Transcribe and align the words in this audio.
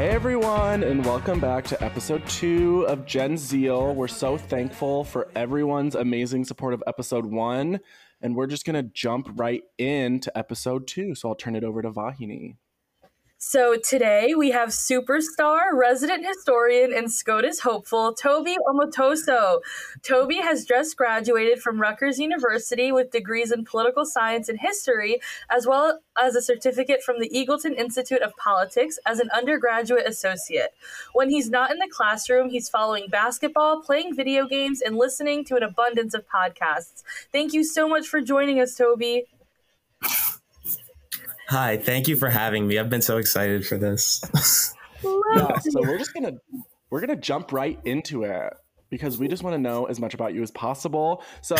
Hey 0.00 0.08
everyone, 0.08 0.82
and 0.82 1.04
welcome 1.04 1.40
back 1.40 1.66
to 1.66 1.84
episode 1.84 2.26
two 2.26 2.86
of 2.88 3.04
Gen 3.04 3.36
Zeal. 3.36 3.94
We're 3.94 4.08
so 4.08 4.38
thankful 4.38 5.04
for 5.04 5.28
everyone's 5.36 5.94
amazing 5.94 6.46
support 6.46 6.72
of 6.72 6.82
episode 6.86 7.26
one, 7.26 7.80
and 8.22 8.34
we're 8.34 8.46
just 8.46 8.64
gonna 8.64 8.82
jump 8.82 9.28
right 9.34 9.62
into 9.76 10.36
episode 10.38 10.86
two. 10.86 11.14
So 11.14 11.28
I'll 11.28 11.34
turn 11.34 11.54
it 11.54 11.64
over 11.64 11.82
to 11.82 11.90
Vahini. 11.90 12.56
So 13.42 13.74
today 13.76 14.34
we 14.34 14.50
have 14.50 14.68
superstar, 14.68 15.72
resident 15.72 16.26
historian, 16.26 16.92
and 16.92 17.10
SCOTUS 17.10 17.60
hopeful 17.60 18.14
Tobi 18.14 18.54
Omotoso. 18.68 19.60
Tobi 20.02 20.42
has 20.42 20.66
just 20.66 20.94
graduated 20.98 21.62
from 21.62 21.80
Rutgers 21.80 22.18
University 22.18 22.92
with 22.92 23.10
degrees 23.10 23.50
in 23.50 23.64
political 23.64 24.04
science 24.04 24.50
and 24.50 24.60
history, 24.60 25.22
as 25.48 25.66
well 25.66 26.00
as 26.18 26.36
a 26.36 26.42
certificate 26.42 27.02
from 27.02 27.18
the 27.18 27.30
Eagleton 27.30 27.74
Institute 27.78 28.20
of 28.20 28.36
Politics 28.36 28.98
as 29.06 29.20
an 29.20 29.30
undergraduate 29.34 30.06
associate. 30.06 30.74
When 31.14 31.30
he's 31.30 31.48
not 31.48 31.70
in 31.70 31.78
the 31.78 31.88
classroom, 31.90 32.50
he's 32.50 32.68
following 32.68 33.08
basketball, 33.08 33.80
playing 33.80 34.14
video 34.14 34.46
games, 34.46 34.82
and 34.82 34.96
listening 34.96 35.46
to 35.46 35.56
an 35.56 35.62
abundance 35.62 36.12
of 36.12 36.26
podcasts. 36.28 37.04
Thank 37.32 37.54
you 37.54 37.64
so 37.64 37.88
much 37.88 38.06
for 38.06 38.20
joining 38.20 38.60
us, 38.60 38.78
Tobi. 38.78 39.22
Hi, 41.50 41.78
thank 41.78 42.06
you 42.06 42.14
for 42.14 42.30
having 42.30 42.68
me. 42.68 42.78
I've 42.78 42.90
been 42.90 43.02
so 43.02 43.16
excited 43.16 43.66
for 43.66 43.76
this. 43.76 44.22
yeah, 45.34 45.58
so 45.58 45.80
we're 45.80 45.98
just 45.98 46.14
gonna 46.14 46.34
we're 46.90 47.00
gonna 47.00 47.16
jump 47.16 47.50
right 47.50 47.76
into 47.84 48.22
it 48.22 48.52
because 48.88 49.18
we 49.18 49.26
just 49.26 49.42
want 49.42 49.54
to 49.54 49.58
know 49.58 49.86
as 49.86 49.98
much 49.98 50.14
about 50.14 50.32
you 50.32 50.44
as 50.44 50.52
possible. 50.52 51.24
So, 51.40 51.56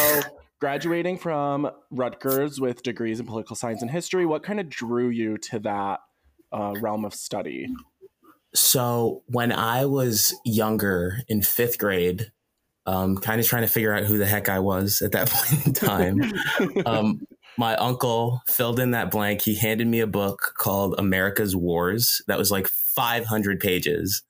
graduating 0.60 1.18
from 1.18 1.68
Rutgers 1.90 2.60
with 2.60 2.84
degrees 2.84 3.18
in 3.18 3.26
political 3.26 3.56
science 3.56 3.82
and 3.82 3.90
history, 3.90 4.24
what 4.26 4.44
kind 4.44 4.60
of 4.60 4.68
drew 4.68 5.08
you 5.08 5.38
to 5.38 5.58
that 5.58 5.98
uh, 6.52 6.74
realm 6.80 7.04
of 7.04 7.12
study? 7.12 7.66
So, 8.54 9.24
when 9.26 9.50
I 9.50 9.86
was 9.86 10.36
younger 10.44 11.18
in 11.26 11.42
fifth 11.42 11.78
grade, 11.78 12.30
um, 12.86 13.16
kind 13.16 13.40
of 13.40 13.46
trying 13.48 13.62
to 13.62 13.68
figure 13.68 13.92
out 13.92 14.04
who 14.04 14.18
the 14.18 14.26
heck 14.26 14.48
I 14.48 14.60
was 14.60 15.02
at 15.02 15.10
that 15.12 15.30
point 15.32 15.66
in 15.66 15.72
time. 15.72 16.32
um, 16.86 17.20
my 17.60 17.76
uncle 17.76 18.42
filled 18.46 18.80
in 18.80 18.92
that 18.92 19.10
blank. 19.10 19.42
He 19.42 19.54
handed 19.54 19.86
me 19.86 20.00
a 20.00 20.06
book 20.06 20.54
called 20.56 20.94
America's 20.96 21.54
Wars 21.54 22.22
that 22.26 22.38
was 22.38 22.50
like 22.50 22.66
500 22.66 23.60
pages. 23.60 24.22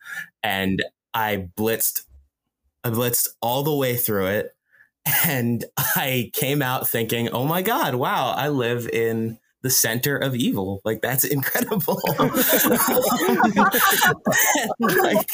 And 0.43 0.83
I 1.15 1.49
blitzed, 1.57 2.01
I 2.83 2.91
blitzed 2.91 3.29
all 3.41 3.63
the 3.63 3.75
way 3.75 3.97
through 3.97 4.27
it. 4.27 4.51
And 5.25 5.65
I 5.79 6.31
came 6.35 6.61
out 6.61 6.87
thinking, 6.89 7.31
oh 7.31 7.47
my 7.47 7.63
God, 7.63 7.95
wow, 7.95 8.33
I 8.37 8.49
live 8.49 8.87
in 8.87 9.39
the 9.63 9.71
center 9.71 10.17
of 10.17 10.35
evil. 10.35 10.83
Like 10.85 11.01
that's 11.01 11.25
incredible. 11.37 11.99
and, 12.19 12.31
like, 14.99 15.27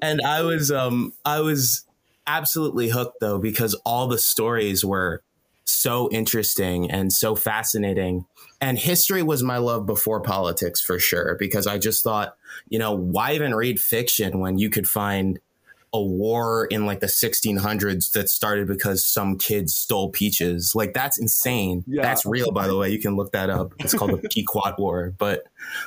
and 0.00 0.22
I 0.22 0.40
was, 0.40 0.70
um, 0.70 1.12
I 1.24 1.40
was 1.40 1.84
absolutely 2.26 2.88
hooked 2.88 3.20
though, 3.20 3.38
because 3.38 3.74
all 3.84 4.06
the 4.06 4.18
stories 4.18 4.84
were 4.84 5.22
so 5.64 6.08
interesting 6.10 6.90
and 6.90 7.12
so 7.12 7.34
fascinating. 7.34 8.26
And 8.60 8.78
history 8.78 9.22
was 9.22 9.42
my 9.42 9.58
love 9.58 9.86
before 9.86 10.20
politics 10.20 10.80
for 10.80 10.98
sure, 10.98 11.36
because 11.38 11.66
I 11.66 11.78
just 11.78 12.02
thought, 12.02 12.36
you 12.68 12.78
know, 12.78 12.92
why 12.92 13.34
even 13.34 13.54
read 13.54 13.80
fiction 13.80 14.40
when 14.40 14.58
you 14.58 14.70
could 14.70 14.88
find 14.88 15.38
a 15.92 16.02
war 16.02 16.66
in 16.66 16.86
like 16.86 17.00
the 17.00 17.06
1600s 17.06 18.12
that 18.12 18.28
started 18.28 18.66
because 18.66 19.04
some 19.04 19.36
kids 19.38 19.74
stole 19.74 20.10
peaches? 20.10 20.74
Like, 20.74 20.94
that's 20.94 21.18
insane. 21.18 21.84
Yeah. 21.86 22.02
That's 22.02 22.24
real, 22.24 22.50
by 22.52 22.66
the 22.66 22.76
way. 22.76 22.90
You 22.90 22.98
can 22.98 23.16
look 23.16 23.32
that 23.32 23.50
up. 23.50 23.74
It's 23.80 23.94
called 23.94 24.12
the 24.12 24.28
Pequot 24.30 24.74
War. 24.78 25.14
But 25.18 25.44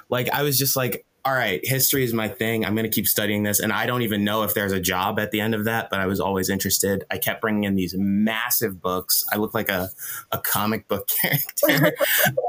like, 0.09 0.29
I 0.29 0.43
was 0.43 0.57
just 0.59 0.75
like, 0.75 1.06
all 1.27 1.33
right, 1.33 1.59
history 1.61 2.05
is 2.05 2.13
my 2.13 2.29
thing. 2.29 2.65
I'm 2.65 2.73
going 2.73 2.89
to 2.89 2.89
keep 2.89 3.05
studying 3.05 3.43
this. 3.43 3.59
And 3.59 3.73
I 3.73 3.85
don't 3.85 4.01
even 4.01 4.23
know 4.23 4.43
if 4.43 4.53
there's 4.53 4.71
a 4.71 4.79
job 4.79 5.19
at 5.19 5.31
the 5.31 5.41
end 5.41 5.55
of 5.55 5.65
that, 5.65 5.89
but 5.89 5.99
I 5.99 6.05
was 6.05 6.21
always 6.21 6.49
interested. 6.49 7.03
I 7.11 7.17
kept 7.17 7.41
bringing 7.41 7.65
in 7.65 7.75
these 7.75 7.93
massive 7.97 8.81
books. 8.81 9.25
I 9.29 9.35
look 9.35 9.53
like 9.53 9.67
a, 9.67 9.89
a 10.31 10.37
comic 10.37 10.87
book 10.87 11.09
character. 11.21 11.91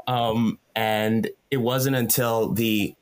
um, 0.06 0.60
and 0.76 1.28
it 1.50 1.56
wasn't 1.56 1.96
until 1.96 2.52
the 2.52 2.94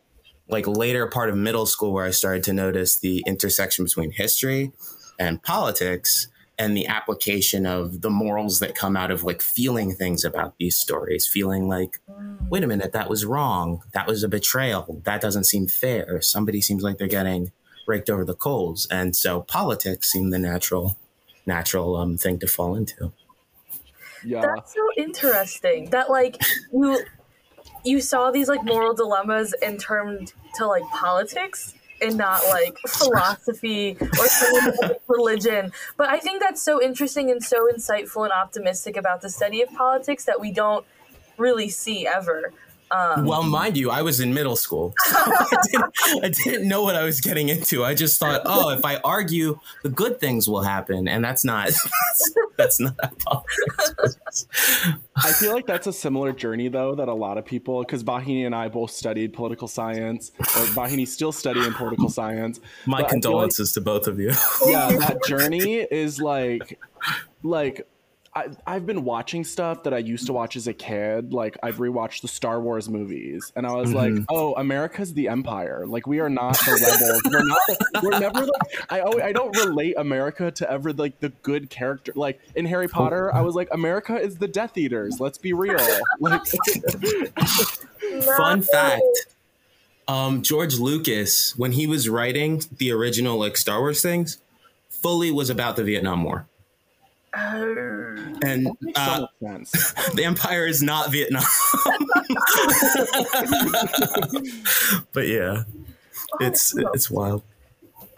like 0.48 0.66
later 0.66 1.08
part 1.08 1.28
of 1.28 1.36
middle 1.36 1.66
school 1.66 1.92
where 1.92 2.06
I 2.06 2.10
started 2.10 2.42
to 2.44 2.54
notice 2.54 2.98
the 2.98 3.22
intersection 3.26 3.84
between 3.84 4.12
history 4.12 4.72
and 5.18 5.42
politics 5.42 6.28
and 6.58 6.76
the 6.76 6.86
application 6.86 7.66
of 7.66 8.00
the 8.00 8.10
morals 8.10 8.60
that 8.60 8.74
come 8.74 8.96
out 8.96 9.10
of 9.10 9.24
like 9.24 9.42
feeling 9.42 9.92
things 9.92 10.24
about 10.24 10.54
these 10.58 10.76
stories, 10.76 11.26
feeling 11.26 11.68
like, 11.68 11.98
wait 12.48 12.64
a 12.64 12.66
minute, 12.66 12.92
that 12.92 13.10
was 13.10 13.24
wrong. 13.24 13.82
That 13.92 14.06
was 14.06 14.22
a 14.22 14.28
betrayal. 14.28 15.02
That 15.04 15.20
doesn't 15.20 15.44
seem 15.44 15.66
fair. 15.66 16.20
Somebody 16.22 16.60
seems 16.60 16.82
like 16.82 16.96
they're 16.96 17.08
getting 17.08 17.52
raked 17.86 18.08
over 18.08 18.24
the 18.24 18.34
coals. 18.34 18.86
And 18.90 19.14
so 19.14 19.42
politics 19.42 20.10
seemed 20.10 20.32
the 20.32 20.38
natural, 20.38 20.96
natural 21.44 21.96
um, 21.96 22.16
thing 22.16 22.38
to 22.38 22.46
fall 22.46 22.74
into. 22.74 23.12
Yeah. 24.24 24.40
That's 24.40 24.74
so 24.74 24.88
interesting 24.96 25.90
that 25.90 26.10
like 26.10 26.40
you 26.72 27.00
you 27.84 28.00
saw 28.00 28.32
these 28.32 28.48
like 28.48 28.64
moral 28.64 28.94
dilemmas 28.94 29.54
in 29.62 29.76
terms 29.78 30.34
to 30.56 30.66
like 30.66 30.82
politics 30.92 31.74
and 32.00 32.16
not 32.16 32.42
like 32.48 32.78
philosophy 32.86 33.96
or 34.00 34.96
religion. 35.08 35.72
But 35.96 36.08
I 36.08 36.18
think 36.18 36.40
that's 36.40 36.62
so 36.62 36.82
interesting 36.82 37.30
and 37.30 37.42
so 37.42 37.68
insightful 37.72 38.24
and 38.24 38.32
optimistic 38.32 38.96
about 38.96 39.22
the 39.22 39.30
study 39.30 39.62
of 39.62 39.70
politics 39.72 40.24
that 40.24 40.40
we 40.40 40.52
don't 40.52 40.84
really 41.38 41.68
see 41.68 42.06
ever. 42.06 42.52
Um, 42.90 43.24
well, 43.24 43.42
mind 43.42 43.76
you, 43.76 43.90
I 43.90 44.02
was 44.02 44.20
in 44.20 44.32
middle 44.32 44.56
school. 44.56 44.94
So 45.06 45.18
I, 45.18 45.58
didn't, 45.70 46.24
I, 46.24 46.28
didn't, 46.28 46.68
know 46.68 46.82
what 46.82 46.94
I 46.94 47.04
was 47.04 47.20
getting 47.20 47.48
into. 47.48 47.84
I 47.84 47.94
just 47.94 48.18
thought, 48.18 48.42
oh, 48.44 48.70
if 48.70 48.84
I 48.84 48.96
argue, 48.98 49.58
the 49.82 49.88
good 49.88 50.20
things 50.20 50.48
will 50.48 50.62
happen, 50.62 51.08
and 51.08 51.24
that's 51.24 51.44
not 51.44 51.70
that's, 52.56 52.80
not 52.80 52.96
politics. 53.18 54.46
I 55.16 55.32
feel 55.32 55.52
like 55.52 55.66
that's 55.66 55.86
a 55.86 55.92
similar 55.92 56.32
journey, 56.32 56.68
though, 56.68 56.94
that 56.94 57.08
a 57.08 57.14
lot 57.14 57.38
of 57.38 57.44
people, 57.44 57.80
because 57.82 58.04
Vahini 58.04 58.46
and 58.46 58.54
I 58.54 58.68
both 58.68 58.90
studied 58.90 59.32
political 59.32 59.68
science, 59.68 60.32
or 60.38 60.66
Vahini 60.74 61.06
still 61.06 61.32
studying 61.32 61.72
political 61.72 62.08
science. 62.08 62.60
My 62.84 63.02
condolences 63.02 63.70
like, 63.70 63.74
to 63.74 63.80
both 63.80 64.06
of 64.08 64.18
you. 64.18 64.32
Yeah, 64.66 64.92
that 64.98 65.18
journey 65.26 65.76
is 65.76 66.20
like, 66.20 66.78
like 67.42 67.86
I, 68.36 68.48
I've 68.66 68.84
been 68.84 69.02
watching 69.02 69.44
stuff 69.44 69.84
that 69.84 69.94
I 69.94 69.98
used 69.98 70.26
to 70.26 70.34
watch 70.34 70.56
as 70.56 70.66
a 70.66 70.74
kid. 70.74 71.32
Like 71.32 71.56
I've 71.62 71.78
rewatched 71.78 72.20
the 72.20 72.28
Star 72.28 72.60
Wars 72.60 72.86
movies, 72.86 73.50
and 73.56 73.66
I 73.66 73.72
was 73.72 73.94
mm-hmm. 73.94 74.16
like, 74.16 74.26
"Oh, 74.28 74.52
America's 74.54 75.14
the 75.14 75.28
Empire. 75.28 75.86
Like 75.86 76.06
we 76.06 76.20
are 76.20 76.28
not 76.28 76.52
the 76.58 76.72
rebels. 76.72 77.22
we're 77.24 77.44
not. 77.44 77.60
The, 77.66 78.00
we're 78.02 78.18
never 78.18 78.40
like. 78.40 78.62
I 78.90 79.00
always, 79.00 79.22
I 79.22 79.32
don't 79.32 79.56
relate 79.56 79.94
America 79.96 80.50
to 80.50 80.70
ever 80.70 80.92
like 80.92 81.18
the 81.20 81.30
good 81.42 81.70
character. 81.70 82.12
Like 82.14 82.38
in 82.54 82.66
Harry 82.66 82.88
Potter, 82.88 83.34
I 83.34 83.40
was 83.40 83.54
like, 83.54 83.68
America 83.72 84.20
is 84.20 84.36
the 84.36 84.48
Death 84.48 84.76
Eaters. 84.76 85.18
Let's 85.18 85.38
be 85.38 85.54
real. 85.54 85.76
Like, 86.18 86.42
fun 88.36 88.62
fact. 88.62 89.02
Um, 90.08 90.42
George 90.42 90.78
Lucas, 90.78 91.56
when 91.56 91.72
he 91.72 91.86
was 91.86 92.08
writing 92.08 92.62
the 92.78 92.90
original 92.90 93.38
like 93.38 93.56
Star 93.56 93.80
Wars 93.80 94.02
things, 94.02 94.38
fully 94.88 95.30
was 95.30 95.50
about 95.50 95.76
the 95.76 95.84
Vietnam 95.84 96.24
War. 96.24 96.46
Oh. 97.38 98.16
And 98.42 98.68
uh, 98.94 99.26
the 99.40 100.22
Empire 100.24 100.66
is 100.66 100.82
not 100.82 101.12
Vietnam. 101.12 101.42
but 105.12 105.26
yeah, 105.28 105.64
it's 106.40 106.74
it's 106.94 107.10
wild. 107.10 107.42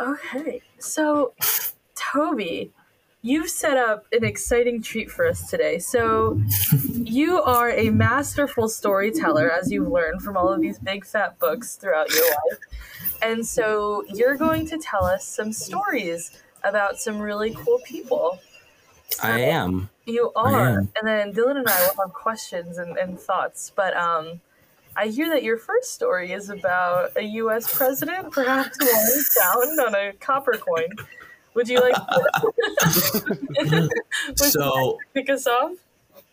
Okay, 0.00 0.62
so 0.78 1.34
Tobi, 1.96 2.70
you've 3.22 3.50
set 3.50 3.76
up 3.76 4.06
an 4.12 4.24
exciting 4.24 4.80
treat 4.82 5.10
for 5.10 5.26
us 5.26 5.50
today. 5.50 5.80
So 5.80 6.40
you 6.94 7.42
are 7.42 7.70
a 7.70 7.90
masterful 7.90 8.68
storyteller, 8.68 9.50
as 9.50 9.72
you've 9.72 9.88
learned 9.88 10.22
from 10.22 10.36
all 10.36 10.48
of 10.48 10.60
these 10.60 10.78
big 10.78 11.04
fat 11.04 11.40
books 11.40 11.74
throughout 11.74 12.08
your 12.10 12.24
life. 12.24 12.58
And 13.20 13.44
so 13.44 14.04
you're 14.14 14.36
going 14.36 14.66
to 14.68 14.78
tell 14.78 15.04
us 15.04 15.26
some 15.26 15.52
stories 15.52 16.30
about 16.62 16.98
some 16.98 17.18
really 17.18 17.52
cool 17.54 17.80
people 17.84 18.38
I 19.22 19.40
am. 19.40 19.90
You 20.06 20.32
are. 20.36 20.78
Am. 20.78 20.92
And 20.96 21.06
then 21.06 21.32
Dylan 21.32 21.56
and 21.56 21.68
I 21.68 21.80
will 21.80 22.04
have 22.04 22.12
questions 22.12 22.78
and, 22.78 22.96
and 22.96 23.18
thoughts. 23.18 23.72
But 23.74 23.96
um, 23.96 24.40
I 24.96 25.08
hear 25.08 25.28
that 25.30 25.42
your 25.42 25.56
first 25.56 25.94
story 25.94 26.32
is 26.32 26.50
about 26.50 27.16
a 27.16 27.22
U.S. 27.22 27.72
president, 27.74 28.32
perhaps 28.32 28.76
one 28.80 29.22
found 29.24 29.80
on 29.80 29.94
a 29.94 30.12
copper 30.14 30.58
coin. 30.58 30.88
Would 31.54 31.68
you 31.68 31.80
like 31.80 31.94
to 33.54 33.88
so, 34.36 34.98
pick 35.14 35.30
us 35.30 35.46
off? 35.46 35.72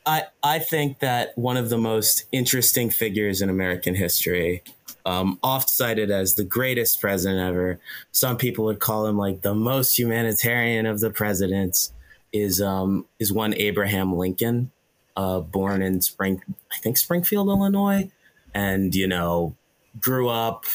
I, 0.06 0.24
I 0.44 0.60
think 0.60 1.00
that 1.00 1.36
one 1.38 1.58
of 1.58 1.70
the 1.70 1.78
most 1.78 2.26
interesting 2.32 2.92
figures 2.92 3.42
in 3.42 3.50
American 3.50 3.96
history, 3.96 4.62
um, 5.06 5.40
oft 5.42 5.70
cited 5.70 6.12
as 6.12 6.36
the 6.36 6.44
greatest 6.44 7.02
president 7.02 7.40
ever, 7.40 7.80
some 8.12 8.38
people 8.38 8.66
would 8.66 8.80
call 8.80 9.08
him 9.08 9.18
like 9.18 9.42
the 9.42 9.56
most 9.56 9.98
humanitarian 9.98 10.86
of 10.86 11.00
the 11.00 11.10
presidents 11.10 11.92
is 12.36 12.62
um, 12.62 13.06
is 13.20 13.32
one 13.32 13.54
Abraham 13.56 14.16
Lincoln, 14.16 14.72
uh, 15.16 15.40
born 15.40 15.82
in 15.82 16.02
Spring, 16.02 16.42
I 16.72 16.78
think 16.78 16.98
Springfield, 16.98 17.48
Illinois, 17.48 18.12
and 18.54 18.94
you 18.94 19.08
know, 19.08 19.56
grew 20.00 20.30
up 20.30 20.66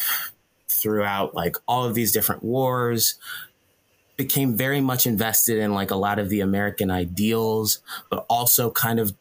throughout 0.68 1.34
like 1.34 1.56
all 1.68 1.84
of 1.84 1.94
these 1.94 2.12
different 2.12 2.42
wars 2.42 3.16
became 4.16 4.54
very 4.54 4.80
much 4.82 5.06
invested 5.06 5.58
in 5.58 5.72
like 5.72 5.90
a 5.90 5.96
lot 5.96 6.18
of 6.18 6.28
the 6.28 6.40
American 6.40 6.90
ideals, 6.90 7.78
but 8.10 8.26
also 8.28 8.70
kind 8.70 9.00
of 9.00 9.14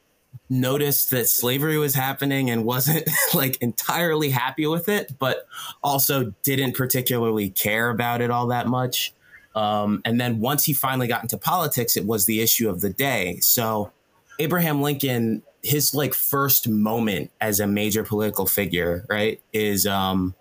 noticed 0.49 1.09
that 1.11 1.29
slavery 1.29 1.77
was 1.77 1.95
happening 1.95 2.49
and 2.49 2.65
wasn't 2.65 3.09
like 3.33 3.57
entirely 3.61 4.29
happy 4.29 4.65
with 4.67 4.89
it, 4.89 5.13
but 5.17 5.47
also 5.83 6.33
didn't 6.43 6.75
particularly 6.75 7.49
care 7.49 7.89
about 7.89 8.21
it 8.21 8.29
all 8.29 8.47
that 8.47 8.67
much. 8.67 9.13
Um, 9.59 10.01
and 10.05 10.21
then 10.21 10.39
once 10.39 10.63
he 10.63 10.71
finally 10.71 11.07
got 11.07 11.21
into 11.21 11.37
politics, 11.37 11.97
it 11.97 12.05
was 12.05 12.25
the 12.25 12.39
issue 12.39 12.69
of 12.69 12.79
the 12.79 12.89
day. 12.89 13.39
So 13.41 13.91
Abraham 14.39 14.81
Lincoln, 14.81 15.43
his 15.61 15.93
like 15.93 16.13
first 16.13 16.69
moment 16.69 17.29
as 17.41 17.59
a 17.59 17.67
major 17.67 18.05
political 18.05 18.47
figure, 18.47 19.05
right, 19.09 19.41
is 19.51 19.85
um, 19.85 20.33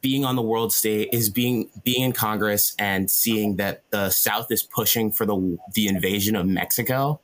being 0.00 0.24
on 0.24 0.36
the 0.36 0.42
world 0.42 0.72
stage, 0.72 1.08
is 1.12 1.30
being 1.30 1.68
being 1.82 2.02
in 2.02 2.12
Congress 2.12 2.76
and 2.78 3.10
seeing 3.10 3.56
that 3.56 3.82
the 3.90 4.10
South 4.10 4.52
is 4.52 4.62
pushing 4.62 5.10
for 5.10 5.26
the 5.26 5.58
the 5.74 5.88
invasion 5.88 6.36
of 6.36 6.46
Mexico, 6.46 7.20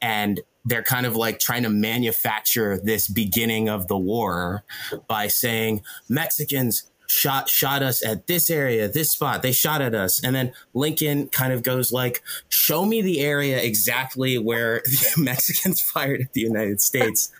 and 0.00 0.40
they're 0.64 0.82
kind 0.82 1.04
of 1.04 1.14
like 1.16 1.38
trying 1.38 1.64
to 1.64 1.68
manufacture 1.68 2.78
this 2.82 3.08
beginning 3.08 3.68
of 3.68 3.88
the 3.88 3.98
war 3.98 4.64
by 5.06 5.28
saying 5.28 5.82
Mexicans 6.08 6.90
shot 7.06 7.48
shot 7.48 7.82
us 7.82 8.04
at 8.04 8.26
this 8.26 8.50
area, 8.50 8.88
this 8.88 9.10
spot. 9.10 9.42
They 9.42 9.52
shot 9.52 9.80
at 9.82 9.94
us, 9.94 10.22
and 10.22 10.34
then 10.34 10.52
Lincoln 10.74 11.28
kind 11.28 11.52
of 11.52 11.62
goes 11.62 11.92
like, 11.92 12.22
"Show 12.48 12.84
me 12.84 13.02
the 13.02 13.20
area 13.20 13.58
exactly 13.62 14.38
where 14.38 14.82
the 14.84 15.12
Mexicans 15.18 15.80
fired 15.92 16.20
at 16.20 16.32
the 16.32 16.40
United 16.40 16.80
States," 16.80 17.30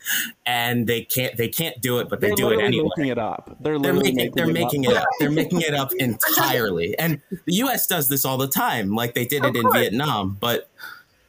and 0.44 0.86
they 0.86 1.02
can't 1.02 1.36
they 1.36 1.48
can't 1.48 1.80
do 1.80 1.98
it, 1.98 2.08
but 2.08 2.20
they 2.20 2.28
They're 2.28 2.36
do 2.36 2.46
it 2.50 2.56
literally 2.56 2.66
anyway. 2.78 2.88
Making 2.96 3.10
it 3.12 3.18
up. 3.18 3.56
They're 3.60 3.78
They're 3.78 3.92
literally 3.92 4.12
making, 4.12 4.34
they're 4.34 4.46
making 4.46 4.86
up. 4.86 4.92
it 4.92 4.96
up. 4.98 5.08
They're 5.20 5.30
making 5.30 5.60
it 5.62 5.74
up 5.74 5.92
entirely. 5.94 6.98
And 6.98 7.20
the 7.44 7.54
US 7.54 7.86
does 7.86 8.08
this 8.08 8.24
all 8.24 8.36
the 8.38 8.48
time. 8.48 8.94
Like 8.94 9.14
they 9.14 9.24
did 9.24 9.44
Of 9.44 9.54
it 9.54 9.56
in 9.58 9.62
course. 9.62 9.78
Vietnam. 9.78 10.36
But 10.40 10.68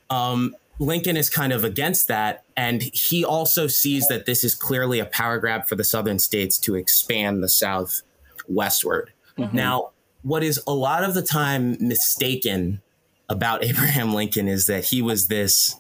um, 0.09 0.55
Lincoln 0.79 1.17
is 1.17 1.29
kind 1.29 1.51
of 1.53 1.63
against 1.63 2.07
that. 2.07 2.43
And 2.55 2.81
he 2.81 3.25
also 3.25 3.67
sees 3.67 4.07
that 4.07 4.25
this 4.25 4.43
is 4.43 4.55
clearly 4.55 4.99
a 4.99 5.05
power 5.05 5.39
grab 5.39 5.67
for 5.67 5.75
the 5.75 5.83
southern 5.83 6.19
states 6.19 6.57
to 6.59 6.75
expand 6.75 7.43
the 7.43 7.49
South 7.49 8.01
westward. 8.47 9.11
Mm-hmm. 9.37 9.55
Now, 9.55 9.91
what 10.23 10.43
is 10.43 10.61
a 10.67 10.73
lot 10.73 11.03
of 11.03 11.13
the 11.13 11.21
time 11.21 11.77
mistaken 11.79 12.81
about 13.29 13.63
Abraham 13.63 14.13
Lincoln 14.13 14.47
is 14.47 14.65
that 14.67 14.85
he 14.85 15.01
was 15.01 15.27
this 15.27 15.75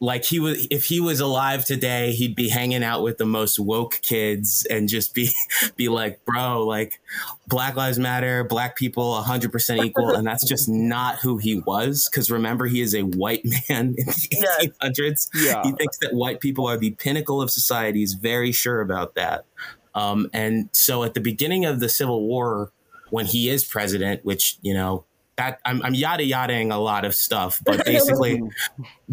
like 0.00 0.24
he 0.24 0.40
was 0.40 0.66
if 0.70 0.86
he 0.86 0.98
was 1.00 1.20
alive 1.20 1.64
today 1.64 2.10
he'd 2.12 2.34
be 2.34 2.48
hanging 2.48 2.82
out 2.82 3.02
with 3.02 3.16
the 3.16 3.24
most 3.24 3.60
woke 3.60 4.00
kids 4.02 4.66
and 4.68 4.88
just 4.88 5.14
be 5.14 5.30
be 5.76 5.88
like 5.88 6.22
bro 6.24 6.66
like 6.66 7.00
black 7.46 7.76
lives 7.76 7.98
matter 7.98 8.42
black 8.42 8.76
people 8.76 9.22
100% 9.24 9.84
equal 9.84 10.10
and 10.10 10.26
that's 10.26 10.46
just 10.46 10.68
not 10.68 11.20
who 11.20 11.38
he 11.38 11.60
was 11.60 12.08
because 12.10 12.28
remember 12.30 12.66
he 12.66 12.80
is 12.80 12.92
a 12.94 13.02
white 13.02 13.44
man 13.70 13.94
in 13.96 14.06
the 14.06 14.28
Yes. 14.32 14.66
1800s 14.82 15.28
Yeah. 15.34 15.62
he 15.62 15.72
thinks 15.72 15.96
that 15.98 16.12
white 16.12 16.40
people 16.40 16.66
are 16.66 16.76
the 16.76 16.90
pinnacle 16.90 17.40
of 17.40 17.50
society 17.50 18.00
he's 18.00 18.14
very 18.14 18.50
sure 18.50 18.80
about 18.80 19.14
that 19.14 19.46
um, 19.94 20.28
and 20.32 20.68
so 20.72 21.02
at 21.04 21.14
the 21.14 21.20
beginning 21.20 21.64
of 21.64 21.80
the 21.80 21.88
civil 21.88 22.26
war 22.26 22.72
when 23.10 23.26
he 23.26 23.48
is 23.48 23.64
president 23.64 24.24
which 24.24 24.58
you 24.62 24.74
know 24.74 25.04
that 25.36 25.58
I'm, 25.64 25.82
I'm 25.82 25.94
yada 25.94 26.22
yadaing 26.22 26.72
a 26.72 26.76
lot 26.76 27.04
of 27.04 27.12
stuff, 27.12 27.60
but 27.66 27.84
basically, 27.92 28.40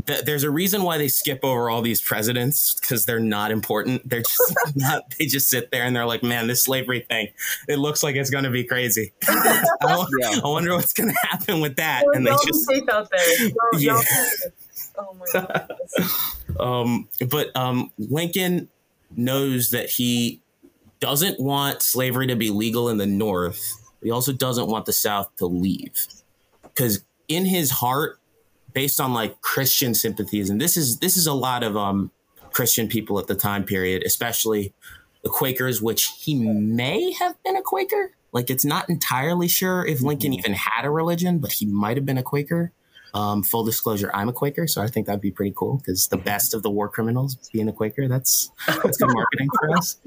th- 0.05 0.21
there's 0.23 0.43
a 0.43 0.51
reason 0.51 0.83
why 0.83 0.99
they 0.99 1.07
skip 1.07 1.39
over 1.41 1.67
all 1.67 1.81
these 1.81 1.99
presidents 1.99 2.75
because 2.79 3.07
they're 3.07 3.19
not 3.19 3.49
important. 3.49 4.07
They're 4.07 4.21
just 4.21 4.53
not. 4.75 5.01
They 5.17 5.25
just 5.25 5.49
sit 5.49 5.71
there 5.71 5.83
and 5.83 5.95
they're 5.95 6.05
like, 6.05 6.21
"Man, 6.21 6.45
this 6.45 6.63
slavery 6.63 6.99
thing, 7.09 7.29
it 7.67 7.77
looks 7.79 8.03
like 8.03 8.15
it's 8.15 8.29
going 8.29 8.43
to 8.43 8.51
be 8.51 8.63
crazy." 8.63 9.13
I, 9.27 9.63
Yeah. 10.19 10.41
I 10.43 10.47
wonder 10.47 10.75
what's 10.75 10.93
going 10.93 11.09
to 11.09 11.27
happen 11.27 11.59
with 11.59 11.77
that. 11.77 12.03
And 12.13 12.27
they 12.27 12.31
just 12.45 12.67
safe 12.67 12.87
out 12.89 13.09
there. 13.09 13.47
Y'all- 13.47 13.79
Yeah. 13.79 13.93
y'all- 13.95 14.03
Oh 14.99 15.15
my 15.35 15.67
um, 16.59 17.07
but 17.29 17.55
um, 17.55 17.91
Lincoln 17.97 18.69
knows 19.15 19.71
that 19.71 19.89
he 19.89 20.39
doesn't 21.01 21.39
want 21.39 21.81
slavery 21.81 22.27
to 22.27 22.35
be 22.37 22.49
legal 22.49 22.87
in 22.87 22.97
the 22.97 23.05
North. 23.05 23.59
He 24.01 24.11
also 24.11 24.31
doesn't 24.31 24.67
want 24.67 24.85
the 24.85 24.93
South 24.93 25.35
to 25.37 25.45
leave 25.45 26.07
because 26.63 27.03
in 27.27 27.45
his 27.45 27.71
heart, 27.71 28.19
based 28.73 29.01
on 29.01 29.13
like 29.13 29.41
Christian 29.41 29.93
sympathies, 29.93 30.49
and 30.49 30.61
this 30.61 30.77
is 30.77 30.99
this 30.99 31.17
is 31.17 31.27
a 31.27 31.33
lot 31.33 31.63
of 31.63 31.75
um, 31.75 32.11
Christian 32.51 32.87
people 32.87 33.19
at 33.19 33.27
the 33.27 33.35
time 33.35 33.63
period, 33.63 34.03
especially 34.05 34.73
the 35.23 35.29
Quakers, 35.29 35.81
which 35.81 36.13
he 36.19 36.35
may 36.35 37.11
have 37.11 37.41
been 37.43 37.55
a 37.55 37.61
Quaker. 37.61 38.11
Like 38.31 38.49
it's 38.49 38.65
not 38.65 38.89
entirely 38.89 39.47
sure 39.47 39.85
if 39.85 40.01
Lincoln 40.01 40.33
even 40.33 40.53
had 40.53 40.85
a 40.85 40.89
religion, 40.89 41.39
but 41.39 41.51
he 41.53 41.65
might 41.65 41.97
have 41.97 42.05
been 42.05 42.17
a 42.17 42.23
Quaker. 42.23 42.71
Um, 43.13 43.43
full 43.43 43.63
disclosure, 43.63 44.09
I'm 44.13 44.29
a 44.29 44.33
Quaker, 44.33 44.67
so 44.67 44.81
I 44.81 44.87
think 44.87 45.07
that'd 45.07 45.21
be 45.21 45.31
pretty 45.31 45.53
cool 45.55 45.77
because 45.77 46.07
the 46.07 46.17
best 46.17 46.53
of 46.53 46.63
the 46.63 46.69
war 46.69 46.87
criminals 46.87 47.35
being 47.51 47.67
a 47.67 47.73
Quaker, 47.73 48.07
that's 48.07 48.51
that's 48.67 48.97
good 48.97 49.13
marketing 49.13 49.49
for 49.59 49.77
us. 49.77 49.97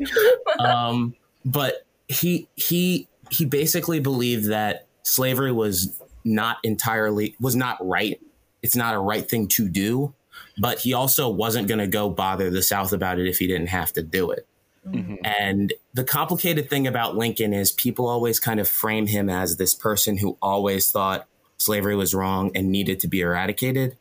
Um, 0.58 1.14
but 1.44 1.86
he 2.08 2.48
he 2.54 3.08
he 3.30 3.44
basically 3.44 4.00
believed 4.00 4.48
that 4.48 4.86
slavery 5.02 5.52
was 5.52 6.00
not 6.24 6.58
entirely 6.62 7.36
was 7.40 7.54
not 7.54 7.76
right. 7.86 8.20
It's 8.62 8.76
not 8.76 8.94
a 8.94 8.98
right 8.98 9.28
thing 9.28 9.48
to 9.48 9.68
do, 9.68 10.14
but 10.58 10.78
he 10.78 10.94
also 10.94 11.28
wasn't 11.28 11.68
going 11.68 11.80
to 11.80 11.86
go 11.86 12.08
bother 12.08 12.48
the 12.50 12.62
South 12.62 12.92
about 12.92 13.18
it 13.18 13.26
if 13.26 13.38
he 13.38 13.46
didn't 13.46 13.68
have 13.68 13.92
to 13.94 14.02
do 14.02 14.30
it. 14.30 14.46
Mhm. 14.86 15.18
And 15.24 15.72
the 15.92 16.04
complicated 16.04 16.68
thing 16.68 16.86
about 16.86 17.16
Lincoln 17.16 17.52
is 17.52 17.72
people 17.72 18.06
always 18.06 18.38
kind 18.40 18.60
of 18.60 18.68
frame 18.68 19.06
him 19.06 19.28
as 19.28 19.56
this 19.56 19.74
person 19.74 20.18
who 20.18 20.36
always 20.42 20.90
thought 20.90 21.26
slavery 21.64 21.96
was 21.96 22.14
wrong 22.14 22.50
and 22.54 22.70
needed 22.70 23.00
to 23.00 23.08
be 23.08 23.20
eradicated. 23.20 23.96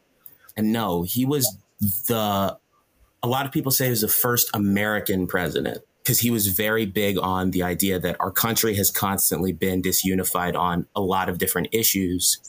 And 0.56 0.72
no, 0.72 1.04
he 1.04 1.26
was 1.26 1.58
the, 2.08 2.58
a 3.22 3.28
lot 3.28 3.46
of 3.46 3.52
people 3.52 3.72
say 3.72 3.86
he 3.86 3.90
was 3.90 4.02
the 4.02 4.08
first 4.08 4.50
American 4.54 5.28
president 5.28 5.80
because 6.04 6.20
he 6.20 6.30
was 6.30 6.48
very 6.48 6.86
big 6.86 7.18
on 7.18 7.52
the 7.52 7.64
idea 7.64 7.98
that 7.98 8.18
our 8.20 8.32
country 8.32 8.76
has 8.76 8.92
constantly 8.92 9.54
been 9.54 9.82
disunified 9.82 10.56
on 10.56 10.86
a 10.96 11.02
lot 11.02 11.30
of 11.30 11.38
different 11.38 11.70
issues. 11.72 12.40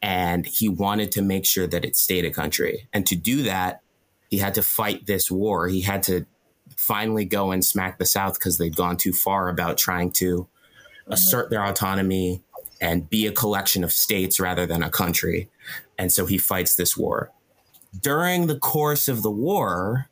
And 0.00 0.46
he 0.46 0.68
wanted 0.68 1.10
to 1.12 1.22
make 1.22 1.44
sure 1.44 1.66
that 1.66 1.84
it 1.84 1.96
stayed 1.96 2.24
a 2.24 2.30
country. 2.30 2.88
And 2.92 3.04
to 3.06 3.16
do 3.16 3.42
that, 3.42 3.80
he 4.30 4.38
had 4.38 4.54
to 4.54 4.62
fight 4.62 5.06
this 5.06 5.30
war. 5.30 5.68
He 5.68 5.80
had 5.80 6.02
to 6.04 6.26
finally 6.76 7.24
go 7.24 7.50
and 7.50 7.64
smack 7.64 7.98
the 7.98 8.06
South 8.06 8.34
because 8.34 8.58
they'd 8.58 8.76
gone 8.76 8.96
too 8.96 9.12
far 9.12 9.48
about 9.48 9.76
trying 9.76 10.12
to 10.12 10.46
assert 11.08 11.50
their 11.50 11.64
autonomy 11.64 12.42
and 12.80 13.08
be 13.08 13.26
a 13.26 13.32
collection 13.32 13.84
of 13.84 13.92
states 13.92 14.40
rather 14.40 14.66
than 14.66 14.82
a 14.82 14.90
country. 14.90 15.48
And 15.98 16.12
so 16.12 16.26
he 16.26 16.38
fights 16.38 16.74
this 16.74 16.96
war. 16.96 17.30
During 18.00 18.46
the 18.46 18.58
course 18.58 19.08
of 19.08 19.22
the 19.22 19.30
war, 19.30 20.08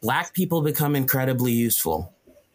black 0.00 0.34
people 0.34 0.62
become 0.62 0.96
incredibly 0.96 1.52
useful. 1.52 2.12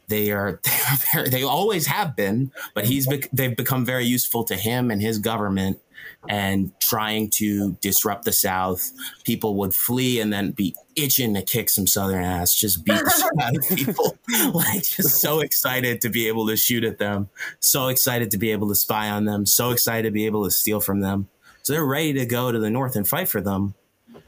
They 0.07 0.31
are, 0.31 0.59
they 0.63 0.71
are 0.71 0.97
very, 1.13 1.29
they 1.29 1.43
always 1.43 1.87
have 1.87 2.15
been, 2.15 2.51
but 2.73 2.85
he's 2.85 3.07
they've 3.31 3.55
become 3.55 3.85
very 3.85 4.05
useful 4.05 4.43
to 4.45 4.55
him 4.55 4.91
and 4.91 5.01
his 5.01 5.19
government 5.19 5.79
and 6.29 6.71
trying 6.79 7.29
to 7.29 7.73
disrupt 7.81 8.25
the 8.25 8.31
South. 8.31 8.91
People 9.23 9.55
would 9.55 9.73
flee 9.73 10.19
and 10.19 10.31
then 10.31 10.51
be 10.51 10.75
itching 10.95 11.33
to 11.35 11.41
kick 11.41 11.69
some 11.69 11.87
Southern 11.87 12.23
ass, 12.23 12.53
just 12.53 12.83
beat 12.83 12.99
the 12.99 13.61
shit 13.69 13.77
people. 13.77 14.17
like, 14.53 14.83
just 14.83 15.21
so 15.21 15.39
excited 15.39 16.01
to 16.01 16.09
be 16.09 16.27
able 16.27 16.47
to 16.47 16.57
shoot 16.57 16.83
at 16.83 16.97
them, 16.97 17.29
so 17.59 17.87
excited 17.87 18.31
to 18.31 18.37
be 18.37 18.51
able 18.51 18.67
to 18.69 18.75
spy 18.75 19.09
on 19.09 19.25
them, 19.25 19.45
so 19.45 19.71
excited 19.71 20.07
to 20.07 20.11
be 20.11 20.25
able 20.25 20.43
to 20.43 20.51
steal 20.51 20.79
from 20.79 21.01
them. 21.01 21.27
So 21.63 21.73
they're 21.73 21.85
ready 21.85 22.13
to 22.13 22.25
go 22.25 22.51
to 22.51 22.59
the 22.59 22.69
North 22.69 22.95
and 22.95 23.07
fight 23.07 23.27
for 23.27 23.41
them. 23.41 23.73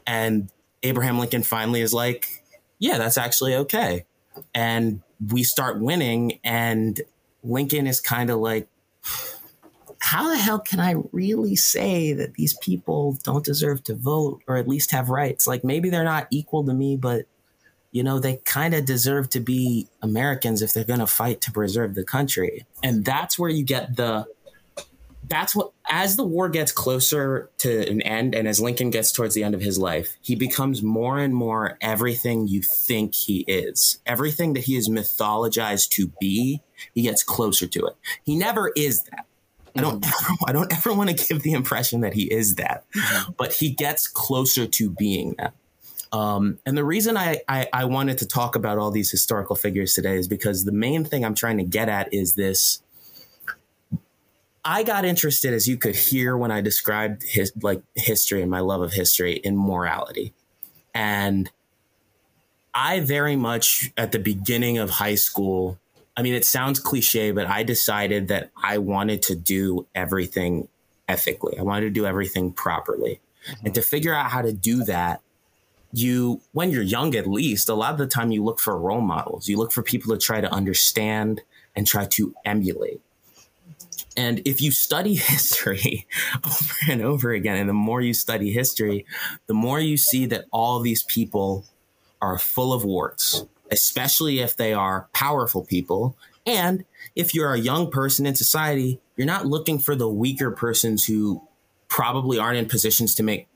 And 0.06 0.50
Abraham 0.84 1.20
Lincoln 1.20 1.44
finally 1.44 1.82
is 1.82 1.94
like, 1.94 2.44
yeah, 2.80 2.98
that's 2.98 3.18
actually 3.18 3.56
okay. 3.56 4.06
And 4.54 5.02
we 5.32 5.44
start 5.44 5.80
winning, 5.80 6.40
and 6.44 7.00
Lincoln 7.44 7.88
is 7.88 8.00
kind 8.00 8.30
of 8.30 8.40
like, 8.40 8.68
how 10.00 10.30
the 10.30 10.38
hell 10.38 10.60
can 10.60 10.80
I 10.80 10.96
really 11.12 11.56
say 11.56 12.14
that 12.14 12.34
these 12.36 12.54
people 12.58 13.18
don't 13.24 13.44
deserve 13.44 13.84
to 13.84 13.96
vote 13.96 14.42
or 14.48 14.56
at 14.56 14.68
least 14.68 14.92
have 14.92 15.10
rights? 15.10 15.46
Like 15.46 15.64
maybe 15.64 15.90
they're 15.90 16.04
not 16.04 16.28
equal 16.32 16.66
to 16.66 16.74
me, 16.74 16.96
but 16.96 17.26
you 17.92 18.04
know, 18.04 18.20
they 18.20 18.38
kind 18.46 18.74
of 18.74 18.86
deserve 18.86 19.30
to 19.32 19.40
be 19.40 19.88
Americans 20.02 20.62
if 20.62 20.74
they're 20.74 20.84
going 20.84 21.00
to 21.00 21.08
fight 21.08 21.42
to 21.42 21.52
preserve 21.52 21.96
the 21.96 22.04
country. 22.04 22.66
And 22.84 23.04
that's 23.04 23.38
where 23.38 23.50
you 23.50 23.64
get 23.64 23.96
the 23.96 24.28
that's 25.28 25.56
what 25.56 25.72
as 25.88 26.16
the 26.16 26.24
war 26.24 26.50
gets 26.50 26.72
closer 26.72 27.50
to 27.60 27.88
an 27.88 28.02
end 28.02 28.34
and 28.34 28.48
as 28.48 28.60
Lincoln 28.60 28.90
gets 28.90 29.12
towards 29.12 29.36
the 29.36 29.44
end 29.44 29.54
of 29.54 29.62
his 29.62 29.78
life, 29.78 30.18
he 30.22 30.36
becomes 30.36 30.82
more 30.82 31.20
and 31.20 31.34
more 31.36 31.78
everything 31.82 32.48
you 32.48 32.62
think 32.62 33.14
he 33.14 33.42
is. 33.42 34.00
Everything 34.06 34.54
that 34.54 34.64
he 34.64 34.76
is 34.76 34.90
mythologized 34.90 35.90
to 35.90 36.12
be, 36.20 36.62
he 36.96 37.04
gets 37.04 37.24
closer 37.24 37.68
to 37.68 37.86
it. 37.86 37.96
He 38.24 38.36
never 38.36 38.72
is 38.76 39.04
that. 39.04 39.26
I 39.88 39.92
don't 39.92 40.06
ever, 40.06 40.38
I 40.48 40.52
don't 40.52 40.74
ever 40.74 40.94
want 40.94 41.10
to 41.10 41.28
give 41.28 41.44
the 41.44 41.54
impression 41.54 42.02
that 42.02 42.14
he 42.14 42.24
is 42.32 42.56
that, 42.56 42.86
but 43.38 43.54
he 43.54 43.72
gets 43.72 44.08
closer 44.08 44.68
to 44.68 44.90
being 44.90 45.36
that. 45.38 45.54
Um, 46.12 46.58
and 46.66 46.76
the 46.76 46.84
reason 46.84 47.18
I, 47.18 47.42
I, 47.48 47.68
I 47.72 47.86
wanted 47.86 48.18
to 48.20 48.28
talk 48.28 48.56
about 48.56 48.80
all 48.80 48.90
these 48.90 49.12
historical 49.12 49.56
figures 49.56 49.94
today 49.94 50.16
is 50.16 50.28
because 50.28 50.66
the 50.66 50.72
main 50.72 51.06
thing 51.06 51.24
I'm 51.24 51.36
trying 51.36 51.58
to 51.58 51.64
get 51.64 51.88
at 51.88 52.12
is 52.14 52.34
this 52.34 52.82
I 54.66 54.84
got 54.84 55.06
interested, 55.06 55.54
as 55.54 55.68
you 55.68 55.78
could 55.78 55.96
hear 55.96 56.36
when 56.36 56.52
I 56.52 56.62
described 56.62 57.24
his 57.24 57.54
like 57.62 57.82
history 57.96 58.42
and 58.42 58.52
my 58.52 58.60
love 58.60 58.82
of 58.82 58.94
history 58.94 59.34
in 59.34 59.58
morality. 59.58 60.34
And 60.94 61.50
I 62.74 63.00
very 63.00 63.36
much 63.36 63.92
at 63.98 64.12
the 64.12 64.20
beginning 64.20 64.78
of 64.78 64.90
high 64.90 65.16
school, 65.16 65.80
I 66.20 66.22
mean, 66.22 66.34
it 66.34 66.44
sounds 66.44 66.80
cliche, 66.80 67.32
but 67.32 67.48
I 67.48 67.64
decided 67.64 68.28
that 68.28 68.52
I 68.62 68.78
wanted 68.78 69.22
to 69.24 69.36
do 69.36 69.88
everything 69.96 70.68
ethically. 71.08 71.58
I 71.58 71.62
wanted 71.62 71.86
to 71.86 71.92
do 71.92 72.06
everything 72.06 72.52
properly. 72.52 73.22
Mm-hmm. 73.50 73.68
And 73.68 73.76
to 73.76 73.82
figure 73.82 74.14
out 74.14 74.30
how 74.30 74.42
to 74.42 74.52
do 74.52 74.84
that, 74.84 75.22
you, 75.94 76.42
when 76.52 76.72
you're 76.72 76.84
young 76.84 77.16
at 77.16 77.26
least, 77.26 77.70
a 77.70 77.74
lot 77.74 77.94
of 77.94 78.00
the 78.00 78.06
time 78.06 78.32
you 78.32 78.44
look 78.44 78.60
for 78.60 78.78
role 78.78 79.00
models. 79.00 79.48
You 79.48 79.56
look 79.56 79.72
for 79.72 79.82
people 79.82 80.14
to 80.14 80.20
try 80.20 80.42
to 80.42 80.52
understand 80.52 81.40
and 81.74 81.88
try 81.88 82.04
to 82.08 82.36
emulate. 82.44 83.00
And 84.18 84.42
if 84.46 84.62
you 84.62 84.72
study 84.72 85.16
history 85.16 86.06
over 86.44 86.76
and 86.90 87.02
over 87.02 87.32
again, 87.32 87.56
and 87.56 87.70
the 87.70 87.74
more 87.74 88.02
you 88.02 88.14
study 88.14 88.52
history, 88.52 89.06
the 89.48 89.54
more 89.54 89.80
you 89.80 89.96
see 89.96 90.26
that 90.26 90.48
all 90.52 90.82
these 90.82 91.04
people 91.04 91.64
are 92.22 92.38
full 92.38 92.74
of 92.74 92.84
warts, 92.84 93.46
especially 93.72 94.40
if 94.40 94.56
they 94.56 94.74
are 94.74 95.08
powerful 95.14 95.64
people. 95.64 96.18
And 96.46 96.86
if 97.16 97.34
you're 97.34 97.54
a 97.54 97.60
young 97.60 97.92
person 97.92 98.26
in 98.26 98.36
society, 98.36 99.00
you're 99.16 99.28
not 99.28 99.46
looking 99.46 99.80
for 99.80 99.96
the 99.96 100.10
weaker 100.10 100.52
persons 100.52 101.06
who 101.06 101.42
probably 101.88 102.40
aren't 102.40 102.58
in 102.58 102.66
positions 102.68 103.16
to 103.16 103.24
make 103.24 103.48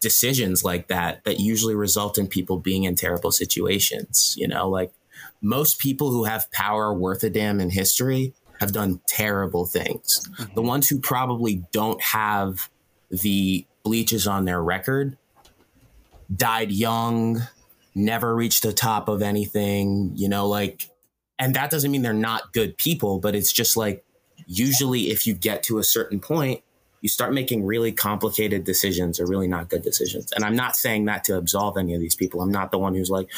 decisions 0.00 0.64
like 0.64 0.88
that, 0.88 1.24
that 1.24 1.40
usually 1.40 1.74
result 1.74 2.18
in 2.18 2.26
people 2.26 2.58
being 2.58 2.84
in 2.84 2.94
terrible 2.94 3.30
situations. 3.30 4.34
You 4.38 4.48
know, 4.48 4.68
like 4.68 4.92
most 5.40 5.78
people 5.78 6.10
who 6.10 6.24
have 6.24 6.50
power 6.52 6.92
worth 6.92 7.22
a 7.22 7.30
damn 7.30 7.60
in 7.60 7.70
history 7.70 8.34
have 8.60 8.72
done 8.72 9.00
terrible 9.06 9.66
things. 9.66 10.28
Mm-hmm. 10.38 10.54
The 10.54 10.62
ones 10.62 10.88
who 10.88 10.98
probably 10.98 11.64
don't 11.72 12.00
have 12.02 12.70
the 13.10 13.66
bleaches 13.82 14.26
on 14.26 14.44
their 14.44 14.62
record 14.62 15.16
died 16.34 16.72
young, 16.72 17.42
never 17.96 18.36
reached 18.36 18.62
the 18.62 18.72
top 18.72 19.08
of 19.08 19.22
anything, 19.22 20.12
you 20.14 20.28
know, 20.28 20.46
like, 20.46 20.82
and 21.38 21.54
that 21.54 21.70
doesn't 21.70 21.90
mean 21.90 22.02
they're 22.02 22.12
not 22.12 22.52
good 22.52 22.76
people, 22.76 23.18
but 23.18 23.34
it's 23.34 23.50
just 23.50 23.76
like 23.76 24.04
usually 24.46 25.10
if 25.10 25.26
you 25.26 25.34
get 25.34 25.62
to 25.64 25.78
a 25.78 25.84
certain 25.84 26.20
point, 26.20 26.62
you 27.00 27.08
start 27.08 27.32
making 27.32 27.64
really 27.64 27.92
complicated 27.92 28.64
decisions 28.64 29.18
or 29.18 29.26
really 29.26 29.48
not 29.48 29.68
good 29.68 29.82
decisions. 29.82 30.32
And 30.32 30.44
I'm 30.44 30.56
not 30.56 30.76
saying 30.76 31.06
that 31.06 31.24
to 31.24 31.36
absolve 31.36 31.76
any 31.78 31.94
of 31.94 32.00
these 32.00 32.14
people. 32.14 32.40
I'm 32.40 32.50
not 32.50 32.70
the 32.70 32.78
one 32.78 32.94
who's 32.94 33.10
like, 33.10 33.28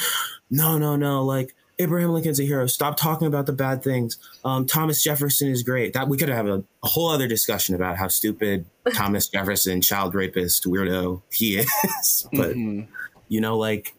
no, 0.50 0.77
no, 0.77 0.97
no, 0.97 1.25
like 1.25 1.55
Abraham 1.79 2.11
Lincoln's 2.11 2.41
a 2.41 2.45
hero. 2.45 2.67
Stop 2.67 2.97
talking 2.97 3.29
about 3.29 3.47
the 3.47 3.53
bad 3.53 3.85
things. 3.85 4.17
Um, 4.45 4.67
Thomas 4.67 5.03
Jefferson 5.03 5.49
is 5.49 5.62
great. 5.62 5.93
That 5.93 6.09
we 6.09 6.17
could 6.17 6.29
have 6.29 6.47
a, 6.49 6.65
a 6.83 6.88
whole 6.88 7.11
other 7.11 7.29
discussion 7.29 7.75
about 7.75 7.97
how 7.97 8.09
stupid 8.09 8.67
Thomas 8.95 9.29
Jefferson, 9.29 9.81
child 9.81 10.15
rapist, 10.15 10.65
weirdo 10.65 11.23
he 11.31 11.59
is. 11.59 12.29
but 12.33 12.57
mm-hmm. 12.57 12.91
you 13.29 13.41
know, 13.41 13.57
like 13.57 13.95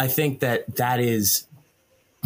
I 0.00 0.08
think 0.08 0.40
that 0.40 0.76
that 0.76 0.98
is 0.98 1.46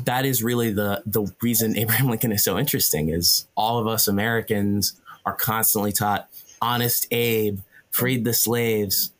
that 0.04 0.24
is 0.24 0.42
really 0.42 0.72
the 0.72 1.02
the 1.04 1.30
reason 1.42 1.76
Abraham 1.76 2.08
Lincoln 2.08 2.32
is 2.32 2.44
so 2.44 2.56
interesting. 2.56 3.08
Is 3.08 3.46
all 3.56 3.78
of 3.78 3.86
us 3.86 4.06
Americans 4.06 5.00
are 5.26 5.34
constantly 5.34 5.92
taught 5.92 6.28
honest 6.62 7.06
Abe 7.10 7.58
freed 7.90 8.24
the 8.24 8.32
slaves, 8.32 9.12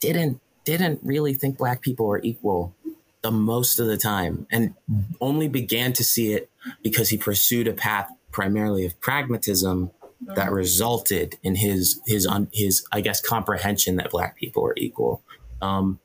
didn't 0.00 0.40
didn't 0.64 1.00
really 1.02 1.34
think 1.34 1.58
black 1.58 1.82
people 1.82 2.06
were 2.06 2.20
equal 2.22 2.74
the 3.22 3.30
most 3.30 3.78
of 3.78 3.86
the 3.86 3.98
time 3.98 4.46
and 4.50 4.74
only 5.20 5.46
began 5.46 5.92
to 5.92 6.02
see 6.02 6.32
it 6.32 6.50
because 6.82 7.10
he 7.10 7.18
pursued 7.18 7.68
a 7.68 7.72
path 7.72 8.10
primarily 8.32 8.86
of 8.86 8.98
pragmatism 9.00 9.90
that 10.36 10.50
resulted 10.50 11.36
in 11.42 11.56
his 11.56 12.00
his 12.06 12.26
his 12.52 12.82
I 12.92 13.02
guess 13.02 13.20
comprehension 13.20 13.96
that 13.96 14.10
black 14.10 14.36
people 14.36 14.64
are 14.64 14.74
equal. 14.78 15.22
Um, 15.60 15.98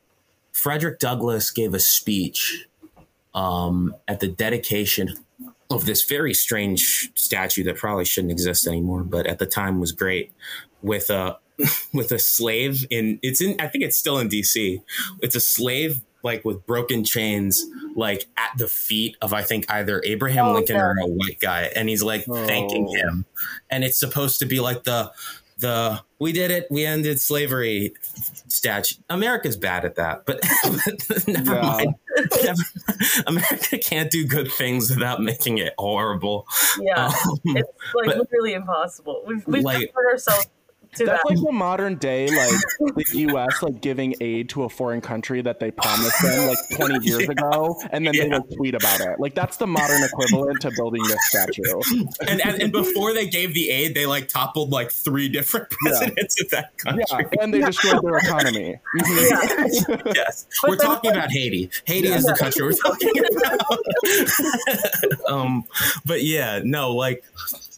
Frederick 0.55 0.99
Douglass 0.99 1.51
gave 1.51 1.73
a 1.73 1.81
speech 1.81 2.65
um, 3.33 3.93
at 4.07 4.21
the 4.21 4.29
dedication 4.29 5.13
of 5.69 5.85
this 5.85 6.03
very 6.03 6.33
strange 6.33 7.11
statue 7.13 7.61
that 7.65 7.75
probably 7.75 8.05
shouldn't 8.05 8.31
exist 8.31 8.65
anymore, 8.65 9.03
but 9.03 9.27
at 9.27 9.37
the 9.37 9.45
time 9.45 9.81
was 9.81 9.91
great 9.91 10.31
with 10.81 11.09
a 11.09 11.37
with 11.93 12.09
a 12.13 12.19
slave 12.19 12.85
in 12.89 13.19
it's 13.21 13.41
in 13.41 13.59
I 13.59 13.67
think 13.67 13.83
it's 13.83 13.97
still 13.97 14.17
in 14.17 14.29
DC. 14.29 14.81
It's 15.21 15.35
a 15.35 15.41
slave 15.41 16.01
like 16.23 16.45
with 16.45 16.65
broken 16.65 17.03
chains, 17.03 17.65
like 17.93 18.25
at 18.37 18.57
the 18.57 18.69
feet 18.69 19.17
of 19.21 19.33
I 19.33 19.41
think 19.41 19.69
either 19.69 20.01
Abraham 20.05 20.47
oh, 20.47 20.53
Lincoln 20.53 20.77
or 20.77 20.95
a 21.01 21.05
white 21.05 21.41
guy, 21.41 21.69
and 21.75 21.89
he's 21.89 22.01
like 22.01 22.23
oh. 22.29 22.47
thanking 22.47 22.87
him, 22.87 23.25
and 23.69 23.83
it's 23.83 23.99
supposed 23.99 24.39
to 24.39 24.45
be 24.45 24.61
like 24.61 24.85
the 24.85 25.11
the 25.57 26.01
we 26.19 26.31
did 26.31 26.51
it, 26.51 26.67
we 26.69 26.85
ended 26.85 27.19
slavery 27.19 27.93
statue. 28.47 28.95
America's 29.09 29.57
bad 29.57 29.85
at 29.85 29.95
that, 29.95 30.25
but, 30.25 30.39
but 30.63 31.27
never 31.27 31.55
yeah. 31.55 31.61
mind. 31.61 31.95
Never, 32.43 32.63
America 33.27 33.77
can't 33.77 34.09
do 34.09 34.25
good 34.25 34.49
things 34.49 34.89
without 34.89 35.21
making 35.21 35.57
it 35.57 35.73
horrible. 35.77 36.47
Yeah, 36.79 37.07
um, 37.07 37.39
it's 37.43 37.69
like 37.93 38.05
but, 38.05 38.17
literally 38.17 38.53
impossible. 38.53 39.23
We've, 39.27 39.45
we've 39.45 39.63
like, 39.63 39.93
put 39.93 40.05
ourselves 40.05 40.47
that's 41.03 41.23
that. 41.23 41.29
like 41.29 41.43
the 41.43 41.51
modern 41.51 41.95
day, 41.95 42.27
like 42.27 42.95
the 42.95 43.19
U.S. 43.29 43.61
like 43.61 43.81
giving 43.81 44.15
aid 44.21 44.49
to 44.49 44.63
a 44.63 44.69
foreign 44.69 45.01
country 45.01 45.41
that 45.41 45.59
they 45.59 45.71
promised 45.71 46.21
them 46.21 46.47
like 46.47 46.57
20 46.75 46.99
years 47.05 47.23
yeah. 47.23 47.31
ago, 47.31 47.81
and 47.91 48.05
then 48.05 48.13
yeah. 48.13 48.23
they 48.23 48.29
like 48.29 48.49
tweet 48.55 48.75
about 48.75 49.01
it. 49.01 49.19
Like 49.19 49.35
that's 49.35 49.57
the 49.57 49.67
modern 49.67 50.03
equivalent 50.03 50.61
to 50.61 50.71
building 50.71 51.03
this 51.03 51.29
statue. 51.29 51.63
And, 52.27 52.41
and, 52.41 52.61
and 52.61 52.71
before 52.71 53.13
they 53.13 53.27
gave 53.27 53.53
the 53.53 53.69
aid, 53.69 53.95
they 53.95 54.05
like 54.05 54.27
toppled 54.27 54.69
like 54.69 54.91
three 54.91 55.29
different 55.29 55.69
presidents 55.69 56.37
yeah. 56.39 56.45
of 56.45 56.51
that 56.51 56.77
country. 56.77 57.05
Yeah, 57.09 57.43
and 57.43 57.53
they 57.53 57.61
destroyed 57.61 58.01
their 58.03 58.17
economy. 58.17 58.79
Mm-hmm. 58.95 60.09
yes, 60.15 60.45
but 60.61 60.69
we're 60.69 60.77
talking 60.77 61.11
about 61.11 61.31
Haiti. 61.31 61.69
Haiti 61.85 62.07
is 62.07 62.23
the 62.23 62.33
country 62.33 62.63
we're 62.63 62.73
talking 62.73 63.11
about. 65.27 65.31
um, 65.31 65.65
but 66.05 66.23
yeah, 66.23 66.61
no, 66.63 66.91
like 66.91 67.23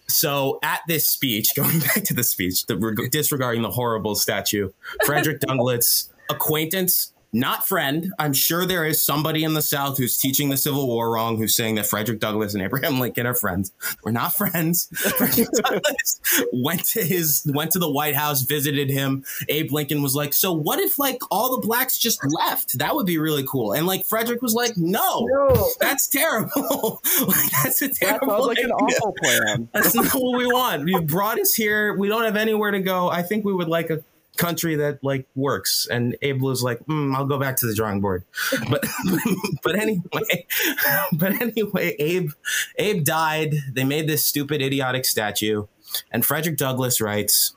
so 0.10 0.60
at 0.64 0.82
this 0.88 1.08
speech, 1.08 1.50
going 1.56 1.80
back 1.80 2.04
to 2.06 2.14
the 2.14 2.24
speech, 2.24 2.66
the, 2.66 3.10
disregarding 3.12 3.62
the 3.62 3.72
horrible 3.72 4.16
statue, 4.16 4.70
Frederick 5.06 5.40
Douglass, 5.42 6.12
acquaintance 6.30 7.14
not 7.34 7.68
friend. 7.68 8.14
I'm 8.20 8.34
sure 8.34 8.66
there 8.66 8.86
is 8.86 9.04
somebody 9.04 9.44
in 9.44 9.54
the 9.54 9.62
South 9.62 9.98
who's 9.98 10.18
teaching 10.18 10.50
the 10.50 10.58
Civil 10.58 10.88
War 10.88 11.12
wrong, 11.12 11.38
who's 11.38 11.56
saying 11.56 11.76
that 11.76 11.86
Frederick 11.86 12.20
Douglass 12.20 12.54
and 12.54 12.64
Abraham 12.64 13.00
Lincoln 13.00 13.26
are 13.26 13.34
friends. 13.34 13.72
We're 14.04 14.12
not 14.12 14.36
friends. 14.36 14.88
Frederick 15.18 15.50
Douglass 15.52 16.22
went 16.54 16.86
to 16.86 17.04
his 17.04 17.46
went 17.54 17.72
to 17.72 17.80
the 17.80 17.90
White 17.90 18.16
House, 18.16 18.42
visited 18.42 18.90
him. 18.90 19.26
Abe 19.50 19.72
Lincoln 19.72 20.02
was 20.02 20.16
like, 20.16 20.34
"So 20.34 20.54
what 20.54 20.80
if 20.80 20.98
like 20.98 21.22
all 21.30 21.56
the 21.56 21.66
blacks 21.66 21.98
just 21.98 22.20
left? 22.26 22.78
That 22.78 22.96
would 22.96 23.06
be 23.06 23.18
really 23.18 23.44
cool." 23.48 23.74
And 23.74 23.86
like 23.86 24.06
Frederick 24.06 24.42
was 24.42 24.54
like, 24.54 24.78
"No, 24.78 25.28
no. 25.30 25.70
that's 25.80 26.08
terrible. 26.08 27.02
like, 27.28 27.52
that's 27.64 27.82
a 27.82 27.90
terrible. 27.90 28.28
That 28.28 28.42
like 28.42 28.58
idea. 28.58 28.68
an 28.68 28.72
awful 28.72 29.14
plan. 29.22 29.70
That's 29.74 29.94
not 29.94 30.14
what 30.14 30.38
we 30.38 30.48
want. 30.48 30.88
You 30.88 31.02
brought 31.02 31.40
us 31.40 31.54
here. 31.54 31.96
We 31.96 32.08
don't 32.08 32.24
have 32.24 32.38
anywhere 32.38 32.72
to 32.72 32.80
go. 32.80 33.10
I 33.10 33.24
think 33.24 33.46
we 33.46 33.54
would 33.54 33.68
like 33.68 33.90
a 33.90 34.04
country 34.38 34.76
that 34.76 35.04
like 35.04 35.28
works. 35.36 35.88
And 35.90 36.16
Abe 36.22 36.42
was 36.42 36.64
like, 36.64 36.80
mm, 36.86 37.16
I'll 37.16 37.26
go 37.26 37.40
back 37.40 37.58
to 37.58 37.66
the 37.66 37.76
drawing 37.76 38.02
board. 38.02 38.24
But 38.70 38.86
but 39.64 39.76
anyway, 39.76 40.46
but 41.14 41.42
anyway, 41.42 41.96
Abe 42.00 42.32
Abe 42.78 43.04
died. 43.04 43.56
They 43.72 43.84
made 43.84 44.08
this 44.08 44.26
stupid, 44.26 44.62
idiotic 44.62 45.06
statue, 45.06 45.66
and 46.12 46.26
Frederick 46.26 46.58
Douglass 46.58 47.00
writes, 47.00 47.56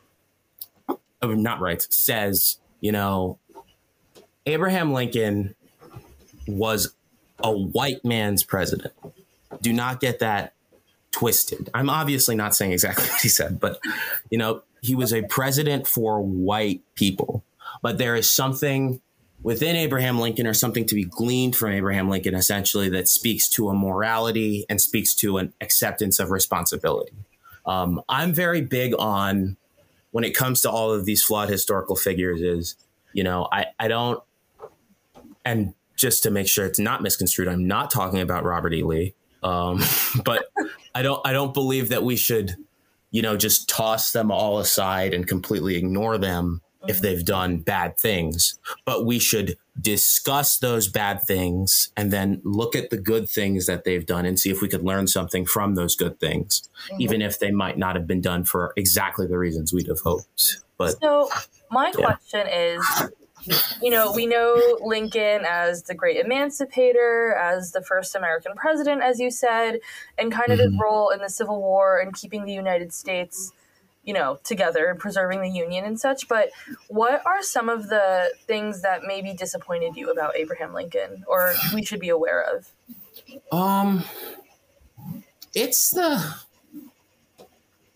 oh, 0.89 1.35
not 1.35 1.61
writes, 1.61 1.95
says, 1.95 2.59
you 2.81 2.93
know, 2.93 3.39
Abraham 4.47 4.93
Lincoln 4.93 5.55
was 6.47 6.95
a 7.43 7.53
white 7.53 8.05
man's 8.05 8.43
president. 8.43 8.93
Do 9.61 9.73
not 9.73 10.01
get 10.01 10.21
that 10.21 10.55
twisted. 11.13 11.71
I'm 11.75 11.91
obviously 11.91 12.35
not 12.35 12.55
saying 12.55 12.73
exactly 12.73 13.05
what 13.05 13.21
he 13.21 13.29
said, 13.29 13.61
but 13.61 13.81
you 14.31 14.39
know, 14.39 14.63
he 14.81 14.95
was 14.95 15.13
a 15.13 15.23
president 15.23 15.87
for 15.87 16.21
white 16.21 16.83
people. 16.95 17.45
But 17.83 17.99
there 17.99 18.17
is 18.17 18.31
something 18.31 19.01
within 19.43 19.77
Abraham 19.77 20.19
Lincoln 20.19 20.47
or 20.47 20.55
something 20.55 20.85
to 20.87 20.95
be 20.95 21.05
gleaned 21.05 21.57
from 21.57 21.73
Abraham 21.73 22.09
Lincoln 22.09 22.35
essentially 22.35 22.89
that 22.91 23.09
speaks 23.09 23.49
to 23.51 23.69
a 23.69 23.75
morality 23.75 24.67
and 24.69 24.81
speaks 24.81 25.15
to 25.17 25.39
an 25.39 25.53
acceptance 25.61 26.19
of 26.19 26.31
responsibility. 26.31 27.13
Um, 27.67 28.03
I'm 28.09 28.33
very 28.33 28.61
big 28.61 28.95
on 28.99 29.57
when 30.11 30.25
it 30.25 30.35
comes 30.35 30.61
to 30.63 30.71
all 30.71 30.93
of 30.93 31.05
these 31.05 31.23
flawed 31.23 31.49
historical 31.49 31.97
figures 31.97 32.41
is, 32.41 32.77
you 33.13 33.23
know, 33.23 33.49
I, 33.53 33.67
I 33.79 33.89
don't, 33.89 34.23
and 35.45 35.75
just 35.97 36.23
to 36.25 36.31
make 36.31 36.49
sure 36.49 36.67
it's 36.67 36.79
not 36.79 37.03
misconstrued, 37.03 37.49
I'm 37.49 37.67
not 37.67 37.91
talking 37.91 38.21
about 38.21 38.45
Robert 38.45 38.75
E. 38.75 38.83
Lee. 38.83 39.15
Um, 39.43 39.81
but 40.25 40.47
I 40.95 41.03
don't, 41.03 41.25
I 41.27 41.33
don't 41.33 41.55
believe 41.55 41.91
that 41.91 42.03
we 42.03 42.17
should 42.17 42.57
you 43.11 43.23
know, 43.23 43.37
just 43.37 43.69
toss 43.69 44.13
them 44.13 44.31
all 44.31 44.59
aside 44.59 45.15
and 45.15 45.27
completely 45.27 45.77
ignore 45.77 46.19
them 46.19 46.61
if 46.87 46.97
mm-hmm. 46.97 47.03
they've 47.05 47.25
done 47.25 47.59
bad 47.59 47.99
things, 47.99 48.59
but 48.85 49.05
we 49.05 49.19
should 49.19 49.57
discuss 49.81 50.59
those 50.59 50.89
bad 50.89 51.23
things 51.23 51.91
and 51.97 52.11
then 52.11 52.41
look 52.45 52.75
at 52.75 52.91
the 52.91 52.97
good 52.97 53.29
things 53.29 53.67
that 53.67 53.85
they've 53.85 54.07
done 54.07 54.25
and 54.25 54.39
see 54.39 54.51
if 54.51 54.61
we 54.63 54.69
could 54.69 54.83
learn 54.83 55.07
something 55.07 55.45
from 55.45 55.75
those 55.75 55.95
good 55.95 56.19
things, 56.21 56.69
mm-hmm. 56.87 57.03
even 57.03 57.23
if 57.23 57.39
they 57.39 57.51
might 57.51 57.79
not 57.79 57.97
have 57.97 58.07
been 58.07 58.21
done 58.21 58.45
for 58.45 58.73
exactly 58.77 59.27
the 59.27 59.39
reasons 59.39 59.73
we'd 59.73 59.89
have 59.89 60.01
hoped. 60.01 60.59
But 60.79 60.99
so, 61.01 61.29
my 61.71 61.93
yeah. 61.99 62.05
question 62.05 62.47
is 62.49 63.11
you 63.83 63.91
know, 63.91 64.13
we 64.13 64.27
know 64.27 64.79
Lincoln 64.83 65.45
as 65.49 65.85
the 65.85 65.95
great 65.95 66.17
emancipator, 66.17 67.35
as 67.35 67.73
the 67.73 67.83
first 67.83 68.15
American 68.15 68.55
president, 68.55 69.03
as 69.03 69.19
you 69.19 69.31
said, 69.31 69.81
and 70.19 70.33
kind 70.33 70.51
of 70.51 70.59
mm-hmm. 70.59 70.73
his 70.73 70.81
role 70.81 71.11
in 71.11 71.21
the 71.21 71.29
Civil 71.29 71.61
War 71.61 71.99
and 71.99 72.15
keeping 72.15 72.45
the 72.45 72.53
United 72.53 72.93
States, 72.93 73.53
you 74.05 74.15
know, 74.15 74.39
together 74.45 74.87
and 74.89 74.99
preserving 74.99 75.43
the 75.43 75.51
Union 75.51 75.85
and 75.85 75.99
such. 75.99 76.29
But 76.29 76.51
what 76.89 77.25
are 77.27 77.43
some 77.43 77.69
of 77.69 77.89
the 77.89 78.33
things 78.47 78.83
that 78.83 79.03
maybe 79.07 79.33
disappointed 79.35 79.97
you 79.97 80.11
about 80.11 80.37
Abraham 80.37 80.73
Lincoln 80.75 81.25
or 81.27 81.55
we 81.75 81.85
should 81.85 82.01
be 82.01 82.09
aware 82.09 82.43
of? 82.43 82.73
Um, 83.53 84.05
it's 85.55 85.91
the 85.91 86.37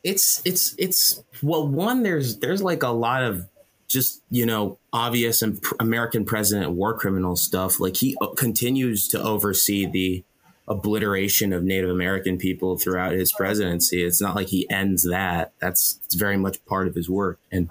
it's 0.03 0.43
it's 0.45 0.75
it's 0.79 1.23
well 1.43 1.67
one 1.67 2.03
there's 2.03 2.39
there's 2.39 2.63
like 2.63 2.83
a 2.83 2.89
lot 2.89 3.23
of 3.23 3.49
just 3.89 4.23
you 4.31 4.47
know 4.47 4.79
obvious 4.93 5.43
American 5.81 6.25
president 6.25 6.73
war 6.73 6.97
criminal 6.97 7.37
stuff. 7.37 7.81
Like 7.81 7.97
he 7.97 8.17
uh, 8.21 8.29
continues 8.29 9.09
to 9.09 9.23
oversee 9.23 9.87
the 9.87 10.25
obliteration 10.67 11.53
of 11.53 11.63
Native 11.63 11.91
American 11.91 12.39
people 12.39 12.79
throughout 12.79 13.13
his 13.13 13.33
presidency. 13.33 14.03
It's 14.03 14.21
not 14.21 14.35
like 14.35 14.49
he 14.49 14.69
ends 14.71 15.09
that. 15.09 15.53
That's 15.61 16.01
it's 16.05 16.15
very 16.15 16.37
much 16.37 16.65
part 16.67 16.89
of 16.89 16.95
his 16.95 17.09
work. 17.09 17.39
And 17.53 17.71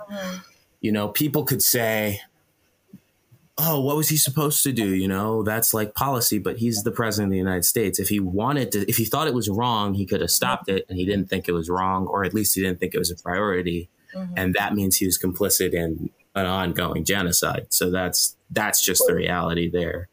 you 0.82 0.92
know, 0.92 1.08
people 1.08 1.44
could 1.44 1.62
say, 1.62 2.22
"Oh, 3.58 3.80
what 3.80 3.96
was 3.96 4.10
he 4.10 4.18
supposed 4.18 4.64
to 4.64 4.72
do?" 4.72 4.94
You 4.94 5.08
know, 5.08 5.44
that's 5.44 5.74
like 5.74 5.96
policy. 5.96 6.38
But 6.38 6.58
he's 6.58 6.84
the 6.84 6.92
president 6.92 7.30
of 7.30 7.32
the 7.32 7.38
United 7.38 7.66
States. 7.66 8.00
If 8.00 8.10
he 8.10 8.20
wanted 8.20 8.72
to, 8.74 8.90
if 8.90 8.98
he 8.98 9.06
thought 9.06 9.28
it 9.28 9.34
was 9.34 9.50
wrong, 9.50 9.96
he 9.96 10.06
could 10.06 10.22
have 10.22 10.32
stopped 10.32 10.70
it, 10.70 10.86
and 10.88 10.98
he 10.98 11.06
didn't 11.06 11.30
think 11.30 11.48
it 11.48 11.54
was 11.54 11.70
wrong, 11.70 12.06
or 12.08 12.24
at 12.24 12.34
least 12.34 12.56
he 12.56 12.62
didn't 12.62 12.80
think 12.80 12.94
it 12.94 13.00
was 13.00 13.12
a 13.12 13.16
priority 13.16 13.90
mm-hmm. 14.16 14.34
and 14.36 14.54
that 14.56 14.74
means 14.74 14.98
he 14.98 15.06
was 15.06 15.18
complicit 15.18 15.74
in 15.74 16.10
an 16.36 16.46
ongoing 16.46 17.04
genocide. 17.04 17.68
So 17.70 17.92
that's 17.92 18.36
that's 18.52 18.84
just 18.84 19.04
the 19.08 19.16
reality 19.16 19.70
there. 19.70 20.10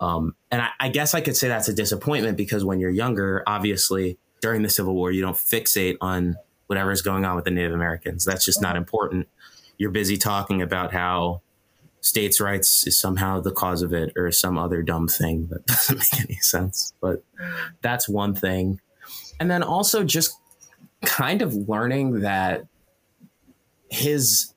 Um, 0.00 0.34
and 0.50 0.60
I, 0.62 0.70
I, 0.80 0.88
guess 0.88 1.14
I 1.14 1.20
could 1.20 1.36
say 1.36 1.46
that's 1.46 1.68
a 1.68 1.72
disappointment 1.72 2.36
because 2.36 2.64
when 2.64 2.80
you're 2.80 2.90
younger, 2.90 3.44
obviously 3.46 4.18
during 4.40 4.62
the 4.62 4.68
Civil 4.68 4.94
War, 4.94 5.12
you 5.12 5.22
don't 5.22 5.36
fixate 5.36 5.96
on 6.00 6.36
whatever 6.66 6.90
is 6.90 7.02
going 7.02 7.24
on 7.24 7.36
with 7.36 7.44
the 7.44 7.52
Native 7.52 7.72
Americans. 7.72 8.24
That's 8.24 8.44
just 8.44 8.60
not 8.60 8.76
important. 8.76 9.28
You're 9.78 9.92
busy 9.92 10.16
talking 10.16 10.60
about 10.60 10.92
how 10.92 11.42
states' 12.00 12.40
rights 12.40 12.84
is 12.86 13.00
somehow 13.00 13.40
the 13.40 13.52
cause 13.52 13.82
of 13.82 13.92
it 13.92 14.12
or 14.16 14.32
some 14.32 14.58
other 14.58 14.82
dumb 14.82 15.06
thing 15.06 15.46
that 15.50 15.64
doesn't 15.66 15.98
make 15.98 16.20
any 16.20 16.38
sense. 16.40 16.92
But 17.00 17.22
that's 17.80 18.08
one 18.08 18.34
thing. 18.34 18.80
And 19.38 19.50
then 19.50 19.62
also 19.62 20.02
just 20.02 20.36
kind 21.04 21.42
of 21.42 21.54
learning 21.54 22.20
that 22.20 22.66
his 23.92 24.54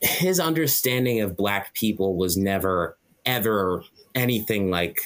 his 0.00 0.38
understanding 0.38 1.20
of 1.20 1.36
black 1.36 1.74
people 1.74 2.16
was 2.16 2.36
never 2.36 2.96
ever 3.24 3.82
anything 4.14 4.70
like 4.70 5.00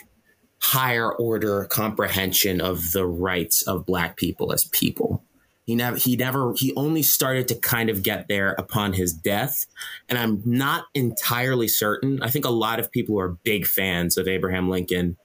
higher 0.61 1.13
order 1.13 1.67
comprehension 1.67 2.61
of 2.61 2.93
the 2.93 3.07
rights 3.07 3.63
of 3.63 3.87
black 3.87 4.17
people 4.17 4.53
as 4.53 4.65
people. 4.65 5.23
He 5.67 5.75
never 5.75 5.97
he 5.97 6.17
never 6.17 6.53
he 6.57 6.75
only 6.75 7.03
started 7.03 7.49
to 7.49 7.55
kind 7.55 7.89
of 7.89 8.03
get 8.03 8.29
there 8.29 8.53
upon 8.53 8.95
his 8.95 9.13
death. 9.13 9.67
And 10.09 10.19
I'm 10.19 10.43
not 10.45 10.85
entirely 10.95 11.69
certain. 11.69 12.23
I 12.23 12.29
think 12.29 12.45
a 12.45 12.51
lot 12.51 12.81
of 12.81 12.91
people 12.91 13.15
who 13.15 13.21
are 13.21 13.39
big 13.45 13.67
fans 13.67 14.19
of 14.19 14.27
Abraham 14.29 14.69
Lincoln 14.69 15.17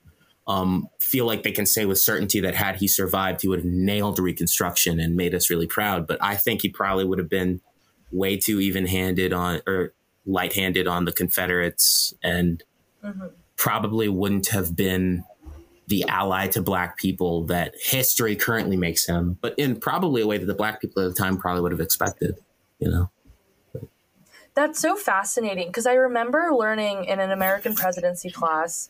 um, 0.49 0.89
feel 0.99 1.25
like 1.25 1.43
they 1.43 1.51
can 1.51 1.67
say 1.67 1.85
with 1.85 1.99
certainty 1.99 2.39
that 2.39 2.55
had 2.55 2.77
he 2.77 2.87
survived, 2.87 3.43
he 3.43 3.47
would 3.47 3.59
have 3.59 3.65
nailed 3.65 4.17
Reconstruction 4.17 4.99
and 4.99 5.15
made 5.15 5.35
us 5.35 5.51
really 5.51 5.67
proud. 5.67 6.07
But 6.07 6.17
I 6.21 6.35
think 6.35 6.63
he 6.63 6.69
probably 6.69 7.05
would 7.05 7.19
have 7.19 7.29
been 7.29 7.61
way 8.11 8.35
too 8.35 8.59
even 8.59 8.87
handed 8.87 9.31
on 9.31 9.61
or 9.67 9.93
light 10.25 10.53
handed 10.53 10.87
on 10.87 11.05
the 11.05 11.11
Confederates 11.11 12.15
and 12.23 12.63
mm-hmm. 13.03 13.27
probably 13.57 14.09
wouldn't 14.09 14.47
have 14.47 14.75
been 14.75 15.23
the 15.85 16.03
ally 16.07 16.47
to 16.47 16.63
black 16.63 16.97
people 16.97 17.43
that 17.45 17.75
history 17.79 18.35
currently 18.35 18.75
makes 18.75 19.05
him, 19.05 19.37
but 19.41 19.53
in 19.57 19.79
probably 19.79 20.23
a 20.23 20.27
way 20.27 20.39
that 20.39 20.47
the 20.47 20.55
black 20.55 20.81
people 20.81 21.03
at 21.03 21.09
the 21.09 21.15
time 21.15 21.37
probably 21.37 21.61
would 21.61 21.71
have 21.71 21.81
expected, 21.81 22.35
you 22.79 22.89
know. 22.89 23.09
That's 24.55 24.79
so 24.79 24.95
fascinating 24.95 25.67
because 25.67 25.85
I 25.85 25.93
remember 25.93 26.49
learning 26.51 27.05
in 27.05 27.19
an 27.19 27.31
American 27.31 27.75
presidency 27.75 28.31
class 28.31 28.89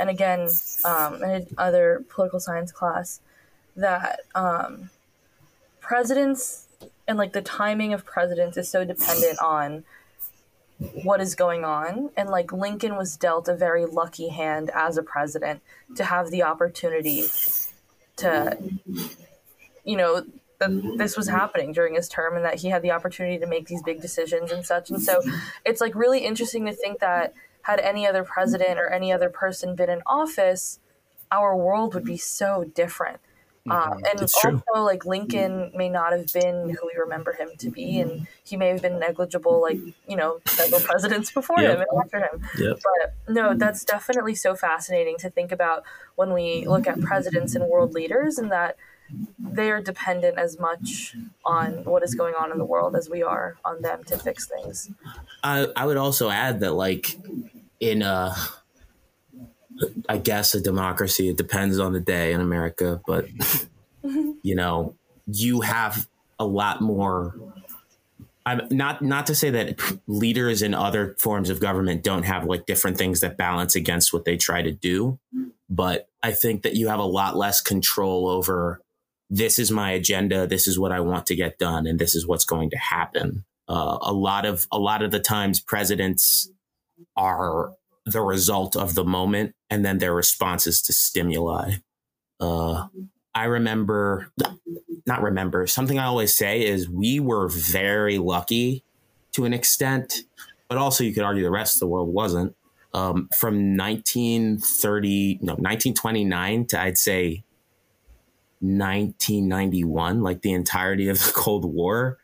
and 0.00 0.10
again 0.10 0.48
um, 0.84 1.22
in 1.22 1.46
another 1.56 2.04
political 2.08 2.40
science 2.40 2.72
class 2.72 3.20
that 3.76 4.20
um, 4.34 4.90
presidents 5.80 6.66
and 7.06 7.18
like 7.18 7.32
the 7.32 7.42
timing 7.42 7.92
of 7.92 8.04
presidents 8.04 8.56
is 8.56 8.68
so 8.68 8.84
dependent 8.84 9.38
on 9.40 9.84
what 11.02 11.20
is 11.20 11.34
going 11.34 11.64
on. 11.64 12.10
And 12.16 12.30
like 12.30 12.52
lincoln 12.52 12.96
was 12.96 13.16
dealt 13.16 13.48
a 13.48 13.54
very 13.54 13.84
lucky 13.84 14.28
hand 14.28 14.70
as 14.74 14.96
a 14.96 15.02
president 15.02 15.60
to 15.96 16.04
have 16.04 16.30
the 16.30 16.42
opportunity 16.42 17.26
to 18.16 18.56
you 19.84 19.96
know 19.96 20.24
that 20.60 20.94
this 20.98 21.16
was 21.16 21.28
happening 21.28 21.72
during 21.72 21.94
his 21.94 22.08
term 22.08 22.36
and 22.36 22.44
that 22.44 22.56
he 22.56 22.68
had 22.68 22.82
the 22.82 22.90
opportunity 22.90 23.38
to 23.38 23.46
make 23.46 23.66
these 23.66 23.82
big 23.82 24.00
decisions 24.00 24.52
and 24.52 24.64
such. 24.64 24.90
And 24.90 25.02
so 25.02 25.22
it's 25.64 25.80
like 25.80 25.94
really 25.94 26.20
interesting 26.20 26.66
to 26.66 26.72
think 26.72 27.00
that 27.00 27.32
had 27.62 27.80
any 27.80 28.06
other 28.06 28.24
president 28.24 28.78
or 28.78 28.88
any 28.88 29.12
other 29.12 29.30
person 29.30 29.74
been 29.74 29.90
in 29.90 30.02
office, 30.06 30.78
our 31.30 31.56
world 31.56 31.94
would 31.94 32.04
be 32.04 32.16
so 32.16 32.64
different. 32.74 33.20
Mm-hmm. 33.68 33.92
Um, 33.92 34.02
and 34.10 34.22
also, 34.22 34.82
like 34.82 35.04
Lincoln 35.04 35.70
may 35.74 35.90
not 35.90 36.12
have 36.12 36.32
been 36.32 36.70
who 36.70 36.86
we 36.86 36.98
remember 36.98 37.32
him 37.32 37.50
to 37.58 37.70
be, 37.70 38.00
and 38.00 38.26
he 38.42 38.56
may 38.56 38.68
have 38.68 38.80
been 38.80 38.98
negligible, 38.98 39.60
like 39.60 39.78
you 40.08 40.16
know, 40.16 40.40
several 40.46 40.80
presidents 40.84 41.30
before 41.30 41.60
yep. 41.60 41.76
him 41.76 41.84
and 41.90 42.02
after 42.02 42.18
him. 42.20 42.48
Yep. 42.58 42.80
But 42.82 43.34
no, 43.34 43.54
that's 43.54 43.84
definitely 43.84 44.34
so 44.34 44.54
fascinating 44.54 45.18
to 45.18 45.28
think 45.28 45.52
about 45.52 45.84
when 46.16 46.32
we 46.32 46.66
look 46.66 46.86
at 46.86 47.00
presidents 47.02 47.54
and 47.54 47.66
world 47.66 47.92
leaders, 47.92 48.38
and 48.38 48.50
that 48.50 48.76
they 49.38 49.70
are 49.70 49.80
dependent 49.80 50.38
as 50.38 50.58
much 50.58 51.16
on 51.44 51.84
what 51.84 52.02
is 52.02 52.14
going 52.14 52.34
on 52.34 52.52
in 52.52 52.58
the 52.58 52.64
world 52.64 52.94
as 52.94 53.08
we 53.10 53.22
are 53.22 53.56
on 53.64 53.82
them 53.82 54.04
to 54.04 54.18
fix 54.18 54.46
things. 54.46 54.90
I, 55.42 55.66
I 55.76 55.86
would 55.86 55.96
also 55.96 56.30
add 56.30 56.60
that, 56.60 56.72
like, 56.72 57.16
in 57.80 58.02
a, 58.02 58.34
I 60.08 60.18
guess 60.18 60.54
a 60.54 60.60
democracy, 60.60 61.28
it 61.28 61.36
depends 61.36 61.78
on 61.78 61.92
the 61.92 62.00
day 62.00 62.32
in 62.32 62.40
America, 62.40 63.00
but, 63.06 63.26
you 64.42 64.54
know, 64.54 64.94
you 65.26 65.62
have 65.62 66.08
a 66.38 66.44
lot 66.44 66.80
more. 66.80 67.34
I'm 68.46 68.62
not 68.70 69.02
not 69.02 69.26
to 69.26 69.34
say 69.34 69.50
that 69.50 69.78
leaders 70.06 70.62
in 70.62 70.74
other 70.74 71.14
forms 71.18 71.50
of 71.50 71.60
government 71.60 72.02
don't 72.02 72.22
have 72.22 72.46
like 72.46 72.64
different 72.64 72.96
things 72.96 73.20
that 73.20 73.36
balance 73.36 73.76
against 73.76 74.12
what 74.12 74.24
they 74.24 74.38
try 74.38 74.62
to 74.62 74.72
do, 74.72 75.18
but 75.68 76.08
I 76.22 76.32
think 76.32 76.62
that 76.62 76.74
you 76.74 76.88
have 76.88 76.98
a 76.98 77.04
lot 77.04 77.36
less 77.36 77.60
control 77.60 78.26
over 78.26 78.80
this 79.30 79.60
is 79.60 79.70
my 79.70 79.92
agenda, 79.92 80.46
this 80.46 80.66
is 80.66 80.78
what 80.78 80.90
I 80.90 81.00
want 81.00 81.26
to 81.26 81.36
get 81.36 81.58
done, 81.58 81.86
and 81.86 81.98
this 81.98 82.16
is 82.16 82.26
what's 82.26 82.44
going 82.44 82.70
to 82.70 82.76
happen. 82.76 83.44
Uh, 83.68 83.98
a 84.02 84.12
lot 84.12 84.44
of 84.44 84.66
a 84.72 84.78
lot 84.78 85.02
of 85.02 85.12
the 85.12 85.20
times, 85.20 85.60
presidents 85.60 86.50
are 87.16 87.72
the 88.04 88.20
result 88.20 88.74
of 88.76 88.96
the 88.96 89.04
moment, 89.04 89.54
and 89.70 89.84
then 89.84 89.98
their 89.98 90.12
responses 90.12 90.82
to 90.82 90.92
stimuli. 90.92 91.74
Uh, 92.40 92.88
I 93.32 93.44
remember, 93.44 94.32
not 95.06 95.22
remember, 95.22 95.66
something 95.68 96.00
I 96.00 96.06
always 96.06 96.36
say 96.36 96.66
is 96.66 96.88
we 96.88 97.20
were 97.20 97.48
very 97.48 98.18
lucky 98.18 98.82
to 99.32 99.44
an 99.44 99.52
extent, 99.52 100.24
but 100.68 100.76
also 100.76 101.04
you 101.04 101.14
could 101.14 101.22
argue 101.22 101.44
the 101.44 101.50
rest 101.50 101.76
of 101.76 101.80
the 101.80 101.86
world 101.86 102.12
wasn't. 102.12 102.56
Um, 102.92 103.28
from 103.36 103.76
1930, 103.76 105.38
no, 105.42 105.52
1929 105.52 106.66
to 106.66 106.80
I'd 106.80 106.98
say 106.98 107.44
1991, 108.60 110.22
like 110.22 110.42
the 110.42 110.52
entirety 110.52 111.08
of 111.08 111.18
the 111.24 111.32
Cold 111.34 111.64
War, 111.64 112.18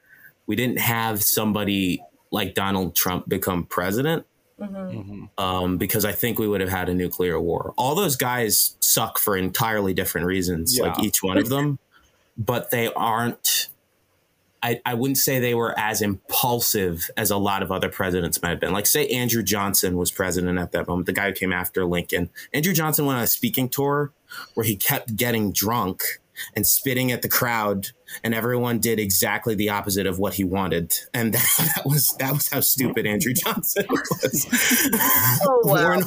we 0.47 0.57
didn't 0.57 0.79
have 0.79 1.23
somebody 1.23 2.03
like 2.31 2.55
Donald 2.55 2.95
Trump 2.95 3.29
become 3.29 3.65
president. 3.65 4.27
Mm-hmm. 4.61 5.25
Um, 5.37 5.77
because 5.77 6.07
I 6.07 6.13
think 6.13 6.39
we 6.39 6.49
would 6.49 6.63
have 6.63 6.71
had 6.71 6.89
a 6.89 6.95
nuclear 6.95 7.39
war. 7.39 7.75
All 7.77 7.95
those 7.95 8.17
guys 8.17 8.75
suck 8.81 9.19
for 9.19 9.37
entirely 9.37 9.93
different 9.93 10.27
reasons, 10.27 10.79
yeah. 10.79 10.87
like 10.87 10.99
each 11.05 11.23
one 11.23 11.37
of 11.37 11.51
them, 11.51 11.79
but 12.39 12.71
they 12.71 12.91
aren't. 12.95 13.69
I, 14.63 14.81
I 14.87 14.95
wouldn't 14.95 15.19
say 15.19 15.39
they 15.39 15.55
were 15.55 15.79
as 15.79 16.01
impulsive 16.01 17.11
as 17.19 17.31
a 17.31 17.37
lot 17.37 17.63
of 17.63 17.71
other 17.71 17.91
presidents 17.91 18.41
might 18.41 18.49
have 18.49 18.61
been. 18.61 18.73
Like, 18.73 18.87
say, 18.87 19.07
Andrew 19.09 19.43
Johnson 19.43 19.99
was 19.99 20.11
president 20.11 20.59
at 20.59 20.73
that 20.73 20.89
moment, 20.89 21.05
the 21.05 21.13
guy 21.13 21.27
who 21.27 21.35
came 21.35 21.53
after 21.53 21.85
Lincoln. 21.85 22.31
Andrew 22.55 22.73
Johnson 22.73 23.05
went 23.05 23.19
on 23.19 23.25
a 23.25 23.29
speaking 23.29 23.69
tour 23.69 24.13
where 24.55 24.65
he 24.65 24.75
kept 24.75 25.15
getting 25.17 25.53
drunk 25.53 26.21
and 26.55 26.67
spitting 26.67 27.13
at 27.13 27.23
the 27.23 27.29
crowd 27.29 27.89
and 28.23 28.35
everyone 28.35 28.79
did 28.79 28.99
exactly 28.99 29.55
the 29.55 29.71
opposite 29.71 30.07
of 30.07 30.19
what 30.19 30.35
he 30.35 30.45
wanted. 30.45 30.95
And 31.13 31.33
that, 31.35 31.73
that 31.77 31.87
was 31.87 32.15
that 32.19 32.33
was 32.33 32.49
how 32.49 32.61
stupid 32.61 33.07
andrew 33.07 33.33
johnson 33.33 33.87
was. 33.91 34.47
Oh, 35.45 35.61
wow. 35.65 35.73
warren, 35.73 36.05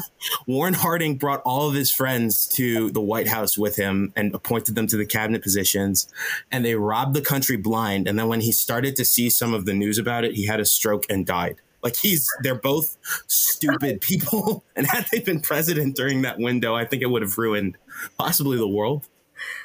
warren 0.47 0.73
harding 0.73 1.17
brought 1.17 1.41
all 1.45 1.67
of 1.67 1.75
his 1.75 1.91
friends 1.91 2.47
to 2.49 2.89
the 2.91 3.01
white 3.01 3.27
house 3.27 3.57
with 3.57 3.75
him 3.75 4.13
and 4.15 4.33
appointed 4.33 4.75
them 4.75 4.87
to 4.87 4.97
the 4.97 5.05
cabinet 5.05 5.43
positions 5.43 6.07
and 6.51 6.65
they 6.65 6.75
robbed 6.75 7.15
the 7.15 7.21
country 7.21 7.57
blind. 7.57 8.07
And 8.07 8.17
then 8.17 8.27
when 8.27 8.41
he 8.41 8.51
started 8.51 8.95
to 8.97 9.05
see 9.05 9.29
some 9.29 9.53
of 9.53 9.65
the 9.65 9.73
news 9.73 9.97
about 9.97 10.23
it 10.23 10.35
he 10.35 10.45
had 10.45 10.59
a 10.59 10.65
stroke 10.65 11.05
and 11.09 11.25
died. 11.25 11.61
Like 11.81 11.95
he's 11.95 12.29
they're 12.43 12.55
both 12.55 12.97
stupid 13.27 14.01
people. 14.01 14.63
And 14.75 14.87
had 14.87 15.07
they 15.11 15.19
been 15.19 15.41
president 15.41 15.97
during 15.97 16.21
that 16.21 16.39
window 16.39 16.73
i 16.73 16.85
think 16.85 17.01
it 17.01 17.07
would 17.07 17.21
have 17.21 17.37
ruined 17.37 17.77
possibly 18.17 18.57
the 18.57 18.67
world 18.67 19.05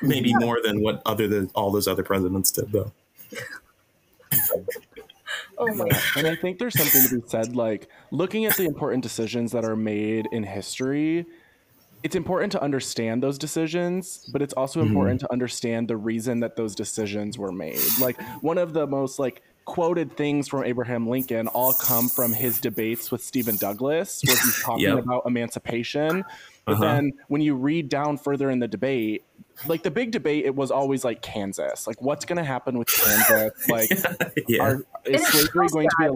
maybe 0.03 0.31
yeah. 0.31 0.39
more 0.39 0.59
than 0.63 0.83
what 0.83 1.03
other 1.07 1.29
than 1.29 1.51
all 1.55 1.71
those 1.71 1.89
other 1.89 2.03
presidents 2.03 2.51
did 2.51 2.71
though 2.73 2.93
oh 5.59 5.75
my 5.75 5.89
God. 5.89 6.01
and 6.17 6.27
i 6.27 6.35
think 6.37 6.59
there's 6.59 6.79
something 6.79 7.09
to 7.09 7.21
be 7.21 7.29
said 7.29 7.55
like 7.57 7.89
looking 8.11 8.45
at 8.45 8.57
the 8.57 8.65
important 8.65 9.03
decisions 9.03 9.53
that 9.53 9.65
are 9.65 9.77
made 9.77 10.29
in 10.33 10.43
history 10.43 11.27
it's 12.03 12.17
important 12.17 12.53
to 12.53 12.63
understand 12.63 13.23
those 13.23 13.39
decisions 13.39 14.29
but 14.33 14.43
it's 14.43 14.55
also 14.55 14.81
mm-hmm. 14.81 14.89
important 14.89 15.21
to 15.21 15.33
understand 15.33 15.89
the 15.89 15.97
reason 15.97 16.41
that 16.41 16.57
those 16.57 16.75
decisions 16.75 17.39
were 17.39 17.53
made 17.53 17.81
like 18.01 18.21
one 18.43 18.59
of 18.59 18.73
the 18.73 18.87
most 18.87 19.19
like 19.19 19.43
quoted 19.65 20.17
things 20.17 20.49
from 20.49 20.65
Abraham 20.65 21.09
Lincoln 21.09 21.49
all 21.49 21.73
come 21.73 22.09
from 22.09 22.33
his 22.33 22.61
debates 22.61 23.11
with 23.11 23.23
Stephen 23.23 23.57
Douglas, 23.57 24.23
where 24.27 24.37
he's 24.37 24.63
talking 24.63 24.85
yep. 24.85 24.99
about 24.99 25.23
emancipation. 25.27 26.25
But 26.65 26.75
uh-huh. 26.75 26.85
then 26.85 27.13
when 27.29 27.41
you 27.41 27.55
read 27.55 27.89
down 27.89 28.17
further 28.19 28.51
in 28.51 28.59
the 28.59 28.69
debate, 28.69 29.25
like 29.67 29.83
the 29.83 29.91
big 29.91 30.11
debate, 30.11 30.45
it 30.45 30.55
was 30.55 30.71
always 30.71 31.05
like 31.05 31.23
Kansas. 31.23 31.87
Like, 31.87 32.01
what's 32.01 32.25
going 32.25 32.39
to 32.39 32.45
happen 32.45 32.79
with 32.79 32.89
Kansas? 32.89 33.53
Like, 33.69 33.91
yeah. 34.49 34.63
are, 34.63 34.87
is 35.05 35.27
slavery 35.27 35.69
going 35.69 35.89
to 35.89 35.97
be? 35.99 36.07
A, 36.07 36.13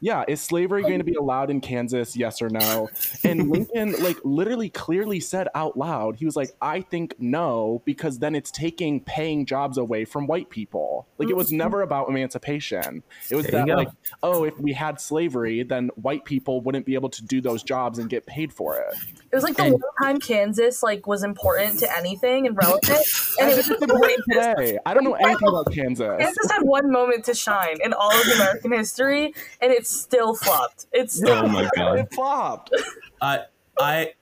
yeah, 0.00 0.24
is 0.26 0.40
slavery 0.40 0.82
going 0.82 0.98
to 0.98 1.04
be 1.04 1.14
allowed 1.14 1.50
in 1.50 1.60
Kansas? 1.60 2.16
Yes 2.16 2.40
or 2.40 2.48
no? 2.48 2.88
And 3.22 3.50
Lincoln, 3.50 4.02
like, 4.02 4.16
literally 4.24 4.70
clearly 4.70 5.20
said 5.20 5.48
out 5.54 5.76
loud, 5.76 6.16
he 6.16 6.24
was 6.24 6.36
like, 6.36 6.50
I 6.60 6.80
think 6.80 7.14
no, 7.18 7.82
because 7.84 8.18
then 8.18 8.34
it's 8.34 8.50
taking 8.50 9.00
paying 9.00 9.44
jobs 9.44 9.76
away 9.78 10.04
from 10.04 10.26
white 10.26 10.48
people. 10.50 11.06
Like, 11.18 11.28
it 11.28 11.36
was 11.36 11.48
mm-hmm. 11.48 11.58
never 11.58 11.82
about 11.82 12.08
emancipation. 12.08 13.02
It 13.30 13.36
was 13.36 13.46
there 13.46 13.66
that, 13.66 13.76
like, 13.76 13.90
oh, 14.22 14.44
if 14.44 14.58
we 14.58 14.72
had 14.72 15.00
slavery, 15.00 15.62
then 15.62 15.90
white 15.96 16.24
people 16.24 16.60
wouldn't 16.62 16.86
be 16.86 16.94
able 16.94 17.10
to 17.10 17.24
do 17.24 17.40
those 17.40 17.62
jobs 17.62 17.98
and 17.98 18.08
get 18.08 18.26
paid 18.26 18.52
for 18.52 18.78
it. 18.78 18.94
It 19.32 19.36
was 19.36 19.44
like 19.44 19.56
the 19.56 19.64
and, 19.64 19.72
one 19.74 19.82
time 20.02 20.18
Kansas, 20.18 20.82
like, 20.82 21.06
was 21.06 21.22
important 21.22 21.78
to 21.80 21.96
anything 21.96 22.48
and 22.48 22.56
relevant. 22.56 23.06
and 23.40 23.50
it 23.50 23.56
was 23.56 23.70
important 23.70 24.24
today. 24.28 24.78
I 24.84 24.92
don't 24.92 25.04
know 25.04 25.14
anything 25.14 25.48
about 25.48 25.72
Kansas. 25.72 26.16
Kansas 26.18 26.50
had 26.50 26.62
one 26.62 26.90
moment 26.90 27.24
to 27.26 27.34
shine 27.34 27.76
in 27.84 27.92
all 27.92 28.12
of 28.12 28.26
American 28.26 28.72
history, 28.72 29.32
and 29.60 29.72
it 29.72 29.86
still 29.86 30.34
flopped. 30.34 30.86
It's 30.92 31.14
still 31.14 31.44
oh 31.44 31.46
my 31.46 31.70
god, 31.76 32.00
it 32.00 32.12
flopped. 32.12 32.72
Uh, 33.20 33.38
I 33.78 34.14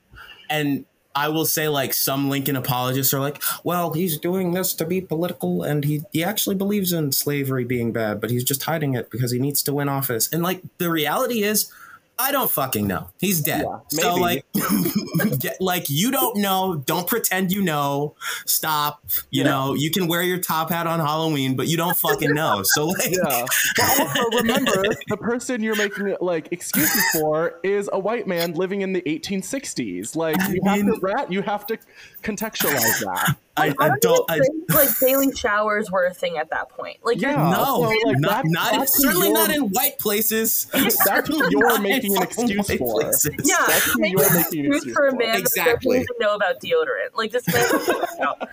and 0.49 0.85
I 1.15 1.29
will 1.29 1.45
say 1.45 1.67
like 1.67 1.93
some 1.93 2.29
Lincoln 2.29 2.55
apologists 2.55 3.13
are 3.13 3.19
like, 3.19 3.41
well, 3.63 3.93
he's 3.93 4.17
doing 4.17 4.53
this 4.53 4.73
to 4.75 4.85
be 4.85 5.01
political 5.01 5.63
and 5.63 5.83
he 5.83 6.03
he 6.11 6.23
actually 6.23 6.55
believes 6.55 6.93
in 6.93 7.11
slavery 7.11 7.65
being 7.65 7.91
bad, 7.91 8.21
but 8.21 8.29
he's 8.29 8.43
just 8.43 8.63
hiding 8.63 8.93
it 8.93 9.09
because 9.09 9.31
he 9.31 9.39
needs 9.39 9.63
to 9.63 9.73
win 9.73 9.89
office. 9.89 10.29
And 10.31 10.43
like 10.43 10.61
the 10.77 10.89
reality 10.89 11.41
is 11.43 11.71
I 12.21 12.33
don't 12.33 12.51
fucking 12.51 12.85
know. 12.85 13.09
He's 13.17 13.39
dead. 13.39 13.65
Yeah, 13.65 13.79
so 13.87 14.15
like, 14.15 14.45
get, 15.39 15.61
like 15.61 15.89
you 15.89 16.11
don't 16.11 16.37
know. 16.37 16.83
Don't 16.85 17.07
pretend 17.07 17.49
you 17.49 17.61
know. 17.61 18.15
Stop. 18.45 19.01
You 19.31 19.43
yeah. 19.43 19.49
know, 19.49 19.73
you 19.73 19.89
can 19.89 20.07
wear 20.07 20.21
your 20.21 20.37
top 20.37 20.69
hat 20.69 20.85
on 20.85 20.99
Halloween, 20.99 21.55
but 21.55 21.67
you 21.67 21.77
don't 21.77 21.95
fucking 21.95 22.33
know. 22.33 22.61
So 22.63 22.87
like, 22.87 23.09
yeah. 23.09 23.45
But 23.77 23.99
also 23.99 24.21
remember, 24.37 24.83
the 25.07 25.17
person 25.17 25.63
you're 25.63 25.77
making 25.77 26.17
like 26.19 26.49
excuses 26.51 27.03
for 27.13 27.57
is 27.63 27.89
a 27.93 27.97
white 27.97 28.27
man 28.27 28.53
living 28.53 28.81
in 28.81 28.91
the 28.91 29.01
1860s. 29.03 30.17
Like 30.17 30.35
you 30.49 30.61
have 30.65 30.79
to 30.81 30.99
rat. 31.01 31.31
You 31.31 31.41
have 31.41 31.65
to 31.67 31.79
contextualize 32.21 32.99
that. 32.99 33.37
I, 33.59 33.73
I, 33.79 33.97
don't. 33.99 34.29
I, 34.29 34.39
like 34.69 34.97
daily 34.99 35.33
showers 35.35 35.91
were 35.91 36.05
a 36.05 36.13
thing 36.13 36.37
at 36.37 36.49
that 36.49 36.69
point. 36.69 36.97
Like 37.03 37.21
yeah, 37.21 37.35
no, 37.35 37.89
so, 37.91 38.09
like, 38.09 38.19
not, 38.19 38.45
not 38.45 38.89
certainly 38.89 39.31
not 39.31 39.51
in 39.51 39.69
white 39.69 39.97
places. 39.99 40.67
That's 41.05 41.27
who 41.27 41.41
you're 41.49 41.79
making 41.79 42.17
an 42.17 42.23
excuse 42.23 42.67
for. 42.67 43.01
Places. 43.01 43.35
Yeah, 43.43 43.55
that's 43.67 43.91
who 43.91 44.05
you're 44.05 44.31
making 44.31 44.65
an 44.65 44.73
excuse 44.73 44.95
for. 44.95 45.07
a 45.07 45.17
man 45.17 45.37
exactly. 45.39 45.71
that 45.71 45.81
doesn't 45.81 46.01
even 46.01 46.15
know 46.19 46.35
about 46.35 46.59
deodorant. 46.61 47.15
Like 47.15 47.31
this 47.31 47.47
man. 47.47 48.47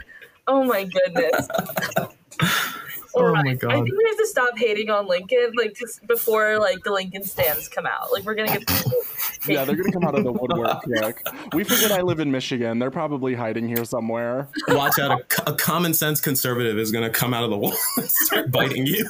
oh 0.47 0.65
my 0.65 0.85
goodness. 0.85 1.49
oh 3.17 3.35
my 3.35 3.55
god! 3.55 3.73
I 3.73 3.75
think 3.77 3.97
we 3.97 4.05
have 4.09 4.19
to 4.19 4.27
stop 4.27 4.57
hating 4.57 4.91
on 4.91 5.07
Lincoln, 5.07 5.53
like 5.57 5.75
just 5.75 6.07
before 6.07 6.59
like 6.59 6.83
the 6.85 6.93
Lincoln 6.93 7.25
stands 7.25 7.69
come 7.69 7.87
out. 7.87 8.13
Like 8.13 8.25
we're 8.25 8.35
gonna 8.35 8.59
get. 8.59 8.69
yeah, 9.49 9.65
they're 9.65 9.77
gonna 9.77 9.93
come 9.93 10.05
out 10.05 10.15
of 10.17 10.25
the 10.25 10.33
woodwork 10.33 10.83
quick. 10.85 11.27
We 11.53 11.65
forget 11.65 11.93
I 11.93 12.03
live 12.03 12.21
in 12.21 12.31
Michigan. 12.31 12.79
They're 12.79 12.91
probably 12.91 13.35
hiding 13.35 13.69
here 13.69 13.85
somewhere. 13.85 14.49
Watch 14.69 14.99
out! 14.99 15.21
A, 15.47 15.51
a 15.51 15.55
common 15.55 15.95
sense 15.95 16.21
conservative 16.21 16.79
is 16.79 16.93
gonna 16.93 17.11
come 17.11 17.35
out 17.35 17.45
of 17.45 17.51
the 17.51 17.59
wall 17.59 17.75
and 17.97 18.11
start 18.11 18.51
biting 18.51 18.87
you. 18.87 19.07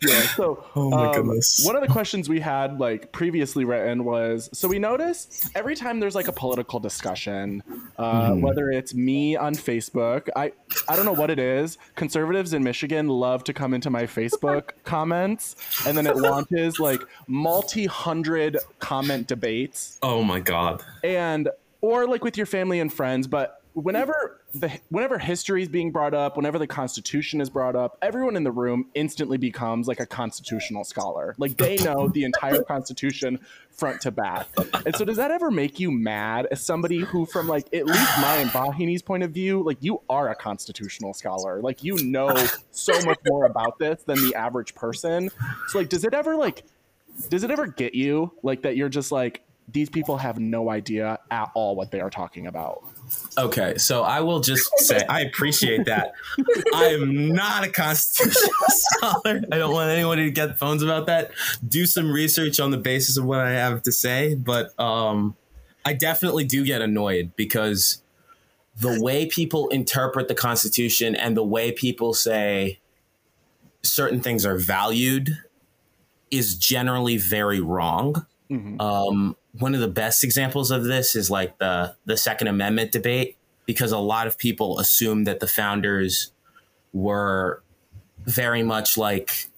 Yeah. 0.00 0.20
So, 0.20 0.64
oh 0.76 0.90
my 0.90 1.06
um, 1.06 1.14
goodness. 1.14 1.64
One 1.64 1.76
of 1.76 1.82
the 1.82 1.88
questions 1.88 2.28
we 2.28 2.40
had 2.40 2.78
like 2.78 3.12
previously 3.12 3.64
written 3.64 4.04
was 4.04 4.48
so 4.52 4.68
we 4.68 4.78
notice 4.78 5.50
every 5.54 5.74
time 5.74 6.00
there's 6.00 6.14
like 6.14 6.28
a 6.28 6.32
political 6.32 6.80
discussion, 6.80 7.62
uh, 7.98 8.30
mm. 8.30 8.40
whether 8.40 8.70
it's 8.70 8.94
me 8.94 9.36
on 9.36 9.54
Facebook, 9.54 10.28
I 10.36 10.52
I 10.88 10.96
don't 10.96 11.04
know 11.04 11.12
what 11.12 11.30
it 11.30 11.38
is. 11.38 11.78
Conservatives 11.96 12.52
in 12.52 12.62
Michigan 12.62 13.08
love 13.08 13.44
to 13.44 13.52
come 13.52 13.74
into 13.74 13.90
my 13.90 14.04
Facebook 14.04 14.70
comments, 14.84 15.56
and 15.86 15.96
then 15.96 16.06
it 16.06 16.16
launches 16.16 16.78
like 16.78 17.00
multi 17.26 17.86
hundred 17.86 18.58
comment 18.78 19.26
debates. 19.26 19.98
Oh 20.02 20.22
my 20.22 20.40
god! 20.40 20.82
And 21.02 21.48
or 21.80 22.06
like 22.06 22.24
with 22.24 22.36
your 22.36 22.46
family 22.46 22.80
and 22.80 22.92
friends, 22.92 23.26
but 23.26 23.57
whenever 23.82 24.40
the 24.54 24.70
whenever 24.88 25.18
history 25.18 25.62
is 25.62 25.68
being 25.68 25.92
brought 25.92 26.14
up, 26.14 26.36
whenever 26.36 26.58
the 26.58 26.66
Constitution 26.66 27.40
is 27.40 27.50
brought 27.50 27.76
up, 27.76 27.96
everyone 28.02 28.36
in 28.36 28.44
the 28.44 28.50
room 28.50 28.86
instantly 28.94 29.38
becomes 29.38 29.86
like 29.86 30.00
a 30.00 30.06
constitutional 30.06 30.84
scholar. 30.84 31.34
Like 31.38 31.56
they 31.56 31.76
know 31.76 32.08
the 32.08 32.24
entire 32.24 32.62
Constitution 32.62 33.38
front 33.70 34.00
to 34.02 34.10
back. 34.10 34.48
And 34.86 34.94
so, 34.96 35.04
does 35.04 35.16
that 35.16 35.30
ever 35.30 35.50
make 35.50 35.78
you 35.78 35.90
mad 35.90 36.46
as 36.50 36.60
somebody 36.60 36.98
who, 36.98 37.26
from 37.26 37.48
like 37.48 37.72
at 37.74 37.86
least 37.86 38.20
my 38.20 38.36
and 38.36 38.50
Vahini's 38.50 39.02
point 39.02 39.22
of 39.22 39.30
view, 39.30 39.62
like 39.62 39.78
you 39.80 40.00
are 40.08 40.30
a 40.30 40.34
constitutional 40.34 41.14
scholar, 41.14 41.60
like 41.62 41.84
you 41.84 41.96
know 42.04 42.34
so 42.70 42.92
much 43.02 43.18
more 43.26 43.44
about 43.44 43.78
this 43.78 44.02
than 44.02 44.16
the 44.28 44.34
average 44.34 44.74
person. 44.74 45.30
So, 45.68 45.78
like, 45.78 45.88
does 45.88 46.04
it 46.04 46.14
ever 46.14 46.36
like, 46.36 46.64
does 47.28 47.44
it 47.44 47.50
ever 47.50 47.66
get 47.66 47.94
you 47.94 48.32
like 48.42 48.62
that? 48.62 48.76
You're 48.76 48.88
just 48.88 49.12
like 49.12 49.42
these 49.70 49.90
people 49.90 50.16
have 50.16 50.38
no 50.38 50.70
idea 50.70 51.18
at 51.30 51.50
all 51.54 51.76
what 51.76 51.90
they 51.90 52.00
are 52.00 52.10
talking 52.10 52.46
about. 52.46 52.84
Okay, 53.36 53.76
so 53.76 54.02
I 54.02 54.20
will 54.20 54.40
just 54.40 54.70
say 54.78 55.04
I 55.08 55.20
appreciate 55.20 55.84
that. 55.86 56.12
I 56.74 56.86
am 56.86 57.28
not 57.28 57.64
a 57.64 57.68
constitutional 57.68 58.52
scholar. 58.68 59.42
I 59.52 59.58
don't 59.58 59.72
want 59.72 59.90
anyone 59.90 60.18
to 60.18 60.30
get 60.30 60.58
phones 60.58 60.82
about 60.82 61.06
that. 61.06 61.30
Do 61.66 61.86
some 61.86 62.10
research 62.10 62.60
on 62.60 62.70
the 62.70 62.78
basis 62.78 63.16
of 63.16 63.24
what 63.24 63.40
I 63.40 63.52
have 63.52 63.82
to 63.82 63.92
say, 63.92 64.34
but 64.34 64.78
um, 64.80 65.36
I 65.84 65.92
definitely 65.92 66.44
do 66.44 66.64
get 66.64 66.82
annoyed 66.82 67.32
because 67.36 68.02
the 68.80 69.00
way 69.02 69.26
people 69.26 69.68
interpret 69.68 70.28
the 70.28 70.34
Constitution 70.34 71.14
and 71.14 71.36
the 71.36 71.44
way 71.44 71.72
people 71.72 72.14
say 72.14 72.78
certain 73.82 74.20
things 74.20 74.46
are 74.46 74.56
valued 74.56 75.38
is 76.30 76.56
generally 76.56 77.16
very 77.16 77.60
wrong. 77.60 78.26
Mm-hmm. 78.50 78.80
Um, 78.80 79.36
one 79.52 79.74
of 79.74 79.80
the 79.80 79.88
best 79.88 80.24
examples 80.24 80.70
of 80.70 80.84
this 80.84 81.16
is 81.16 81.30
like 81.30 81.58
the 81.58 81.94
the 82.04 82.16
Second 82.16 82.48
Amendment 82.48 82.92
debate, 82.92 83.36
because 83.66 83.92
a 83.92 83.98
lot 83.98 84.26
of 84.26 84.38
people 84.38 84.78
assume 84.78 85.24
that 85.24 85.40
the 85.40 85.46
founders 85.46 86.32
were 86.92 87.62
very 88.24 88.62
much 88.62 88.96
like 88.96 89.48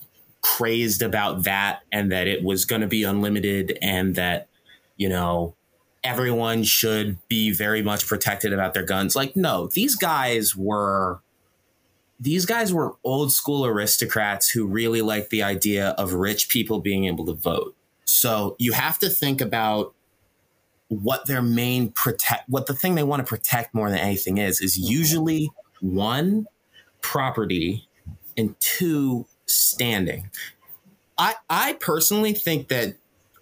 crazed 0.42 1.02
about 1.02 1.44
that 1.44 1.80
and 1.92 2.10
that 2.10 2.26
it 2.26 2.42
was 2.42 2.64
going 2.64 2.80
to 2.80 2.86
be 2.86 3.02
unlimited 3.02 3.78
and 3.82 4.14
that 4.14 4.48
you 4.96 5.08
know 5.08 5.54
everyone 6.02 6.62
should 6.62 7.18
be 7.28 7.52
very 7.52 7.82
much 7.82 8.06
protected 8.06 8.52
about 8.52 8.72
their 8.74 8.84
guns. 8.84 9.14
Like 9.14 9.36
no 9.36 9.66
these 9.68 9.96
guys 9.96 10.56
were 10.56 11.20
these 12.18 12.44
guys 12.46 12.72
were 12.72 12.96
old 13.02 13.32
school 13.32 13.64
aristocrats 13.64 14.50
who 14.50 14.66
really 14.66 15.00
liked 15.00 15.30
the 15.30 15.42
idea 15.42 15.90
of 15.90 16.12
rich 16.12 16.48
people 16.48 16.80
being 16.80 17.06
able 17.06 17.24
to 17.26 17.32
vote 17.32 17.74
so 18.10 18.56
you 18.58 18.72
have 18.72 18.98
to 18.98 19.08
think 19.08 19.40
about 19.40 19.94
what 20.88 21.26
their 21.26 21.40
main 21.40 21.90
protect, 21.92 22.48
what 22.48 22.66
the 22.66 22.74
thing 22.74 22.96
they 22.96 23.04
want 23.04 23.24
to 23.24 23.28
protect 23.28 23.74
more 23.74 23.88
than 23.88 23.98
anything 23.98 24.38
is, 24.38 24.60
is 24.60 24.76
mm-hmm. 24.76 24.90
usually 24.90 25.50
one, 25.80 26.46
property, 27.00 27.88
and 28.36 28.56
two, 28.58 29.26
standing. 29.46 30.28
I, 31.16 31.34
I 31.48 31.74
personally 31.74 32.32
think 32.32 32.68
that 32.68 32.96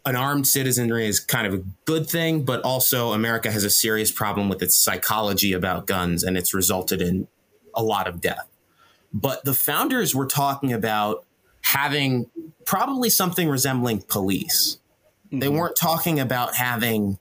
an 0.05 0.17
armed 0.17 0.47
citizenry 0.47 1.07
is 1.07 1.21
kind 1.21 1.47
of 1.47 1.55
a 1.55 1.63
good 1.85 2.09
thing, 2.09 2.45
but 2.45 2.61
also 2.63 3.13
America 3.13 3.51
has 3.51 3.65
a 3.65 3.71
serious 3.71 4.11
problem 4.11 4.49
with 4.49 4.63
its 4.63 4.77
psychology 4.77 5.53
about 5.53 5.87
guns, 5.87 6.23
and 6.23 6.37
it's 6.37 6.53
resulted 6.53 7.01
in 7.01 7.27
a 7.75 7.83
lot 7.83 8.07
of 8.07 8.21
death. 8.21 8.47
But 9.13 9.45
the 9.45 9.55
founders 9.55 10.15
were 10.15 10.27
talking 10.27 10.73
about 10.73 11.25
having 11.73 12.31
probably 12.65 13.11
something 13.11 13.49
resembling 13.49 14.03
police. 14.09 14.79
Mm-hmm. 15.27 15.39
They 15.41 15.49
weren't 15.49 15.77
talking 15.77 16.19
about 16.19 16.55
having 16.55 17.19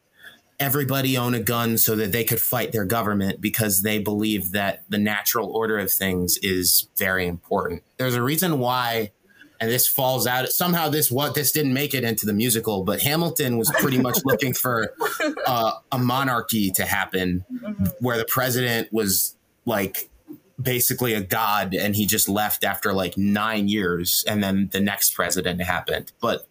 everybody 0.60 1.18
own 1.18 1.34
a 1.34 1.40
gun 1.40 1.78
so 1.78 1.96
that 1.96 2.12
they 2.12 2.24
could 2.24 2.42
fight 2.42 2.72
their 2.72 2.86
government 2.86 3.42
because 3.42 3.82
they 3.82 4.00
believe 4.00 4.52
that 4.54 4.84
the 4.90 4.98
natural 4.98 5.50
order 5.52 5.78
of 5.78 5.92
things 5.92 6.38
is 6.42 6.88
very 6.98 7.28
important. 7.28 7.84
There's 7.98 8.16
a 8.16 8.24
reason 8.24 8.60
why 8.60 9.12
and 9.60 9.72
this 9.72 9.88
falls 9.88 10.28
out 10.28 10.48
somehow 10.50 10.88
this 10.88 11.12
what 11.12 11.34
this 11.34 11.52
didn't 11.52 11.74
make 11.74 11.96
it 11.96 12.04
into 12.04 12.28
the 12.28 12.34
musical 12.34 12.84
but 12.84 13.02
hamilton 13.02 13.58
was 13.58 13.72
pretty 13.80 13.98
much 13.98 14.20
looking 14.26 14.54
for 14.54 14.94
uh, 15.48 15.72
a 15.92 15.98
monarchy 15.98 16.70
to 16.70 16.86
happen 16.86 17.44
mm-hmm. 17.52 17.86
where 18.00 18.20
the 18.20 18.26
president 18.26 18.88
was 18.94 19.36
like 19.66 20.12
basically 20.62 21.14
a 21.14 21.22
god 21.22 21.74
and 21.74 21.96
he 21.96 22.06
just 22.06 22.28
left 22.28 22.64
after 22.64 22.94
like 22.94 23.18
nine 23.18 23.68
years 23.68 24.24
and 24.28 24.44
then 24.44 24.70
the 24.72 24.80
next 24.80 25.14
president 25.14 25.62
happened 25.62 26.12
but 26.20 26.48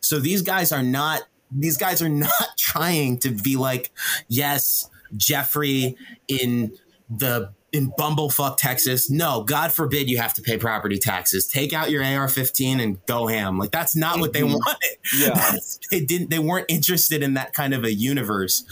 so 0.00 0.18
these 0.18 0.42
guys 0.42 0.70
are 0.70 0.82
not 0.82 1.22
these 1.50 1.76
guys 1.76 2.00
are 2.00 2.08
not 2.08 2.30
trying 2.56 3.18
to 3.18 3.30
be 3.30 3.56
like 3.56 3.90
yes 4.28 4.88
jeffrey 5.16 5.96
in 6.28 6.72
the 7.10 7.52
in 7.72 7.92
bumblefuck 7.92 8.56
Texas. 8.56 9.10
No, 9.10 9.42
God 9.42 9.72
forbid 9.72 10.08
you 10.08 10.18
have 10.18 10.34
to 10.34 10.42
pay 10.42 10.56
property 10.56 10.98
taxes. 10.98 11.46
Take 11.46 11.72
out 11.72 11.90
your 11.90 12.02
AR-15 12.02 12.82
and 12.82 13.04
go 13.06 13.26
ham. 13.26 13.58
Like 13.58 13.70
that's 13.70 13.94
not 13.94 14.20
what 14.20 14.32
they 14.32 14.40
mm-hmm. 14.40 14.54
wanted. 14.54 14.96
Yeah, 15.16 15.56
they 15.90 16.04
didn't. 16.04 16.30
They 16.30 16.38
weren't 16.38 16.66
interested 16.68 17.22
in 17.22 17.34
that 17.34 17.52
kind 17.52 17.74
of 17.74 17.84
a 17.84 17.92
universe. 17.92 18.64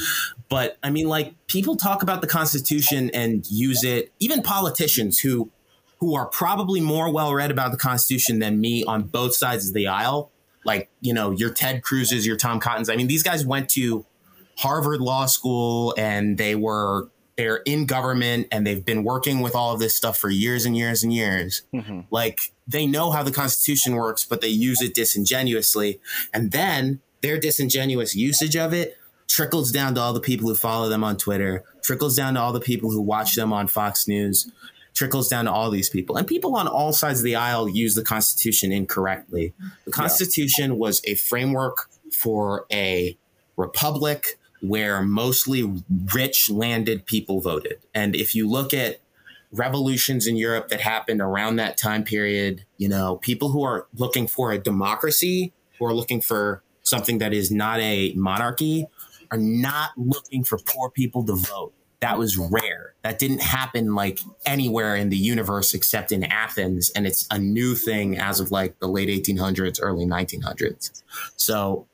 But 0.49 0.79
I 0.83 0.91
mean, 0.91 1.09
like 1.09 1.35
people 1.47 1.77
talk 1.77 2.03
about 2.03 2.21
the 2.21 2.27
Constitution 2.27 3.11
and 3.13 3.45
use 3.51 3.83
it. 3.85 4.13
Even 4.21 4.43
politicians 4.43 5.21
who 5.21 5.51
who 5.99 6.15
are 6.15 6.27
probably 6.27 6.81
more 6.81 7.13
well 7.13 7.33
read 7.35 7.51
about 7.51 7.73
the 7.73 7.79
Constitution 7.79 8.39
than 8.39 8.61
me 8.61 8.85
on 8.85 9.05
both 9.05 9.35
sides 9.35 9.69
of 9.69 9.75
the 9.75 9.87
aisle. 9.87 10.31
Like 10.65 10.89
you 11.01 11.13
know, 11.15 11.31
your 11.31 11.51
Ted 11.51 11.83
Cruz's, 11.83 12.27
your 12.27 12.37
Tom 12.37 12.61
Cottons. 12.61 12.89
I 12.89 12.97
mean, 12.97 13.07
these 13.07 13.23
guys 13.23 13.45
went 13.45 13.69
to 13.71 14.05
Harvard 14.59 15.01
Law 15.01 15.27
School 15.27 15.95
and 15.99 16.39
they 16.39 16.55
were 16.55 17.09
they're 17.37 17.59
in 17.59 17.87
government 17.87 18.49
and 18.51 18.67
they've 18.67 18.85
been 18.85 19.05
working 19.05 19.41
with 19.41 19.55
all 19.55 19.75
of 19.75 19.79
this 19.79 19.95
stuff 19.95 20.17
for 20.17 20.31
years 20.31 20.65
and 20.65 20.77
years 20.77 21.03
and 21.03 21.13
years. 21.13 21.63
Mm-hmm. 21.75 22.01
Like 22.11 22.53
they 22.67 22.87
know 22.87 23.11
how 23.11 23.23
the 23.23 23.31
Constitution 23.31 23.95
works, 23.95 24.25
but 24.25 24.41
they 24.41 24.49
use 24.49 24.81
it 24.81 24.95
disingenuously. 24.95 26.01
And 26.33 26.51
then 26.51 27.01
their 27.21 27.39
disingenuous 27.39 28.15
usage 28.15 28.57
of 28.57 28.73
it 28.73 28.97
trickles 29.29 29.71
down 29.73 29.95
to 29.95 30.01
all 30.01 30.13
the 30.13 30.21
people 30.21 30.49
who 30.49 30.55
follow 30.55 30.89
them 30.89 31.05
on 31.05 31.17
Twitter, 31.17 31.65
trickles 31.83 32.17
down 32.17 32.35
to 32.35 32.41
all 32.41 32.53
the 32.53 32.61
people 32.61 32.91
who 32.91 33.01
watch 33.01 33.35
them 33.35 33.53
on 33.53 33.69
Fox 33.69 34.09
News, 34.09 34.51
trickles 34.95 35.29
down 35.29 35.45
to 35.45 35.53
all 35.53 35.71
these 35.71 35.91
people. 35.91 36.17
And 36.17 36.27
people 36.27 36.57
on 36.57 36.67
all 36.67 36.93
sides 36.93 37.21
of 37.21 37.25
the 37.25 37.37
aisle 37.37 37.69
use 37.69 37.95
the 37.95 38.03
Constitution 38.03 38.73
incorrectly. 38.73 39.53
The 39.85 39.93
Constitution 39.93 40.73
yeah. 40.73 40.79
was 40.79 41.03
a 41.05 41.15
framework 41.15 41.89
for 42.13 42.67
a 42.73 43.17
republic 43.57 44.39
where 44.63 45.03
mostly 45.03 45.83
rich 46.15 46.51
landed 46.51 47.05
people 47.07 47.41
voted. 47.41 47.79
And 47.95 48.17
if 48.17 48.35
you 48.35 48.49
look 48.49 48.73
at 48.73 49.01
revolutions 49.53 50.27
in 50.27 50.37
Europe 50.37 50.69
that 50.69 50.81
happened 50.81 51.21
around 51.21 51.57
that 51.57 51.77
time 51.77 52.05
period, 52.05 52.65
you 52.79 52.89
know, 52.89 53.17
people 53.17 53.51
who 53.51 53.63
are 53.63 53.87
looking 53.95 54.27
for 54.27 54.51
a 54.51 54.59
democracy, 54.59 55.53
who 55.79 55.87
are 55.87 55.95
looking 55.95 56.21
for 56.21 56.63
something 56.83 57.19
that 57.19 57.33
is 57.33 57.51
not 57.51 57.81
a 57.81 58.13
monarchy, 58.15 58.87
are 59.31 59.39
not 59.39 59.91
looking 59.97 60.45
for 60.45 60.59
poor 60.59 60.91
people 60.91 61.25
to 61.25 61.35
vote. 61.35 61.73
That 62.01 62.19
was 62.19 62.37
rare. 62.37 62.95
That 63.03 63.19
didn't 63.19 63.41
happen 63.41 63.95
like 63.95 64.21
anywhere 64.45 64.97
in 64.97 65.09
the 65.09 65.17
universe 65.17 65.73
except 65.75 66.13
in 66.13 66.25
Athens. 66.25 66.91
And 66.91 67.07
it's 67.07 67.27
a 67.31 67.39
new 67.39 67.75
thing 67.75 68.19
as 68.19 68.39
of 68.39 68.51
like 68.51 68.79
the 68.81 68.87
late 68.87 69.09
1800s, 69.09 69.79
early 69.81 70.05
1900s. 70.05 71.03
So 71.37 71.87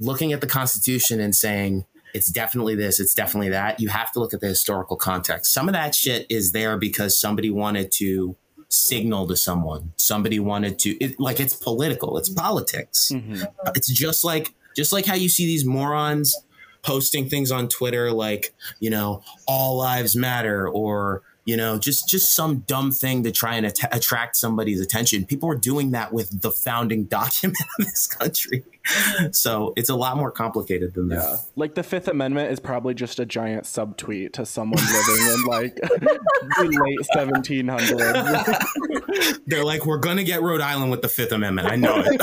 looking 0.00 0.32
at 0.32 0.40
the 0.40 0.46
Constitution 0.46 1.20
and 1.20 1.34
saying 1.34 1.84
it's 2.14 2.30
definitely 2.30 2.74
this, 2.74 3.00
it's 3.00 3.14
definitely 3.14 3.50
that, 3.50 3.80
you 3.80 3.88
have 3.88 4.12
to 4.12 4.18
look 4.18 4.34
at 4.34 4.40
the 4.40 4.48
historical 4.48 4.96
context. 4.96 5.52
Some 5.52 5.68
of 5.68 5.74
that 5.74 5.94
shit 5.94 6.26
is 6.28 6.52
there 6.52 6.76
because 6.76 7.18
somebody 7.18 7.50
wanted 7.50 7.92
to 7.92 8.36
signal 8.68 9.26
to 9.28 9.36
someone. 9.36 9.92
Somebody 9.96 10.38
wanted 10.38 10.78
to 10.80 10.90
it, 11.04 11.20
like 11.20 11.38
it's 11.38 11.54
political, 11.54 12.16
it's 12.16 12.28
politics. 12.28 13.12
Mm-hmm. 13.12 13.44
It's 13.74 13.88
just 13.88 14.24
like 14.24 14.54
just 14.76 14.92
like 14.92 15.06
how 15.06 15.14
you 15.14 15.28
see 15.28 15.46
these 15.46 15.64
morons 15.64 16.36
posting 16.82 17.28
things 17.28 17.50
on 17.50 17.68
Twitter 17.68 18.10
like, 18.10 18.54
you 18.80 18.90
know, 18.90 19.22
all 19.46 19.76
lives 19.76 20.16
matter 20.16 20.68
or 20.68 21.22
you 21.44 21.56
know 21.56 21.76
just 21.76 22.08
just 22.08 22.36
some 22.36 22.58
dumb 22.68 22.92
thing 22.92 23.24
to 23.24 23.32
try 23.32 23.56
and 23.56 23.66
at- 23.66 23.96
attract 23.96 24.36
somebody's 24.36 24.80
attention. 24.80 25.24
People 25.24 25.48
are 25.50 25.56
doing 25.56 25.90
that 25.90 26.12
with 26.12 26.42
the 26.42 26.50
founding 26.50 27.04
document 27.18 27.58
of 27.78 27.86
this 27.86 28.06
country 28.06 28.64
so 29.32 29.72
it's 29.76 29.88
a 29.88 29.94
lot 29.94 30.16
more 30.16 30.30
complicated 30.30 30.94
than 30.94 31.08
that 31.08 31.22
yeah. 31.22 31.36
like 31.56 31.74
the 31.74 31.82
fifth 31.82 32.08
amendment 32.08 32.50
is 32.50 32.58
probably 32.58 32.94
just 32.94 33.20
a 33.20 33.26
giant 33.26 33.64
subtweet 33.64 34.32
to 34.32 34.44
someone 34.44 34.82
living 34.84 35.34
in 35.34 35.44
like 35.44 35.76
the 35.76 36.80
late 36.84 36.98
1700s 37.14 39.38
they're 39.46 39.64
like 39.64 39.86
we're 39.86 39.98
gonna 39.98 40.24
get 40.24 40.42
rhode 40.42 40.60
island 40.60 40.90
with 40.90 41.00
the 41.02 41.08
fifth 41.08 41.32
amendment 41.32 41.68
i 41.68 41.76
know 41.76 42.02
it 42.04 42.20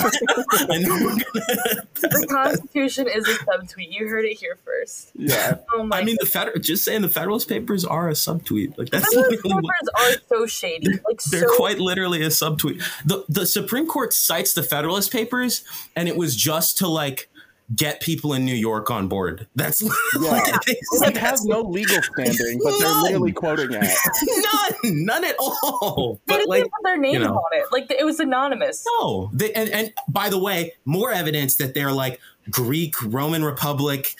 I 0.69 0.77
know 0.79 0.99
gonna... 0.99 1.23
the 2.01 2.27
constitution 2.29 3.07
is 3.07 3.25
a 3.27 3.33
subtweet 3.45 3.91
you 3.91 4.07
heard 4.07 4.25
it 4.25 4.37
here 4.37 4.57
first 4.65 5.11
yeah 5.15 5.55
oh 5.73 5.83
my 5.83 5.99
i 5.99 6.03
mean 6.03 6.17
God. 6.17 6.25
the 6.25 6.29
federal 6.29 6.59
just 6.59 6.83
saying 6.83 7.01
the 7.01 7.09
federalist 7.09 7.47
papers 7.47 7.85
are 7.85 8.09
a 8.09 8.13
subtweet 8.13 8.77
like 8.77 8.89
that's 8.89 9.13
Federalist 9.13 9.43
papers 9.43 9.89
are 9.95 10.11
so 10.27 10.45
shady. 10.45 10.99
Like 11.07 11.21
they're 11.31 11.47
so 11.47 11.55
quite 11.55 11.79
literally 11.79 12.21
a 12.21 12.27
subtweet. 12.27 12.83
The 13.05 13.23
the 13.29 13.45
Supreme 13.45 13.87
Court 13.87 14.13
cites 14.13 14.53
the 14.53 14.63
Federalist 14.63 15.11
Papers, 15.11 15.63
and 15.95 16.07
it 16.07 16.15
was 16.15 16.35
just 16.35 16.48
to 16.75 16.87
like 16.87 17.29
get 17.75 18.01
people 18.01 18.33
in 18.33 18.45
New 18.45 18.55
York 18.55 18.89
on 18.89 19.07
board. 19.07 19.47
That's 19.55 19.81
yeah. 20.21 20.21
like, 20.21 20.67
it 20.67 21.17
has 21.17 21.45
no 21.45 21.61
legal 21.61 22.01
standing, 22.01 22.59
but 22.63 22.77
they're 22.79 23.01
literally 23.03 23.31
quoting 23.31 23.69
it. 23.71 23.91
None, 24.83 25.05
none 25.05 25.25
at 25.25 25.35
all. 25.39 26.19
They 26.25 26.33
but 26.33 26.37
didn't 26.37 26.49
like, 26.49 26.63
put 26.63 26.71
their 26.83 26.97
name 26.97 27.13
you 27.13 27.19
know, 27.19 27.35
on 27.35 27.59
it. 27.59 27.65
Like 27.71 27.91
it 27.91 28.05
was 28.05 28.19
anonymous. 28.19 28.85
No, 28.99 29.29
they, 29.33 29.53
and 29.53 29.69
and 29.69 29.93
by 30.07 30.29
the 30.29 30.39
way, 30.39 30.73
more 30.85 31.11
evidence 31.11 31.57
that 31.57 31.73
they're 31.73 31.91
like 31.91 32.19
Greek 32.49 32.95
Roman 33.03 33.43
Republic 33.43 34.15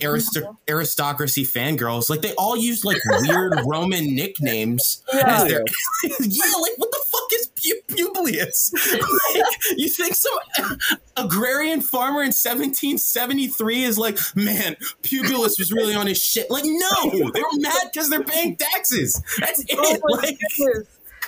arist- 0.00 0.38
aristocracy 0.68 1.44
fangirls. 1.44 2.08
Like 2.10 2.22
they 2.22 2.34
all 2.34 2.56
use 2.56 2.84
like 2.84 3.00
weird 3.04 3.54
Roman 3.66 4.14
nicknames. 4.14 5.02
Yeah. 5.12 5.44
Their, 5.44 5.64
yeah, 6.20 6.52
like 6.60 6.72
what 6.76 6.90
the 6.90 7.04
fuck 7.06 7.28
is 7.32 7.46
Publius? 7.88 8.72
like, 8.92 9.44
you 9.76 9.88
think 9.88 10.14
some 10.14 10.78
agrarian 11.16 11.80
farmer 11.80 12.20
in 12.20 12.28
1773 12.28 13.84
is 13.84 13.98
like, 13.98 14.18
man, 14.34 14.76
Publius 15.02 15.58
was 15.58 15.72
really 15.72 15.94
on 15.94 16.06
his 16.06 16.22
shit. 16.22 16.50
Like, 16.50 16.64
no, 16.66 17.30
they 17.30 17.40
were 17.40 17.48
mad 17.54 17.90
because 17.92 18.10
they're 18.10 18.22
paying 18.22 18.56
taxes. 18.56 19.22
That's 19.38 19.64
oh 19.72 19.94
it. 19.94 20.00
Oh 20.02 20.16
like, 20.16 20.38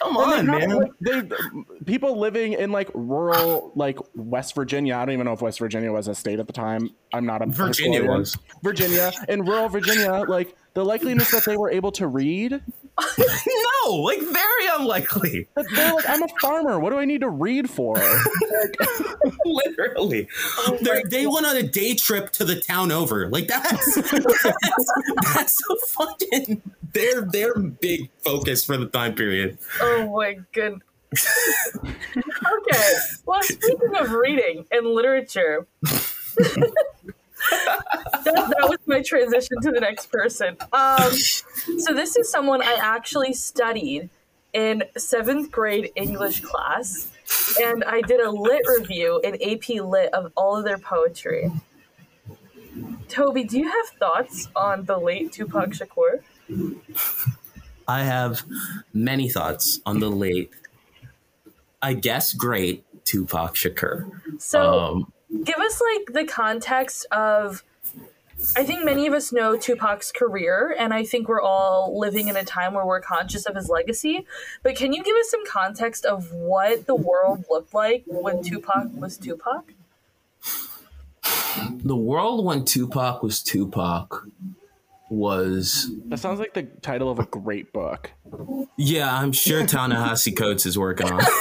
Come 0.01 0.17
on, 0.17 0.47
man. 0.47 0.71
Like, 0.71 0.93
they 1.01 1.23
people 1.85 2.19
living 2.19 2.53
in 2.53 2.71
like 2.71 2.89
rural 2.95 3.73
like 3.75 3.99
West 4.15 4.55
Virginia. 4.55 4.97
I 4.97 5.05
don't 5.05 5.15
even 5.15 5.27
know 5.27 5.33
if 5.33 5.43
West 5.43 5.59
Virginia 5.59 5.93
was 5.93 6.09
a 6.09 6.15
state 6.15 6.39
at 6.39 6.47
the 6.47 6.53
time. 6.53 6.91
I'm 7.13 7.27
not 7.27 7.43
a 7.43 7.47
Virginia 7.47 8.01
historian. 8.01 8.21
was 8.21 8.37
Virginia 8.63 9.13
in 9.29 9.45
rural 9.45 9.69
Virginia. 9.69 10.25
Like 10.29 10.55
the 10.75 10.85
likeliness 10.85 11.31
that 11.33 11.45
they 11.45 11.57
were 11.57 11.71
able 11.71 11.93
to 11.93 12.07
read. 12.07 12.61
no, 13.19 13.95
like 13.95 14.21
very 14.21 14.67
unlikely. 14.79 15.49
They're 15.55 15.95
like, 15.95 16.09
I'm 16.09 16.23
a 16.23 16.29
farmer. 16.41 16.79
What 16.79 16.91
do 16.91 16.99
I 16.99 17.05
need 17.05 17.21
to 17.21 17.29
read 17.29 17.71
for? 17.71 17.97
Literally, 19.45 20.29
oh 20.59 20.79
they 21.11 21.27
went 21.27 21.47
on 21.47 21.57
a 21.57 21.63
day 21.63 21.95
trip 21.95 22.31
to 22.33 22.45
the 22.45 22.61
town 22.61 22.91
over. 22.93 23.29
Like 23.29 23.49
that's 23.49 23.95
that's, 24.11 24.93
that's 25.23 25.63
a 25.71 25.77
fucking 25.89 26.63
their 26.93 27.23
their 27.23 27.55
big 27.59 28.11
focus 28.25 28.65
for 28.65 28.77
the 28.77 28.87
time 28.87 29.15
period. 29.15 29.59
Oh 29.81 30.17
my 30.17 30.39
goodness. 30.53 30.83
okay. 31.13 32.93
Well, 33.25 33.43
speaking 33.43 33.97
of 33.99 34.13
reading 34.13 34.67
and 34.71 34.87
literature, 34.87 35.67
that, 38.25 38.25
that, 38.25 38.69
was 38.69 38.79
my 38.87 39.03
transition 39.03 39.61
to 39.63 39.71
the 39.71 39.81
next 39.81 40.11
person. 40.11 40.57
Um, 40.73 41.13
so 41.79 41.95
this 41.95 42.17
is 42.17 42.31
someone 42.31 42.63
I 42.63 42.79
actually 42.81 43.33
studied 43.33 44.11
in 44.53 44.83
seventh 44.97 45.51
grade 45.51 45.91
English 45.95 46.41
class, 46.41 47.11
and 47.61 47.85
I 47.85 48.01
did 48.03 48.21
a 48.21 48.31
lit 48.31 48.63
review 48.79 49.21
in 49.23 49.35
AP 49.43 49.69
Lit 49.85 50.13
of 50.15 50.33
all 50.37 50.57
of 50.57 50.65
their 50.65 50.79
poetry. 50.79 51.51
Tobi, 53.09 53.49
do 53.49 53.59
you 53.59 53.65
have 53.65 53.89
thoughts 53.99 54.49
on 54.55 54.85
the 54.85 54.99
late 54.99 55.33
Tupac 55.33 55.71
Shakur? 55.71 56.23
I 57.87 58.03
have 58.03 58.43
many 58.93 59.31
thoughts 59.31 59.81
on 59.87 60.01
the 60.01 60.11
late, 60.11 60.51
I 61.81 61.95
guess, 61.95 62.35
great 62.35 62.85
Tupac 63.05 63.55
Shakur. 63.55 64.11
So, 64.39 64.79
um, 64.79 65.13
give 65.31 65.59
us 65.59 65.81
like 65.81 66.15
the 66.15 66.25
context 66.25 67.07
of 67.13 67.63
I 68.57 68.63
think 68.63 68.85
many 68.85 69.07
of 69.09 69.15
us 69.15 69.33
know 69.33 69.57
Tupac's 69.57 70.13
career, 70.13 70.75
and 70.79 70.95
I 70.95 71.05
think 71.05 71.29
we're 71.29 71.41
all 71.41 71.99
living 71.99 72.29
in 72.29 72.37
a 72.37 72.45
time 72.45 72.73
where 72.73 72.87
we're 72.87 73.01
conscious 73.01 73.47
of 73.47 73.57
his 73.57 73.69
legacy. 73.69 74.27
But 74.63 74.77
can 74.77 74.93
you 74.93 75.03
give 75.03 75.17
us 75.17 75.29
some 75.29 75.45
context 75.45 76.05
of 76.05 76.31
what 76.33 76.87
the 76.87 76.95
world 76.95 77.45
looked 77.51 77.75
like 77.75 78.05
when 78.07 78.43
Tupac 78.43 78.91
was 78.95 79.17
Tupac? 79.17 79.73
The 81.83 81.97
world 81.97 82.45
when 82.45 82.65
Tupac 82.65 83.25
was 83.25 83.43
Tupac 83.43 84.25
was. 85.11 85.91
That 86.07 86.21
sounds 86.21 86.39
like 86.39 86.55
the 86.55 86.63
title 86.63 87.11
of 87.11 87.19
a 87.19 87.27
great 87.27 87.73
book. 87.73 88.13
Yeah, 88.77 89.13
I'm 89.17 89.33
sure 89.33 89.67
Ta-Nehisi 89.67 90.37
Coates 90.37 90.65
is 90.65 90.79
working 90.79 91.11
on. 91.11 91.21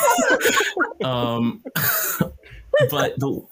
um, 1.03 1.63
but 2.89 3.19
the 3.19 3.45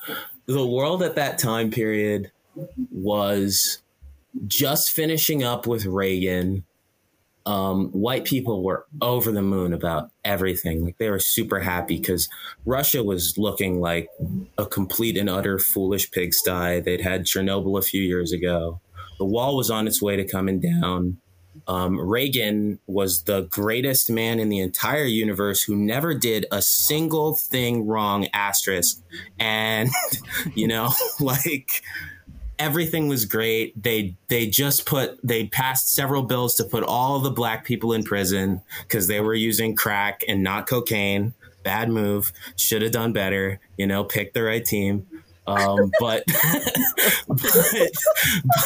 the 0.46 0.66
world 0.66 1.02
at 1.04 1.16
that 1.16 1.38
time 1.38 1.72
period 1.72 2.32
was 2.92 3.80
just 4.48 4.92
finishing 4.92 5.44
up 5.44 5.68
with 5.68 5.86
Reagan. 5.86 6.64
Um, 7.48 7.92
white 7.92 8.26
people 8.26 8.64
were 8.64 8.88
over 9.02 9.32
the 9.32 9.42
moon 9.44 9.72
about 9.72 10.10
everything. 10.24 10.84
Like 10.84 10.98
they 10.98 11.12
were 11.12 11.20
super 11.20 11.60
happy 11.60 11.98
because 11.98 12.28
Russia 12.66 13.04
was 13.04 13.38
looking 13.38 13.80
like 13.80 14.10
a 14.58 14.66
complete 14.66 15.16
and 15.16 15.30
utter 15.30 15.60
foolish 15.60 16.10
pigsty. 16.10 16.80
They'd 16.80 17.02
had 17.02 17.26
Chernobyl 17.26 17.78
a 17.78 17.84
few 17.84 18.02
years 18.02 18.32
ago. 18.32 18.82
The 19.20 19.26
wall 19.26 19.56
was 19.56 19.70
on 19.70 19.88
its 19.88 20.02
way 20.02 20.16
to 20.16 20.28
coming 20.28 20.60
down. 20.60 21.18
Um, 21.68 22.00
Reagan 22.00 22.80
was 22.88 23.24
the 23.24 23.42
greatest 23.44 24.10
man 24.10 24.40
in 24.40 24.50
the 24.50 24.60
entire 24.60 25.06
universe 25.06 25.64
who 25.64 25.76
never 25.76 26.14
did 26.14 26.46
a 26.52 26.62
single 26.62 27.36
thing 27.36 27.88
wrong, 27.88 28.28
asterisk. 28.34 29.02
And, 29.40 29.90
you 30.54 30.68
know, 30.68 30.92
like 31.20 31.82
everything 32.60 33.08
was 33.08 33.26
great. 33.26 33.82
They 33.82 34.16
they 34.28 34.48
just 34.48 34.86
put 34.86 35.20
they 35.24 35.48
passed 35.48 35.90
several 35.90 36.24
bills 36.24 36.56
to 36.56 36.64
put 36.64 36.84
all 36.84 37.20
the 37.20 37.32
black 37.32 37.66
people 37.66 37.94
in 37.94 38.04
prison 38.04 38.62
because 38.82 39.08
they 39.08 39.20
were 39.20 39.34
using 39.36 39.76
crack 39.76 40.22
and 40.28 40.44
not 40.44 40.68
cocaine. 40.68 41.34
Bad 41.64 41.90
move. 41.90 42.32
Should 42.56 42.84
have 42.84 42.92
done 42.92 43.12
better. 43.12 43.60
You 43.78 43.88
know, 43.88 44.04
pick 44.04 44.34
the 44.34 44.44
right 44.44 44.64
team. 44.64 45.08
Um, 45.48 45.92
but, 46.00 46.24
but, 47.28 47.38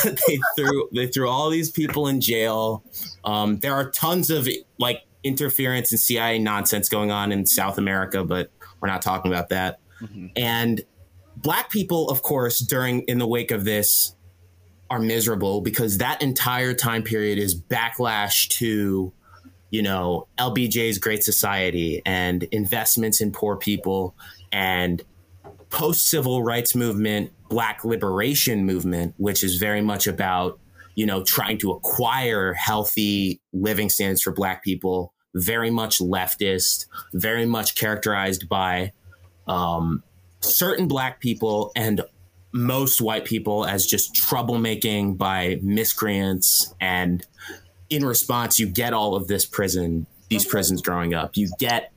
but 0.03 0.19
they 0.27 0.39
threw 0.57 0.89
they 0.93 1.07
threw 1.07 1.27
all 1.29 1.49
these 1.49 1.69
people 1.69 2.07
in 2.07 2.21
jail. 2.21 2.83
Um, 3.23 3.59
there 3.59 3.73
are 3.73 3.89
tons 3.89 4.29
of 4.29 4.47
like 4.77 5.03
interference 5.23 5.91
and 5.91 5.99
CIA 5.99 6.39
nonsense 6.39 6.89
going 6.89 7.11
on 7.11 7.31
in 7.31 7.45
South 7.45 7.77
America, 7.77 8.23
but 8.23 8.51
we're 8.79 8.87
not 8.87 9.01
talking 9.01 9.31
about 9.31 9.49
that. 9.49 9.79
Mm-hmm. 10.01 10.27
And 10.35 10.81
black 11.35 11.69
people, 11.69 12.09
of 12.09 12.21
course, 12.21 12.59
during 12.59 13.01
in 13.01 13.17
the 13.17 13.27
wake 13.27 13.51
of 13.51 13.65
this 13.65 14.15
are 14.89 14.99
miserable 14.99 15.61
because 15.61 15.97
that 15.99 16.21
entire 16.21 16.73
time 16.73 17.03
period 17.03 17.37
is 17.37 17.59
backlash 17.59 18.47
to, 18.49 19.13
you 19.69 19.81
know, 19.81 20.27
LBJ's 20.37 20.97
Great 20.97 21.23
Society 21.23 22.01
and 22.05 22.43
investments 22.43 23.21
in 23.21 23.31
poor 23.31 23.55
people 23.55 24.15
and 24.51 25.03
post 25.69 26.07
civil 26.07 26.43
rights 26.43 26.75
movement, 26.75 27.31
black 27.49 27.83
liberation 27.83 28.65
movement, 28.65 29.13
which 29.17 29.43
is 29.43 29.57
very 29.57 29.81
much 29.81 30.07
about, 30.07 30.59
you 30.95 31.05
know, 31.05 31.23
trying 31.23 31.57
to 31.59 31.71
acquire 31.71 32.53
healthy 32.53 33.41
living 33.53 33.89
standards 33.89 34.21
for 34.21 34.31
black 34.31 34.63
people, 34.63 35.13
very 35.35 35.69
much 35.69 35.99
leftist, 35.99 36.85
very 37.13 37.45
much 37.45 37.75
characterized 37.75 38.49
by 38.49 38.91
um, 39.47 40.03
certain 40.41 40.87
black 40.87 41.19
people 41.19 41.71
and 41.75 42.01
most 42.51 42.99
white 42.99 43.25
people 43.25 43.65
as 43.65 43.85
just 43.85 44.15
troublemaking 44.15 45.17
by 45.17 45.59
miscreants. 45.61 46.73
And 46.81 47.25
in 47.89 48.05
response 48.05 48.59
you 48.59 48.67
get 48.67 48.93
all 48.93 49.15
of 49.15 49.27
this 49.27 49.45
prison 49.45 50.07
these 50.29 50.45
prisons 50.45 50.81
growing 50.81 51.13
up. 51.13 51.35
You 51.35 51.49
get 51.59 51.91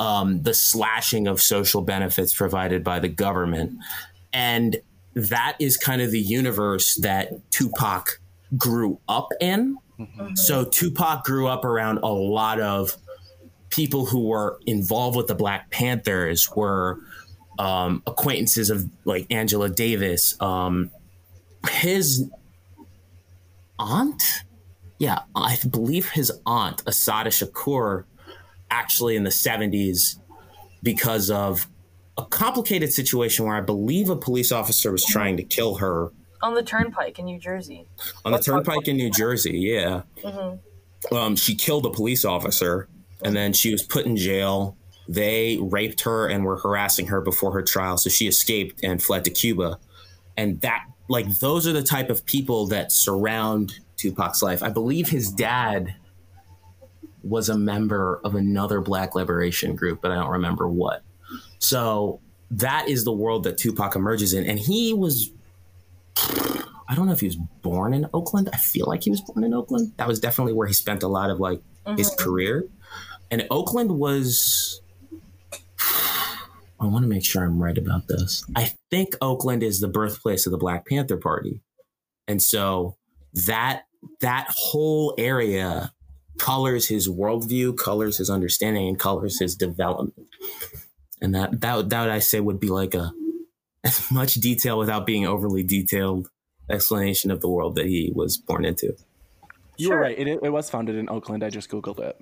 um, 0.00 0.42
the 0.42 0.54
slashing 0.54 1.26
of 1.26 1.40
social 1.40 1.82
benefits 1.82 2.34
provided 2.34 2.84
by 2.84 2.98
the 2.98 3.08
government 3.08 3.72
and 4.32 4.76
that 5.14 5.56
is 5.58 5.76
kind 5.76 6.00
of 6.00 6.10
the 6.10 6.20
universe 6.20 6.96
that 6.96 7.32
tupac 7.50 8.20
grew 8.56 9.00
up 9.08 9.28
in 9.40 9.76
mm-hmm. 9.98 10.34
so 10.34 10.64
tupac 10.64 11.24
grew 11.24 11.46
up 11.46 11.64
around 11.64 11.98
a 11.98 12.06
lot 12.06 12.60
of 12.60 12.96
people 13.70 14.06
who 14.06 14.26
were 14.26 14.58
involved 14.66 15.16
with 15.16 15.26
the 15.26 15.34
black 15.34 15.70
panthers 15.70 16.48
were 16.54 16.98
um, 17.58 18.02
acquaintances 18.06 18.70
of 18.70 18.88
like 19.04 19.26
Angela 19.30 19.68
Davis. 19.68 20.40
Um, 20.40 20.90
his 21.70 22.30
aunt, 23.78 24.22
yeah, 24.98 25.20
I 25.34 25.58
believe 25.68 26.10
his 26.10 26.32
aunt, 26.46 26.82
Assata 26.86 27.30
Shakur, 27.30 28.04
actually 28.70 29.16
in 29.16 29.24
the 29.24 29.30
70s, 29.30 30.18
because 30.82 31.30
of 31.30 31.68
a 32.16 32.24
complicated 32.24 32.92
situation 32.92 33.46
where 33.46 33.56
I 33.56 33.60
believe 33.60 34.10
a 34.10 34.16
police 34.16 34.52
officer 34.52 34.92
was 34.92 35.04
trying 35.04 35.36
to 35.36 35.42
kill 35.42 35.76
her. 35.76 36.10
On 36.42 36.54
the 36.54 36.62
turnpike 36.62 37.18
in 37.18 37.24
New 37.24 37.38
Jersey. 37.38 37.88
On 38.24 38.32
the 38.32 38.38
turnpike 38.38 38.86
in 38.86 38.96
New 38.96 39.10
Jersey, 39.10 39.58
yeah. 39.58 40.02
Mm-hmm. 40.22 41.14
Um, 41.14 41.36
she 41.36 41.54
killed 41.54 41.86
a 41.86 41.90
police 41.90 42.24
officer 42.24 42.88
and 43.24 43.34
then 43.34 43.52
she 43.52 43.72
was 43.72 43.82
put 43.82 44.06
in 44.06 44.16
jail 44.16 44.76
they 45.08 45.58
raped 45.60 46.02
her 46.02 46.28
and 46.28 46.44
were 46.44 46.58
harassing 46.58 47.06
her 47.06 47.22
before 47.22 47.52
her 47.52 47.62
trial. 47.62 47.96
So 47.96 48.10
she 48.10 48.28
escaped 48.28 48.84
and 48.84 49.02
fled 49.02 49.24
to 49.24 49.30
Cuba. 49.30 49.78
And 50.36 50.60
that, 50.60 50.84
like, 51.08 51.26
those 51.38 51.66
are 51.66 51.72
the 51.72 51.82
type 51.82 52.10
of 52.10 52.24
people 52.26 52.66
that 52.66 52.92
surround 52.92 53.80
Tupac's 53.96 54.42
life. 54.42 54.62
I 54.62 54.68
believe 54.68 55.08
his 55.08 55.32
dad 55.32 55.94
was 57.22 57.48
a 57.48 57.56
member 57.56 58.20
of 58.24 58.34
another 58.34 58.80
black 58.80 59.14
liberation 59.14 59.74
group, 59.74 60.00
but 60.00 60.10
I 60.10 60.16
don't 60.16 60.30
remember 60.30 60.68
what. 60.68 61.02
So 61.58 62.20
that 62.50 62.88
is 62.88 63.04
the 63.04 63.12
world 63.12 63.44
that 63.44 63.58
Tupac 63.58 63.96
emerges 63.96 64.32
in. 64.32 64.44
And 64.44 64.58
he 64.58 64.94
was, 64.94 65.30
I 66.16 66.94
don't 66.94 67.06
know 67.06 67.12
if 67.12 67.20
he 67.20 67.26
was 67.26 67.36
born 67.36 67.92
in 67.92 68.08
Oakland. 68.14 68.48
I 68.52 68.56
feel 68.56 68.86
like 68.86 69.04
he 69.04 69.10
was 69.10 69.20
born 69.20 69.44
in 69.44 69.52
Oakland. 69.52 69.92
That 69.96 70.08
was 70.08 70.20
definitely 70.20 70.54
where 70.54 70.66
he 70.66 70.74
spent 70.74 71.02
a 71.02 71.08
lot 71.08 71.30
of 71.30 71.40
like 71.40 71.60
mm-hmm. 71.86 71.96
his 71.96 72.10
career. 72.10 72.66
And 73.30 73.46
Oakland 73.50 73.98
was 73.98 74.80
I 76.80 76.86
want 76.86 77.02
to 77.02 77.08
make 77.08 77.24
sure 77.24 77.44
I'm 77.44 77.60
right 77.60 77.76
about 77.76 78.06
this. 78.06 78.44
I 78.54 78.72
think 78.90 79.16
Oakland 79.20 79.62
is 79.62 79.80
the 79.80 79.88
birthplace 79.88 80.46
of 80.46 80.52
the 80.52 80.58
Black 80.58 80.86
Panther 80.86 81.16
Party. 81.16 81.60
And 82.28 82.40
so 82.40 82.96
that 83.46 83.84
that 84.20 84.46
whole 84.56 85.14
area 85.18 85.92
colors 86.38 86.88
his 86.88 87.08
worldview, 87.08 87.76
colors 87.76 88.18
his 88.18 88.30
understanding, 88.30 88.88
and 88.88 88.98
colors 88.98 89.38
his 89.38 89.54
development. 89.54 90.28
And 91.20 91.34
that 91.34 91.60
that 91.60 91.90
that 91.90 92.10
I 92.10 92.20
say 92.20 92.40
would 92.40 92.60
be 92.60 92.68
like 92.68 92.94
a 92.94 93.12
as 93.84 94.10
much 94.10 94.34
detail 94.34 94.78
without 94.78 95.06
being 95.06 95.26
overly 95.26 95.62
detailed 95.62 96.28
explanation 96.70 97.30
of 97.30 97.40
the 97.40 97.48
world 97.48 97.74
that 97.76 97.86
he 97.86 98.12
was 98.14 98.36
born 98.36 98.64
into. 98.64 98.96
You 99.76 99.88
sure. 99.88 99.96
were 99.96 100.02
right. 100.02 100.18
It, 100.18 100.40
it 100.42 100.50
was 100.50 100.68
founded 100.68 100.96
in 100.96 101.08
Oakland. 101.08 101.44
I 101.44 101.50
just 101.50 101.70
googled 101.70 102.00
it. 102.00 102.20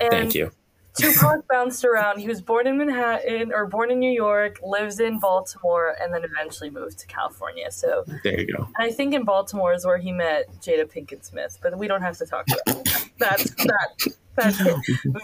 And 0.00 0.10
Thank 0.10 0.34
you. 0.34 0.50
Tupac 0.98 1.46
bounced 1.48 1.84
around. 1.84 2.18
He 2.18 2.26
was 2.26 2.40
born 2.40 2.66
in 2.66 2.76
Manhattan 2.76 3.52
or 3.52 3.66
born 3.66 3.90
in 3.90 4.00
New 4.00 4.10
York, 4.10 4.58
lives 4.62 4.98
in 4.98 5.20
Baltimore, 5.20 5.94
and 6.00 6.12
then 6.12 6.24
eventually 6.24 6.70
moved 6.70 6.98
to 6.98 7.06
California. 7.06 7.70
So 7.70 8.04
there 8.24 8.40
you 8.40 8.52
go. 8.52 8.68
I 8.76 8.90
think 8.90 9.14
in 9.14 9.24
Baltimore 9.24 9.72
is 9.72 9.86
where 9.86 9.98
he 9.98 10.12
met 10.12 10.48
Jada 10.60 10.90
Pinkett 10.90 11.24
Smith, 11.24 11.58
but 11.62 11.78
we 11.78 11.86
don't 11.86 12.02
have 12.02 12.18
to 12.18 12.26
talk 12.26 12.46
about 12.48 12.84
that. 12.84 13.07
That's 13.18 13.50
that. 13.64 14.06
That's 14.36 14.60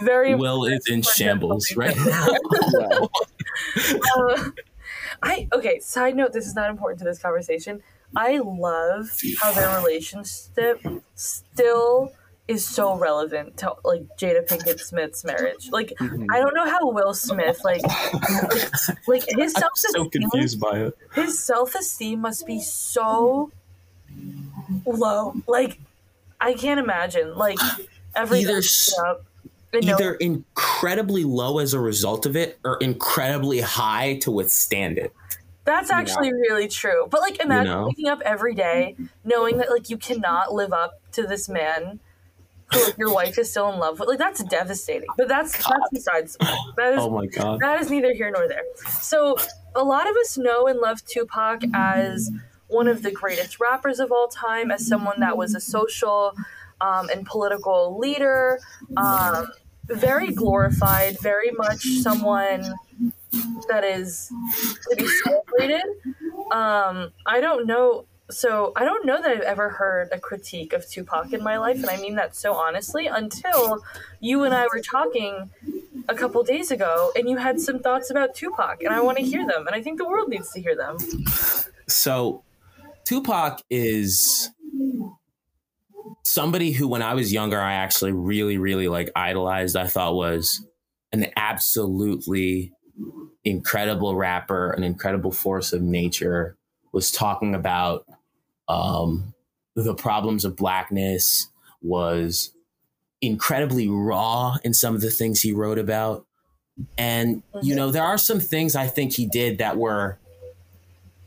very 0.01 0.35
well. 0.43 0.65
It's 0.65 0.89
in 0.89 1.01
shambles 1.01 1.75
right 1.75 1.95
now. 1.95 2.27
uh, 4.17 4.49
I 5.23 5.47
okay. 5.53 5.79
Side 5.79 6.15
note: 6.15 6.33
This 6.33 6.47
is 6.47 6.55
not 6.55 6.69
important 6.69 6.99
to 6.99 7.05
this 7.05 7.19
conversation. 7.19 7.81
I 8.15 8.37
love 8.37 9.09
how 9.41 9.51
their 9.53 9.75
relationship 9.77 10.81
still 11.15 12.13
is 12.47 12.65
so 12.65 12.95
relevant 12.95 13.57
to 13.57 13.73
like 13.83 14.03
Jada 14.17 14.47
Pinkett 14.47 14.79
Smith's 14.79 15.23
marriage. 15.23 15.69
Like 15.71 15.93
mm-hmm. 15.99 16.27
I 16.31 16.39
don't 16.39 16.53
know 16.53 16.65
how 16.65 16.91
Will 16.91 17.13
Smith 17.13 17.61
like 17.63 17.81
like, 17.83 19.07
like 19.07 19.23
his 19.29 19.53
self 19.57 19.71
so 19.75 20.09
confused 20.09 20.59
by 20.59 20.79
it. 20.79 20.97
His 21.13 21.43
self 21.43 21.75
esteem 21.75 22.21
must 22.21 22.45
be 22.45 22.59
so 22.59 23.51
low. 24.85 25.35
Like 25.47 25.79
I 26.39 26.53
can't 26.53 26.79
imagine. 26.79 27.35
Like 27.35 27.57
every 28.15 28.39
either 28.39 28.61
either 29.81 30.15
incredibly 30.15 31.23
low 31.23 31.59
as 31.59 31.73
a 31.73 31.79
result 31.79 32.25
of 32.25 32.35
it 32.35 32.59
or 32.63 32.77
incredibly 32.77 33.61
high 33.61 34.17
to 34.19 34.31
withstand 34.31 34.97
it. 34.97 35.13
That's 35.65 35.89
actually 35.89 36.31
really 36.31 36.67
true. 36.67 37.07
But 37.09 37.21
like 37.21 37.43
imagine 37.43 37.65
you 37.65 37.73
know? 37.73 37.87
waking 37.87 38.07
up 38.07 38.21
every 38.23 38.53
day 38.53 38.95
knowing 39.23 39.57
that 39.57 39.69
like 39.69 39.89
you 39.89 39.97
cannot 39.97 40.53
live 40.53 40.71
up 40.71 41.01
to 41.13 41.23
this 41.23 41.49
man 41.49 41.99
who 42.71 42.83
like, 42.83 42.97
your 42.97 43.13
wife 43.13 43.37
is 43.37 43.49
still 43.49 43.71
in 43.71 43.79
love 43.79 43.99
with. 43.99 44.07
Like 44.07 44.19
that's 44.19 44.43
devastating. 44.43 45.09
But 45.17 45.27
that's 45.27 45.61
God. 45.61 45.73
that's 45.73 45.89
besides. 45.91 46.37
That 46.77 46.93
is 46.93 46.99
oh 46.99 47.09
my 47.09 47.25
God. 47.25 47.59
That 47.61 47.81
is 47.81 47.89
neither 47.89 48.13
here 48.13 48.31
nor 48.31 48.47
there. 48.47 48.63
So 49.01 49.37
a 49.75 49.83
lot 49.83 50.07
of 50.09 50.15
us 50.15 50.37
know 50.37 50.67
and 50.67 50.79
love 50.79 51.03
Tupac 51.05 51.63
as 51.73 52.31
one 52.67 52.87
of 52.87 53.01
the 53.01 53.11
greatest 53.11 53.59
rappers 53.59 53.99
of 53.99 54.11
all 54.11 54.27
time, 54.27 54.71
as 54.71 54.87
someone 54.87 55.19
that 55.19 55.35
was 55.35 55.55
a 55.55 55.59
social 55.59 56.35
um, 56.81 57.09
and 57.09 57.25
political 57.25 57.97
leader, 57.97 58.59
um, 58.97 59.51
very 59.87 60.31
glorified, 60.31 61.19
very 61.21 61.51
much 61.51 61.83
someone 62.01 62.73
that 63.69 63.83
is 63.83 64.31
to 64.89 64.95
be 64.95 65.07
celebrated. 65.23 65.83
Um, 66.51 67.11
I 67.25 67.39
don't 67.41 67.67
know. 67.67 68.05
So 68.31 68.73
I 68.75 68.85
don't 68.85 69.05
know 69.05 69.21
that 69.21 69.29
I've 69.29 69.41
ever 69.41 69.69
heard 69.69 70.09
a 70.11 70.19
critique 70.19 70.73
of 70.73 70.87
Tupac 70.89 71.31
in 71.31 71.43
my 71.43 71.57
life, 71.57 71.77
and 71.77 71.89
I 71.89 71.97
mean 71.97 72.15
that 72.15 72.35
so 72.35 72.53
honestly. 72.53 73.05
Until 73.05 73.83
you 74.19 74.43
and 74.43 74.53
I 74.53 74.65
were 74.65 74.81
talking 74.81 75.51
a 76.07 76.15
couple 76.15 76.41
days 76.43 76.71
ago, 76.71 77.11
and 77.15 77.29
you 77.29 77.37
had 77.37 77.59
some 77.59 77.79
thoughts 77.79 78.09
about 78.09 78.33
Tupac, 78.33 78.81
and 78.81 78.93
I 78.93 79.01
want 79.01 79.19
to 79.19 79.23
hear 79.23 79.45
them, 79.45 79.67
and 79.67 79.75
I 79.75 79.81
think 79.81 79.99
the 79.99 80.07
world 80.07 80.29
needs 80.29 80.51
to 80.53 80.61
hear 80.61 80.75
them. 80.75 80.97
So, 81.87 82.43
Tupac 83.03 83.61
is 83.69 84.49
somebody 86.23 86.71
who, 86.71 86.87
when 86.87 87.01
I 87.01 87.13
was 87.13 87.33
younger, 87.33 87.59
I 87.59 87.73
actually 87.73 88.11
really, 88.11 88.57
really 88.57 88.87
like 88.87 89.09
idolized. 89.15 89.75
I 89.75 89.87
thought 89.87 90.15
was 90.15 90.65
an 91.11 91.27
absolutely 91.35 92.71
incredible 93.43 94.15
rapper, 94.15 94.71
an 94.71 94.83
incredible 94.83 95.31
force 95.31 95.73
of 95.73 95.81
nature. 95.81 96.57
Was 96.91 97.11
talking 97.11 97.55
about 97.55 98.05
um, 98.67 99.33
the 99.75 99.95
problems 99.95 100.45
of 100.45 100.55
blackness. 100.55 101.47
Was 101.81 102.51
incredibly 103.21 103.87
raw 103.87 104.57
in 104.63 104.73
some 104.73 104.95
of 104.95 105.01
the 105.01 105.09
things 105.09 105.41
he 105.41 105.51
wrote 105.51 105.79
about. 105.79 106.25
And, 106.97 107.41
you 107.63 107.73
know, 107.73 107.89
there 107.89 108.03
are 108.03 108.17
some 108.17 108.39
things 108.39 108.75
I 108.75 108.87
think 108.87 109.13
he 109.13 109.25
did 109.25 109.59
that 109.59 109.77
were 109.77 110.17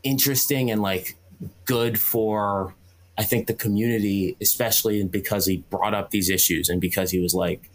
interesting 0.03 0.69
and 0.69 0.81
like 0.81 1.17
good 1.65 1.99
for, 1.99 2.75
I 3.19 3.23
think, 3.23 3.45
the 3.45 3.53
community, 3.53 4.35
especially 4.41 5.03
because 5.03 5.45
he 5.45 5.57
brought 5.69 5.93
up 5.93 6.09
these 6.09 6.29
issues 6.29 6.69
and 6.69 6.81
because 6.81 7.11
he 7.11 7.19
was 7.19 7.35
like 7.35 7.69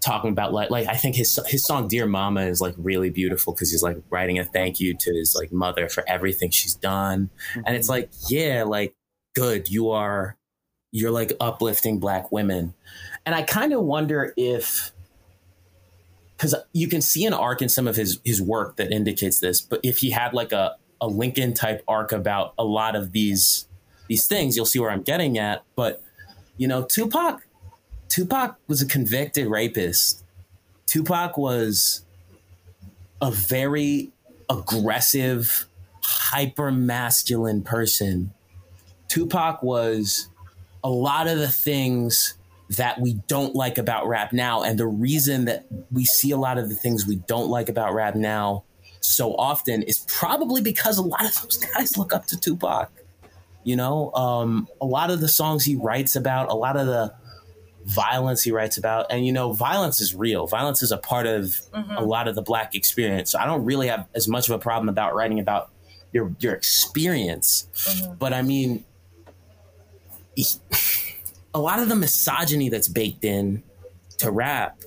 talking 0.00 0.30
about 0.30 0.52
like, 0.52 0.70
like 0.70 0.86
I 0.86 0.94
think 0.94 1.16
his, 1.16 1.40
his 1.48 1.64
song 1.64 1.88
Dear 1.88 2.06
Mama 2.06 2.42
is 2.42 2.60
like 2.60 2.74
really 2.78 3.10
beautiful 3.10 3.52
because 3.52 3.72
he's 3.72 3.82
like 3.82 3.96
writing 4.10 4.38
a 4.38 4.44
thank 4.44 4.78
you 4.78 4.94
to 4.94 5.14
his 5.14 5.34
like 5.34 5.52
mother 5.52 5.88
for 5.88 6.04
everything 6.08 6.50
she's 6.50 6.74
done. 6.74 7.30
Mm-hmm. 7.50 7.62
And 7.66 7.76
it's 7.76 7.88
like, 7.88 8.10
yeah, 8.28 8.62
like, 8.64 8.94
good. 9.34 9.68
You 9.68 9.90
are, 9.90 10.36
you're 10.92 11.10
like 11.10 11.32
uplifting 11.40 11.98
black 11.98 12.30
women 12.30 12.74
and 13.24 13.34
I 13.34 13.42
kind 13.42 13.72
of 13.72 13.82
wonder 13.82 14.32
if 14.36 14.92
because 16.36 16.54
you 16.72 16.88
can 16.88 17.00
see 17.00 17.24
an 17.24 17.32
arc 17.32 17.62
in 17.62 17.68
some 17.68 17.86
of 17.86 17.96
his 17.96 18.20
his 18.24 18.42
work 18.42 18.76
that 18.76 18.90
indicates 18.90 19.40
this, 19.40 19.60
but 19.60 19.80
if 19.82 19.98
he 19.98 20.10
had 20.10 20.34
like 20.34 20.52
a 20.52 20.76
a 21.00 21.06
Lincoln 21.06 21.52
type 21.54 21.82
arc 21.88 22.12
about 22.12 22.54
a 22.58 22.64
lot 22.64 22.94
of 22.94 23.12
these 23.12 23.68
these 24.08 24.26
things, 24.26 24.56
you'll 24.56 24.66
see 24.66 24.78
where 24.78 24.90
I'm 24.90 25.02
getting 25.02 25.38
at. 25.38 25.62
But 25.74 26.02
you 26.56 26.68
know, 26.68 26.84
Tupac 26.84 27.42
Tupac 28.08 28.56
was 28.68 28.82
a 28.82 28.86
convicted 28.86 29.46
rapist. 29.46 30.24
Tupac 30.86 31.38
was 31.38 32.04
a 33.22 33.30
very 33.30 34.12
aggressive, 34.50 35.66
hyper 36.02 36.70
masculine 36.70 37.62
person. 37.62 38.32
Tupac 39.08 39.62
was 39.62 40.28
a 40.84 40.90
lot 40.90 41.26
of 41.26 41.38
the 41.38 41.48
things 41.48 42.34
that 42.70 43.00
we 43.00 43.14
don't 43.28 43.54
like 43.54 43.78
about 43.78 44.06
rap 44.06 44.32
now. 44.32 44.62
And 44.62 44.78
the 44.78 44.86
reason 44.86 45.44
that 45.46 45.66
we 45.90 46.04
see 46.04 46.30
a 46.30 46.36
lot 46.36 46.58
of 46.58 46.68
the 46.68 46.74
things 46.74 47.06
we 47.06 47.16
don't 47.16 47.48
like 47.48 47.68
about 47.68 47.94
rap 47.94 48.14
now 48.14 48.64
so 49.00 49.34
often 49.36 49.82
is 49.82 49.98
probably 50.08 50.60
because 50.60 50.98
a 50.98 51.02
lot 51.02 51.24
of 51.24 51.34
those 51.42 51.58
guys 51.58 51.96
look 51.96 52.12
up 52.12 52.26
to 52.26 52.38
Tupac. 52.38 52.90
You 53.64 53.76
know, 53.76 54.12
um, 54.14 54.68
a 54.80 54.86
lot 54.86 55.10
of 55.10 55.20
the 55.20 55.28
songs 55.28 55.64
he 55.64 55.76
writes 55.76 56.16
about, 56.16 56.50
a 56.50 56.54
lot 56.54 56.76
of 56.76 56.86
the 56.86 57.14
violence 57.84 58.42
he 58.42 58.50
writes 58.52 58.76
about, 58.76 59.06
and 59.10 59.26
you 59.26 59.32
know, 59.32 59.52
violence 59.52 60.00
is 60.00 60.14
real. 60.14 60.46
Violence 60.46 60.82
is 60.82 60.92
a 60.92 60.98
part 60.98 61.26
of 61.26 61.44
mm-hmm. 61.44 61.96
a 61.96 62.02
lot 62.02 62.28
of 62.28 62.34
the 62.34 62.42
black 62.42 62.74
experience. 62.74 63.30
So 63.32 63.38
I 63.38 63.46
don't 63.46 63.64
really 63.64 63.88
have 63.88 64.08
as 64.14 64.28
much 64.28 64.48
of 64.48 64.54
a 64.54 64.58
problem 64.58 64.88
about 64.88 65.14
writing 65.14 65.38
about 65.38 65.70
your 66.12 66.34
your 66.40 66.54
experience, 66.54 67.68
mm-hmm. 67.74 68.14
but 68.14 68.32
I 68.32 68.42
mean. 68.42 68.84
A 71.54 71.60
lot 71.60 71.80
of 71.80 71.90
the 71.90 71.94
misogyny 71.94 72.70
that's 72.70 72.88
baked 72.88 73.26
in 73.26 73.62
to 74.16 74.30
rap 74.30 74.80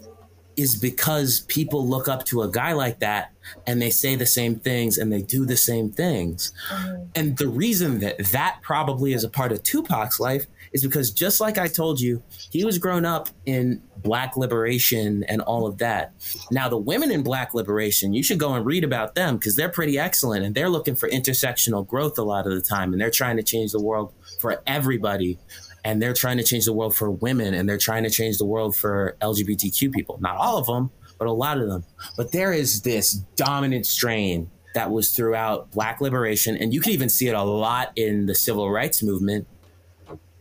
is 0.57 0.75
because 0.75 1.41
people 1.41 1.87
look 1.87 2.07
up 2.07 2.25
to 2.25 2.41
a 2.41 2.49
guy 2.49 2.73
like 2.73 2.99
that 2.99 3.33
and 3.67 3.81
they 3.81 3.89
say 3.89 4.15
the 4.15 4.25
same 4.25 4.55
things 4.55 4.97
and 4.97 5.11
they 5.11 5.21
do 5.21 5.45
the 5.45 5.57
same 5.57 5.91
things. 5.91 6.53
Mm-hmm. 6.69 7.03
And 7.15 7.37
the 7.37 7.47
reason 7.47 7.99
that 7.99 8.17
that 8.31 8.59
probably 8.61 9.13
is 9.13 9.23
a 9.23 9.29
part 9.29 9.51
of 9.51 9.63
Tupac's 9.63 10.19
life 10.19 10.45
is 10.73 10.83
because 10.83 11.11
just 11.11 11.39
like 11.39 11.57
I 11.57 11.67
told 11.67 12.01
you, 12.01 12.21
he 12.49 12.65
was 12.65 12.77
grown 12.77 13.05
up 13.05 13.29
in 13.45 13.81
black 13.97 14.35
liberation 14.35 15.23
and 15.23 15.41
all 15.41 15.65
of 15.65 15.77
that. 15.77 16.13
Now, 16.51 16.67
the 16.67 16.77
women 16.77 17.11
in 17.11 17.23
black 17.23 17.53
liberation, 17.53 18.13
you 18.13 18.23
should 18.23 18.39
go 18.39 18.53
and 18.53 18.65
read 18.65 18.83
about 18.83 19.15
them 19.15 19.37
because 19.37 19.55
they're 19.55 19.69
pretty 19.69 19.97
excellent 19.97 20.43
and 20.43 20.53
they're 20.53 20.69
looking 20.69 20.95
for 20.95 21.09
intersectional 21.09 21.87
growth 21.87 22.17
a 22.17 22.23
lot 22.23 22.45
of 22.45 22.53
the 22.53 22.61
time 22.61 22.91
and 22.91 23.01
they're 23.01 23.09
trying 23.09 23.37
to 23.37 23.43
change 23.43 23.71
the 23.71 23.81
world 23.81 24.13
for 24.39 24.61
everybody 24.67 25.39
and 25.85 26.01
they're 26.01 26.13
trying 26.13 26.37
to 26.37 26.43
change 26.43 26.65
the 26.65 26.73
world 26.73 26.95
for 26.95 27.11
women 27.11 27.53
and 27.53 27.69
they're 27.69 27.77
trying 27.77 28.03
to 28.03 28.09
change 28.09 28.39
the 28.39 28.45
world 28.45 28.75
for 28.75 29.15
LGBTQ 29.21 29.93
people. 29.93 30.17
Not 30.19 30.35
all 30.35 30.57
of 30.57 30.65
them, 30.65 30.89
but 31.19 31.27
a 31.27 31.31
lot 31.31 31.59
of 31.59 31.69
them. 31.69 31.85
But 32.17 32.31
there 32.31 32.51
is 32.51 32.81
this 32.81 33.13
dominant 33.35 33.85
strain 33.85 34.49
that 34.73 34.91
was 34.91 35.15
throughout 35.15 35.71
Black 35.71 36.01
liberation, 36.01 36.57
and 36.57 36.73
you 36.73 36.81
can 36.81 36.91
even 36.91 37.07
see 37.07 37.27
it 37.27 37.35
a 37.35 37.43
lot 37.43 37.93
in 37.95 38.25
the 38.25 38.35
civil 38.35 38.69
rights 38.69 39.03
movement. 39.03 39.47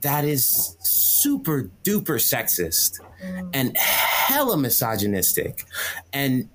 That 0.00 0.24
is 0.24 0.76
super 0.80 1.70
duper 1.84 2.18
sexist 2.18 3.00
mm. 3.22 3.50
and 3.52 3.76
hella 3.76 4.56
misogynistic 4.56 5.64
and 6.12 6.48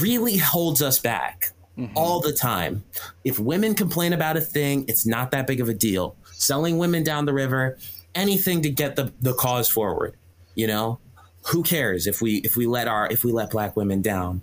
really 0.00 0.36
holds 0.36 0.80
us 0.80 0.98
back 0.98 1.52
mm-hmm. 1.76 1.96
all 1.96 2.20
the 2.20 2.32
time. 2.32 2.84
If 3.24 3.38
women 3.38 3.74
complain 3.74 4.12
about 4.12 4.36
a 4.36 4.40
thing, 4.40 4.84
it's 4.88 5.06
not 5.06 5.32
that 5.32 5.46
big 5.46 5.60
of 5.60 5.68
a 5.68 5.74
deal. 5.74 6.16
Selling 6.32 6.78
women 6.78 7.02
down 7.02 7.24
the 7.24 7.34
river, 7.34 7.78
anything 8.14 8.62
to 8.62 8.70
get 8.70 8.96
the, 8.96 9.12
the 9.20 9.34
cause 9.34 9.68
forward. 9.68 10.16
You 10.54 10.66
know, 10.66 10.98
who 11.46 11.62
cares 11.62 12.06
if 12.06 12.20
we 12.20 12.36
if 12.38 12.56
we 12.56 12.66
let 12.66 12.88
our 12.88 13.06
if 13.06 13.24
we 13.24 13.32
let 13.32 13.50
black 13.50 13.76
women 13.76 14.02
down? 14.02 14.42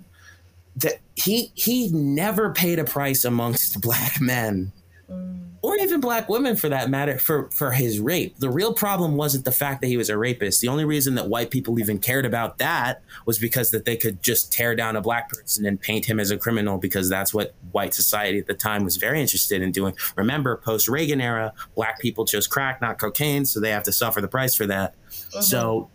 That 0.78 1.00
he 1.16 1.52
he 1.56 1.90
never 1.90 2.54
paid 2.54 2.80
a 2.80 2.86
price 2.86 3.26
amongst 3.26 3.82
black 3.82 4.22
men. 4.22 4.72
Mm 5.10 5.55
or 5.66 5.76
even 5.78 6.00
black 6.00 6.30
women 6.30 6.56
for 6.56 6.70
that 6.70 6.92
matter, 6.92 7.18
for, 7.18 7.50
for 7.50 7.72
his 7.72 8.00
rape. 8.00 8.38
The 8.38 8.52
real 8.52 8.72
problem 8.72 9.16
wasn't 9.16 9.46
the 9.46 9.52
fact 9.52 9.82
that 9.82 9.88
he 9.88 9.98
was 9.98 10.12
a 10.12 10.18
rapist. 10.18 10.62
The 10.62 10.68
only 10.68 10.86
reason 10.86 11.16
that 11.16 11.28
white 11.28 11.50
people 11.50 11.80
even 11.80 11.98
cared 11.98 12.24
about 12.24 12.60
that 12.60 13.02
was 13.26 13.40
because 13.40 13.72
that 13.72 13.84
they 13.84 13.98
could 13.98 14.22
just 14.22 14.54
tear 14.54 14.76
down 14.76 14.96
a 14.96 15.02
black 15.02 15.28
person 15.28 15.66
and 15.66 15.82
paint 15.82 16.06
him 16.06 16.20
as 16.20 16.30
a 16.30 16.38
criminal 16.38 16.78
because 16.78 17.10
that's 17.10 17.34
what 17.34 17.56
white 17.72 17.96
society 17.96 18.38
at 18.38 18.46
the 18.46 18.54
time 18.54 18.84
was 18.84 18.98
very 18.98 19.20
interested 19.20 19.64
in 19.64 19.72
doing. 19.72 19.96
Remember, 20.16 20.56
post 20.58 20.88
Reagan 20.88 21.20
era, 21.20 21.52
black 21.74 22.00
people 22.00 22.26
chose 22.26 22.46
crack, 22.46 22.80
not 22.80 23.00
cocaine, 23.00 23.44
so 23.44 23.60
they 23.60 23.72
have 23.72 23.84
to 23.84 23.92
suffer 23.92 24.22
the 24.22 24.28
price 24.28 24.54
for 24.54 24.68
that. 24.68 24.94
Mm-hmm. 25.10 25.42
So 25.42 25.90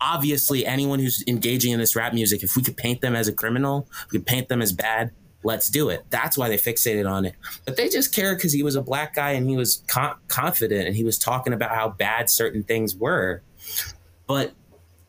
obviously 0.00 0.64
anyone 0.64 1.00
who's 1.00 1.24
engaging 1.26 1.72
in 1.72 1.80
this 1.80 1.96
rap 1.96 2.14
music, 2.14 2.44
if 2.44 2.54
we 2.54 2.62
could 2.62 2.76
paint 2.76 3.00
them 3.00 3.16
as 3.16 3.26
a 3.26 3.32
criminal, 3.32 3.88
we 4.12 4.18
could 4.18 4.26
paint 4.26 4.48
them 4.48 4.62
as 4.62 4.72
bad, 4.72 5.10
let's 5.42 5.68
do 5.68 5.88
it. 5.88 6.04
That's 6.10 6.36
why 6.36 6.48
they 6.48 6.56
fixated 6.56 7.08
on 7.08 7.24
it. 7.24 7.34
But 7.64 7.76
they 7.76 7.88
just 7.88 8.14
cared 8.14 8.38
because 8.38 8.52
he 8.52 8.62
was 8.62 8.76
a 8.76 8.82
black 8.82 9.14
guy 9.14 9.30
and 9.30 9.48
he 9.48 9.56
was 9.56 9.82
confident 9.86 10.86
and 10.86 10.96
he 10.96 11.04
was 11.04 11.18
talking 11.18 11.52
about 11.52 11.74
how 11.74 11.90
bad 11.90 12.28
certain 12.28 12.62
things 12.62 12.96
were. 12.96 13.42
But 14.26 14.52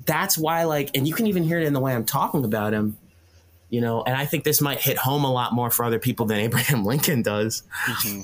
that's 0.05 0.37
why, 0.37 0.63
like, 0.63 0.95
and 0.95 1.07
you 1.07 1.13
can 1.13 1.27
even 1.27 1.43
hear 1.43 1.59
it 1.59 1.65
in 1.65 1.73
the 1.73 1.79
way 1.79 1.93
I'm 1.93 2.05
talking 2.05 2.45
about 2.45 2.73
him, 2.73 2.97
you 3.69 3.81
know, 3.81 4.03
and 4.03 4.15
I 4.15 4.25
think 4.25 4.43
this 4.43 4.61
might 4.61 4.79
hit 4.79 4.97
home 4.97 5.23
a 5.23 5.31
lot 5.31 5.53
more 5.53 5.69
for 5.71 5.83
other 5.83 5.99
people 5.99 6.25
than 6.25 6.39
Abraham 6.39 6.85
Lincoln 6.85 7.21
does. 7.21 7.63
Mm-hmm. 7.85 8.21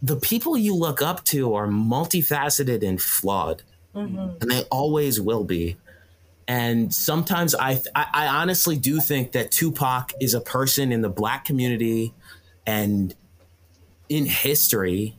The 0.00 0.16
people 0.16 0.56
you 0.56 0.74
look 0.74 1.02
up 1.02 1.24
to 1.24 1.54
are 1.54 1.66
multifaceted 1.66 2.86
and 2.86 3.02
flawed, 3.02 3.62
mm-hmm. 3.94 4.36
and 4.40 4.50
they 4.50 4.62
always 4.70 5.20
will 5.20 5.44
be. 5.44 5.76
And 6.48 6.92
sometimes 6.92 7.54
I, 7.54 7.80
I, 7.94 8.06
I 8.14 8.26
honestly 8.26 8.76
do 8.76 9.00
think 9.00 9.32
that 9.32 9.50
Tupac 9.50 10.12
is 10.18 10.32
a 10.32 10.40
person 10.40 10.90
in 10.90 11.02
the 11.02 11.10
black 11.10 11.44
community 11.44 12.14
and 12.66 13.14
in 14.08 14.24
history, 14.24 15.14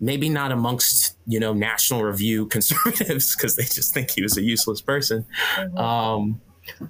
maybe 0.00 0.28
not 0.28 0.50
amongst 0.50 1.16
you 1.26 1.38
know 1.38 1.52
National 1.52 2.02
Review 2.02 2.46
conservatives 2.56 3.36
because 3.36 3.54
they 3.54 3.62
just 3.62 3.94
think 3.94 4.10
he 4.10 4.22
was 4.22 4.36
a 4.36 4.42
useless 4.42 4.80
person, 4.80 5.24
mm-hmm. 5.56 5.78
um, 5.78 6.40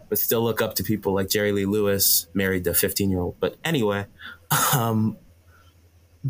but 0.08 0.18
still 0.18 0.42
look 0.42 0.62
up 0.62 0.74
to 0.76 0.82
people 0.82 1.12
like 1.12 1.28
Jerry 1.28 1.52
Lee 1.52 1.66
Lewis, 1.66 2.28
married 2.32 2.64
the 2.64 2.72
15 2.72 3.10
year 3.10 3.20
old. 3.20 3.36
But 3.40 3.56
anyway, 3.62 4.06
um, 4.74 5.18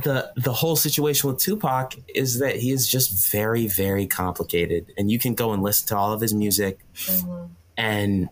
the 0.03 0.31
the 0.37 0.53
whole 0.53 0.77
situation 0.77 1.31
with 1.31 1.39
Tupac 1.39 1.95
is 2.15 2.39
that 2.39 2.57
he 2.57 2.71
is 2.71 2.87
just 2.89 3.31
very 3.33 3.67
very 3.67 4.07
complicated 4.07 4.93
and 4.99 5.11
you 5.11 5.19
can 5.19 5.35
go 5.35 5.53
and 5.53 5.63
listen 5.63 5.89
to 5.89 5.97
all 5.97 6.13
of 6.13 6.21
his 6.21 6.35
music 6.35 6.81
mm-hmm. 6.95 7.47
and 7.77 8.29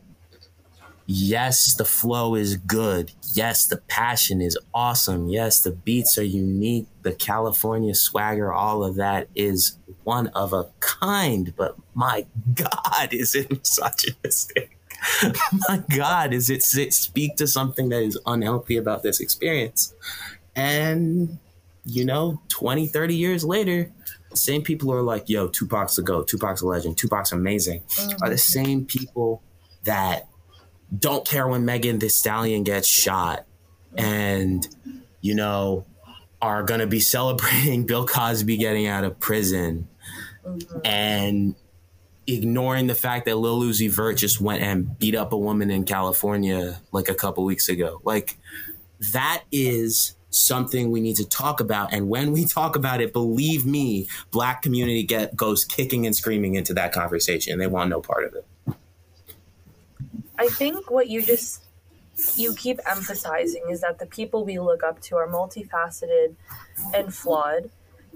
Yes, 1.07 1.75
the 1.75 1.85
flow 1.85 2.35
is 2.35 2.57
good. 2.57 3.13
Yes, 3.35 3.67
the 3.67 3.77
passion 3.77 4.41
is 4.41 4.57
awesome. 4.73 5.29
Yes, 5.29 5.61
the 5.61 5.71
beats 5.71 6.17
are 6.17 6.25
unique. 6.25 6.87
The 7.03 7.13
California 7.13 7.95
swagger, 7.95 8.53
all 8.53 8.83
of 8.83 8.95
that 8.97 9.29
is 9.35 9.77
one 10.05 10.29
of 10.29 10.55
a 10.55 10.71
kind. 10.81 11.55
But 11.57 11.77
my 11.95 12.25
God, 12.55 13.13
is 13.13 13.35
it 13.35 13.51
misogynistic? 13.51 14.79
my 15.69 15.83
God, 15.95 16.33
is 16.33 16.49
it, 16.49 16.65
it 16.75 16.95
speak 16.95 17.37
to 17.37 17.47
something 17.47 17.91
that 17.91 18.03
is 18.03 18.19
unhealthy 18.25 18.79
about 18.79 19.03
this 19.03 19.21
experience? 19.21 19.93
And, 20.57 21.39
you 21.85 22.05
know, 22.05 22.41
20, 22.49 22.87
30 22.87 23.15
years 23.15 23.45
later, 23.45 23.91
the 24.31 24.37
same 24.37 24.63
people 24.63 24.91
who 24.91 24.97
are 24.97 25.03
like, 25.03 25.29
yo, 25.29 25.49
Tupac's 25.49 25.97
the 25.97 26.03
GOAT, 26.03 26.29
Tupac's 26.29 26.63
a 26.63 26.67
legend, 26.67 26.97
Tupac's 26.97 27.33
amazing, 27.33 27.83
mm-hmm. 27.83 28.23
are 28.23 28.31
the 28.31 28.39
same 28.39 28.85
people 28.85 29.43
that 29.85 30.29
don't 30.97 31.27
care 31.27 31.47
when 31.47 31.65
Megan 31.65 31.99
Thee 31.99 32.09
Stallion 32.09 32.65
gets 32.65 32.89
shot 32.89 33.47
and, 33.97 34.67
you 35.21 35.35
know, 35.35 35.85
are 36.41 36.63
going 36.63 36.81
to 36.81 36.87
be 36.87 37.01
celebrating 37.01 37.87
Bill 37.87 38.07
Cosby 38.07 38.57
getting 38.57 38.87
out 38.87 39.05
of 39.05 39.19
prison 39.21 39.89
mm-hmm. 40.45 40.79
and 40.85 41.55
ignoring 42.27 42.87
the 42.87 42.95
fact 42.95 43.27
that 43.27 43.37
Lil 43.37 43.61
Uzi 43.61 43.91
Vert 43.91 44.17
just 44.17 44.41
went 44.41 44.63
and 44.63 44.99
beat 44.99 45.15
up 45.15 45.33
a 45.33 45.39
woman 45.39 45.71
in 45.71 45.85
California 45.85 46.81
like 46.91 47.09
a 47.09 47.15
couple 47.15 47.45
weeks 47.45 47.69
ago. 47.69 48.01
Like, 48.03 48.39
that 49.13 49.43
is 49.53 50.15
something 50.35 50.91
we 50.91 51.01
need 51.01 51.17
to 51.17 51.29
talk 51.29 51.61
about 51.61 51.93
and 51.93 52.09
when 52.09 52.33
we 52.33 52.45
talk 52.59 52.77
about 52.77 53.01
it 53.01 53.13
believe 53.13 53.65
me 53.65 54.07
black 54.31 54.63
community 54.63 55.03
get 55.03 55.35
goes 55.37 55.65
kicking 55.65 56.07
and 56.07 56.17
screaming 56.17 56.55
into 56.55 56.75
that 56.75 56.93
conversation 56.93 57.59
they 57.59 57.67
want 57.67 57.91
no 57.91 58.01
part 58.01 58.25
of 58.25 58.35
it 58.35 58.47
I 60.39 60.49
think 60.49 60.91
what 60.91 61.09
you 61.09 61.23
just 61.23 61.63
you 62.37 62.55
keep 62.55 62.79
emphasizing 62.89 63.65
is 63.71 63.81
that 63.81 63.99
the 63.99 64.07
people 64.07 64.45
we 64.45 64.59
look 64.59 64.83
up 64.83 65.01
to 65.03 65.17
are 65.17 65.29
multifaceted 65.29 66.35
and 66.95 67.13
flawed. 67.13 67.71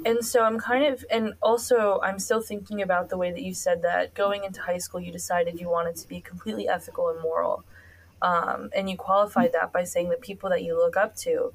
And 0.07 0.25
so 0.25 0.45
I'm 0.45 0.61
kind 0.61 0.85
of, 0.85 1.05
and 1.11 1.35
also 1.43 2.01
I'm 2.03 2.21
still 2.21 2.41
thinking 2.41 2.83
about 2.83 3.09
the 3.09 3.16
way 3.16 3.33
that 3.33 3.43
you 3.43 3.53
said 3.55 3.83
that 3.83 4.14
going 4.14 4.45
into 4.45 4.61
high 4.61 4.79
school, 4.79 5.01
you 5.01 5.11
decided 5.11 5.61
you 5.61 5.69
wanted 5.69 5.97
to 5.97 6.09
be 6.09 6.21
completely 6.21 6.69
ethical 6.69 7.09
and 7.09 7.21
moral. 7.21 7.64
Um, 8.23 8.71
and 8.75 8.89
you 8.89 8.97
qualified 8.97 9.53
that 9.53 9.73
by 9.73 9.85
saying 9.85 10.11
the 10.11 10.16
people 10.16 10.51
that 10.51 10.62
you 10.62 10.77
look 10.77 10.97
up 10.97 11.16
to, 11.16 11.53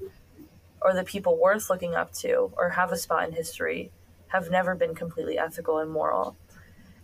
or 0.84 0.94
the 0.94 1.04
people 1.04 1.40
worth 1.40 1.70
looking 1.70 1.96
up 1.96 2.12
to, 2.14 2.52
or 2.58 2.70
have 2.70 2.92
a 2.92 2.98
spot 2.98 3.28
in 3.28 3.34
history, 3.34 3.92
have 4.28 4.50
never 4.50 4.76
been 4.76 4.94
completely 4.96 5.38
ethical 5.38 5.80
and 5.80 5.90
moral. 5.92 6.36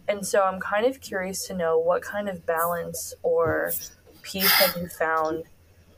And 0.08 0.26
so 0.26 0.42
I'm 0.42 0.60
kind 0.60 0.86
of 0.86 1.00
curious 1.00 1.48
to 1.48 1.54
know 1.54 1.78
what 1.78 2.02
kind 2.02 2.28
of 2.28 2.46
balance 2.46 3.14
or 3.22 3.72
peace 4.22 4.52
have 4.52 4.76
you 4.76 4.88
found 4.88 5.44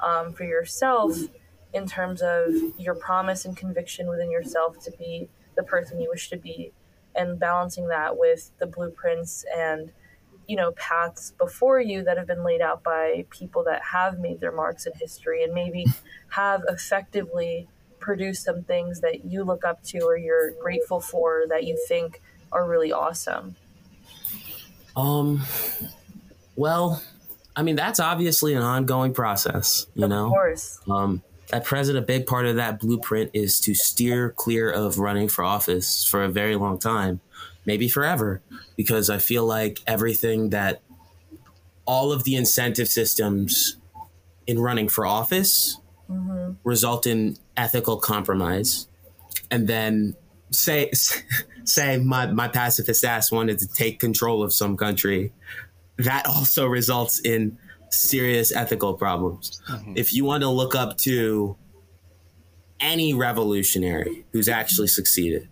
um, 0.01 0.34
for 0.34 0.43
yourself 0.43 1.17
in 1.73 1.88
terms 1.88 2.21
of 2.21 2.49
your 2.77 2.95
promise 2.95 3.45
and 3.45 3.55
conviction 3.55 4.07
within 4.07 4.29
yourself 4.29 4.79
to 4.84 4.91
be 4.91 5.29
the 5.55 5.63
person 5.63 6.01
you 6.01 6.09
wish 6.09 6.29
to 6.29 6.38
be 6.38 6.73
and 7.15 7.39
balancing 7.39 7.88
that 7.88 8.17
with 8.17 8.51
the 8.59 8.65
blueprints 8.65 9.45
and 9.55 9.91
you 10.48 10.56
know 10.56 10.72
paths 10.74 11.34
before 11.38 11.80
you 11.80 12.04
that 12.04 12.18
have 12.18 12.28
been 12.28 12.44
laid 12.44 12.62
out 12.62 12.84
by 12.84 13.26
people 13.30 13.64
that 13.64 13.82
have 13.84 14.20
made 14.20 14.39
their 14.39 14.52
marks 14.52 14.86
in 14.86 14.94
history 15.00 15.44
and 15.44 15.54
maybe 15.54 15.86
have 16.30 16.64
effectively 16.68 17.68
produced 18.00 18.44
some 18.44 18.64
things 18.64 19.02
that 19.02 19.26
you 19.26 19.44
look 19.44 19.64
up 19.64 19.84
to 19.84 20.00
or 20.00 20.18
you're 20.18 20.52
grateful 20.62 21.00
for 21.00 21.46
that 21.50 21.64
you 21.64 21.78
think 21.88 22.22
are 22.52 22.68
really 22.68 22.92
awesome 22.92 23.56
um, 24.96 25.42
well, 26.56 27.02
I 27.56 27.64
mean, 27.64 27.76
that's 27.76 28.00
obviously 28.00 28.54
an 28.54 28.62
ongoing 28.62 29.14
process, 29.14 29.88
you 29.96 30.06
of 30.06 30.10
know? 30.10 30.26
Of 30.26 30.32
course. 30.32 30.80
Um, 30.89 31.22
at 31.52 31.66
present, 31.66 31.98
a 31.98 32.02
big 32.02 32.28
part 32.28 32.46
of 32.46 32.56
that 32.56 32.80
blueprint 32.80 33.32
is 33.34 33.60
to 33.62 33.74
steer 33.74 34.32
clear 34.32 34.70
of 34.70 35.00
running 35.00 35.28
for 35.28 35.44
office 35.44 36.06
for 36.06 36.24
a 36.24 36.30
very 36.30 36.56
long 36.56 36.80
time, 36.80 37.20
maybe 37.72 37.88
forever, 37.88 38.41
because 38.76 39.09
I 39.09 39.17
feel 39.17 39.45
like 39.45 39.80
everything 39.88 40.49
that 40.49 40.82
all 41.86 42.11
of 42.11 42.26
the 42.26 42.36
incentive 42.36 42.89
systems 42.89 43.78
in 44.45 44.59
running 44.59 44.89
for 44.89 45.05
office 45.05 45.78
mm-hmm. 46.09 46.51
result 46.65 47.07
in 47.07 47.38
ethical 47.55 47.95
compromise. 47.95 48.89
And 49.49 49.69
then 49.69 50.17
say 50.51 50.91
say 51.63 51.97
my, 51.97 52.26
my 52.26 52.49
pacifist 52.49 53.05
ass 53.05 53.32
wanted 53.32 53.57
to 53.59 53.67
take 53.67 54.01
control 54.01 54.43
of 54.43 54.51
some 54.51 54.76
country, 54.76 55.32
that 55.97 56.26
also 56.28 56.67
results 56.67 57.22
in 57.22 57.57
serious 57.89 58.53
ethical 58.53 58.95
problems. 58.95 59.61
Mm-hmm. 59.69 59.93
If 59.95 60.13
you 60.13 60.26
want 60.26 60.43
to 60.43 60.49
look 60.49 60.76
up 60.76 60.97
to 61.07 61.55
any 62.82 63.13
revolutionary 63.13 64.26
who's 64.34 64.49
actually 64.49 64.88
succeeded, 64.88 65.47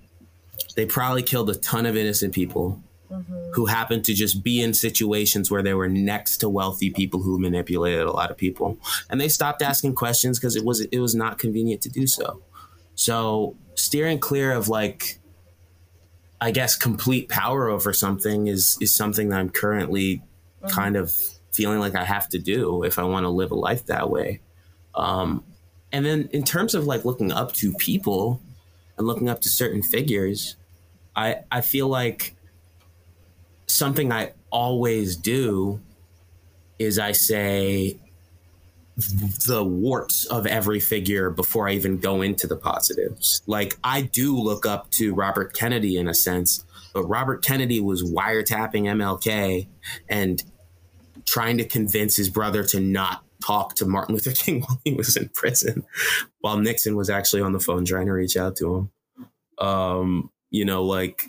they 0.75 0.85
probably 0.85 1.23
killed 1.23 1.49
a 1.49 1.55
ton 1.55 1.85
of 1.85 1.95
innocent 1.95 2.33
people 2.33 2.81
mm-hmm. 3.11 3.51
who 3.53 3.65
happened 3.65 4.05
to 4.05 4.13
just 4.13 4.43
be 4.43 4.61
in 4.61 4.73
situations 4.73 5.49
where 5.49 5.61
they 5.61 5.73
were 5.73 5.89
next 5.89 6.37
to 6.37 6.49
wealthy 6.49 6.89
people 6.89 7.21
who 7.21 7.39
manipulated 7.39 8.01
a 8.01 8.11
lot 8.11 8.31
of 8.31 8.37
people. 8.37 8.77
And 9.09 9.19
they 9.19 9.29
stopped 9.29 9.61
asking 9.61 9.95
questions 9.95 10.39
because 10.39 10.55
it 10.55 10.63
was 10.63 10.81
it 10.81 10.99
was 10.99 11.15
not 11.15 11.39
convenient 11.39 11.81
to 11.83 11.89
do 11.89 12.07
so. 12.07 12.41
So 12.95 13.55
steering 13.75 14.19
clear 14.19 14.51
of 14.51 14.67
like 14.67 15.19
I 16.41 16.51
guess 16.51 16.75
complete 16.75 17.29
power 17.29 17.69
over 17.69 17.93
something 17.93 18.47
is 18.47 18.77
is 18.81 18.93
something 18.93 19.29
that 19.29 19.39
I'm 19.39 19.49
currently 19.49 20.17
mm-hmm. 20.17 20.67
kind 20.67 20.95
of 20.95 21.13
feeling 21.51 21.79
like 21.79 21.95
I 21.95 22.05
have 22.05 22.29
to 22.29 22.39
do 22.39 22.83
if 22.83 22.99
I 22.99 23.03
want 23.03 23.25
to 23.25 23.29
live 23.29 23.51
a 23.51 23.55
life 23.55 23.85
that 23.87 24.09
way. 24.09 24.41
Um, 24.95 25.43
and 25.91 26.05
then 26.05 26.29
in 26.31 26.43
terms 26.43 26.75
of 26.75 26.85
like 26.85 27.05
looking 27.05 27.31
up 27.31 27.53
to 27.53 27.73
people 27.73 28.41
and 28.99 29.07
looking 29.07 29.29
up 29.29 29.41
to 29.41 29.49
certain 29.49 29.81
figures, 29.81 30.57
I 31.15 31.37
I 31.51 31.61
feel 31.61 31.87
like 31.87 32.35
something 33.65 34.11
I 34.11 34.33
always 34.51 35.15
do 35.15 35.79
is 36.77 36.99
I 36.99 37.13
say 37.13 37.97
the 39.47 39.63
warts 39.63 40.25
of 40.25 40.45
every 40.45 40.81
figure 40.81 41.29
before 41.29 41.69
I 41.69 41.73
even 41.73 41.99
go 41.99 42.21
into 42.21 42.47
the 42.47 42.57
positives. 42.57 43.41
Like 43.47 43.77
I 43.83 44.01
do 44.01 44.37
look 44.37 44.65
up 44.65 44.91
to 44.91 45.13
Robert 45.13 45.53
Kennedy 45.53 45.97
in 45.97 46.07
a 46.07 46.13
sense, 46.13 46.65
but 46.93 47.03
Robert 47.03 47.43
Kennedy 47.43 47.79
was 47.79 48.03
wiretapping 48.03 48.83
MLK 48.83 49.67
and 50.09 50.43
trying 51.25 51.57
to 51.59 51.65
convince 51.65 52.17
his 52.17 52.29
brother 52.29 52.63
to 52.65 52.79
not 52.81 53.23
talk 53.43 53.75
to 53.75 53.85
Martin 53.85 54.15
Luther 54.15 54.31
King 54.31 54.61
while 54.67 54.81
he 54.83 54.93
was 54.93 55.15
in 55.15 55.29
prison, 55.29 55.85
while 56.39 56.57
Nixon 56.57 56.95
was 56.95 57.09
actually 57.09 57.41
on 57.41 57.53
the 57.53 57.59
phone 57.59 57.85
trying 57.85 58.07
to 58.07 58.13
reach 58.13 58.37
out 58.37 58.55
to 58.57 58.75
him. 58.75 59.65
Um, 59.65 60.31
you 60.49 60.65
know, 60.65 60.83
like 60.83 61.25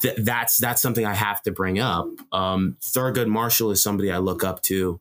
th- 0.00 0.16
that's 0.18 0.58
that's 0.58 0.80
something 0.80 1.04
I 1.04 1.14
have 1.14 1.42
to 1.42 1.50
bring 1.50 1.78
up. 1.78 2.08
Um, 2.32 2.76
Thurgood 2.80 3.28
Marshall 3.28 3.70
is 3.70 3.82
somebody 3.82 4.10
I 4.10 4.18
look 4.18 4.44
up 4.44 4.62
to, 4.64 5.00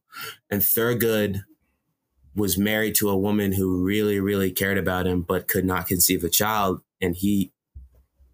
and 0.50 0.62
Thurgood 0.62 1.44
was 2.36 2.58
married 2.58 2.96
to 2.96 3.10
a 3.10 3.18
woman 3.18 3.54
who 3.54 3.84
really, 3.84 4.20
really 4.20 4.52
cared 4.52 4.78
about 4.78 5.08
him, 5.08 5.22
but 5.22 5.48
could 5.48 5.66
not 5.66 5.88
conceive 5.88 6.24
a 6.24 6.30
child. 6.30 6.82
And 7.02 7.16
he, 7.16 7.52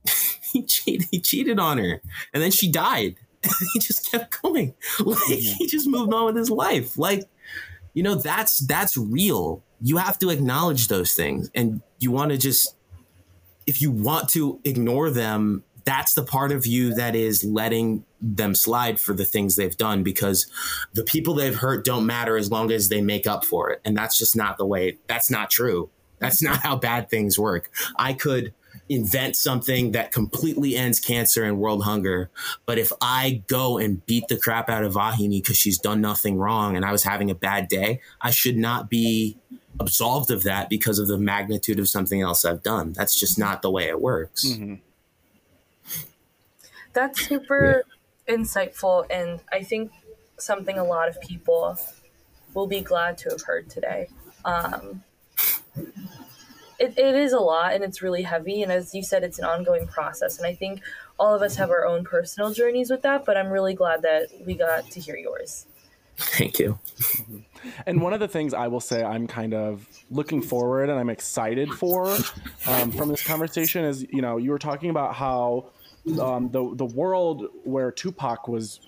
he 0.52 0.64
cheated, 0.64 1.08
he 1.12 1.20
cheated 1.20 1.60
on 1.60 1.78
her 1.78 2.02
and 2.34 2.42
then 2.42 2.52
she 2.52 2.72
died. 2.72 3.16
he 3.74 3.80
just 3.80 4.12
kept 4.12 4.42
going. 4.42 4.74
Like 5.00 5.20
he 5.28 5.68
just 5.68 5.88
moved 5.88 6.14
on 6.14 6.26
with 6.26 6.36
his 6.36 6.50
life. 6.50 6.98
Like, 6.98 7.24
you 7.94 8.04
know, 8.04 8.16
that's, 8.16 8.60
that's 8.60 8.98
real. 8.98 9.64
You 9.82 9.98
have 9.98 10.20
to 10.20 10.30
acknowledge 10.30 10.88
those 10.88 11.14
things 11.14 11.50
and 11.56 11.82
you 12.00 12.12
want 12.12 12.32
to 12.32 12.38
just, 12.38 12.76
if 13.68 13.82
you 13.82 13.92
want 13.92 14.30
to 14.30 14.60
ignore 14.64 15.10
them, 15.10 15.64
that's 15.84 16.14
the 16.14 16.24
part 16.24 16.52
of 16.52 16.66
you 16.66 16.94
that 16.94 17.16
is 17.16 17.44
letting 17.44 18.06
them 18.22 18.54
slide 18.54 19.00
for 19.00 19.14
the 19.14 19.26
things 19.26 19.56
they've 19.56 19.78
done 19.78 20.04
because 20.04 20.46
the 20.94 21.04
people 21.04 21.34
they've 21.34 21.56
hurt 21.56 21.84
don't 21.84 22.06
matter 22.06 22.38
as 22.38 22.52
long 22.52 22.72
as 22.72 22.90
they 22.90 23.02
make 23.02 23.26
up 23.26 23.44
for 23.44 23.72
it. 23.72 23.82
And 23.84 23.98
that's 23.98 24.18
just 24.18 24.36
not 24.36 24.58
the 24.58 24.66
way, 24.66 25.00
that's 25.08 25.32
not 25.32 25.50
true. 25.50 25.90
That's 26.20 26.42
not 26.42 26.58
how 26.62 26.76
bad 26.76 27.10
things 27.10 27.40
work. 27.40 27.72
I 27.98 28.14
could 28.14 28.54
invent 28.92 29.38
something 29.38 29.92
that 29.92 30.12
completely 30.12 30.76
ends 30.76 31.00
cancer 31.00 31.44
and 31.44 31.58
world 31.58 31.84
hunger. 31.84 32.30
But 32.66 32.78
if 32.78 32.92
I 33.02 33.42
go 33.48 33.78
and 33.78 34.06
beat 34.06 34.28
the 34.28 34.38
crap 34.38 34.70
out 34.70 34.84
of 34.84 34.94
Vahini 34.94 35.42
because 35.42 35.58
she's 35.58 35.80
done 35.80 36.02
nothing 36.02 36.38
wrong 36.38 36.76
and 36.76 36.84
I 36.84 36.92
was 36.92 37.04
having 37.04 37.32
a 37.32 37.36
bad 37.36 37.70
day, 37.70 38.02
I 38.22 38.32
should 38.32 38.58
not 38.58 38.90
be 38.90 39.38
absolved 39.80 40.30
of 40.30 40.44
that 40.44 40.70
because 40.70 41.00
of 41.00 41.08
the 41.08 41.18
magnitude 41.18 41.80
of 41.80 41.88
something 41.88 42.22
else 42.22 42.44
I've 42.44 42.64
done. 42.64 42.92
That's 42.94 43.18
just 43.18 43.40
not 43.40 43.62
the 43.62 43.72
way 43.72 43.88
it 43.88 44.02
works. 44.02 44.46
Mm-hmm. 44.46 44.76
That's 46.94 47.26
super 47.26 47.84
yeah. 48.28 48.36
insightful, 48.36 49.06
and 49.10 49.40
I 49.50 49.64
think 49.64 49.94
something 50.38 50.78
a 50.78 50.84
lot 50.84 51.08
of 51.08 51.22
people 51.22 51.80
will 52.54 52.68
be 52.68 52.82
glad 52.82 53.18
to 53.20 53.30
have 53.30 53.44
heard 53.44 53.70
today. 53.70 54.10
Um, 54.44 55.04
it, 56.82 56.98
it 56.98 57.16
is 57.16 57.34
a 57.34 57.40
lot 57.40 57.74
and 57.74 57.84
it's 57.84 58.02
really 58.02 58.24
heavy. 58.24 58.64
And 58.64 58.72
as 58.72 58.96
you 58.96 59.04
said, 59.04 59.24
it's 59.24 59.38
an 59.38 59.46
ongoing 59.46 59.88
process. 59.88 60.38
And 60.38 60.48
I 60.48 60.56
think 60.56 60.82
all 61.20 61.36
of 61.36 61.42
us 61.42 61.56
have 61.56 61.70
our 61.70 61.86
own 61.86 62.04
personal 62.04 62.52
journeys 62.52 62.90
with 62.90 63.04
that, 63.04 63.24
but 63.24 63.38
I'm 63.38 63.50
really 63.50 63.76
glad 63.76 64.02
that 64.02 64.30
we 64.46 64.56
got 64.56 64.90
to 64.92 65.00
hear 65.00 65.16
yours. 65.16 65.68
Thank 66.18 66.60
you. 66.60 66.80
And 67.86 68.02
one 68.02 68.12
of 68.12 68.20
the 68.20 68.28
things 68.28 68.56
I 68.56 68.68
will 68.68 68.80
say 68.80 69.04
I'm 69.04 69.28
kind 69.28 69.54
of 69.54 69.88
looking 70.10 70.42
forward 70.42 70.90
and 70.90 71.00
I'm 71.00 71.12
excited 71.12 71.70
for 71.70 72.18
um, 72.66 72.92
from 72.92 73.10
this 73.10 73.24
conversation 73.24 73.86
is, 73.86 74.04
you 74.12 74.24
know, 74.24 74.38
you 74.38 74.50
were 74.50 74.58
talking 74.58 74.90
about 74.90 75.14
how 75.14 75.70
um, 76.20 76.50
the 76.50 76.74
the 76.74 76.86
world 76.86 77.46
where 77.64 77.92
Tupac 77.92 78.48
was 78.48 78.80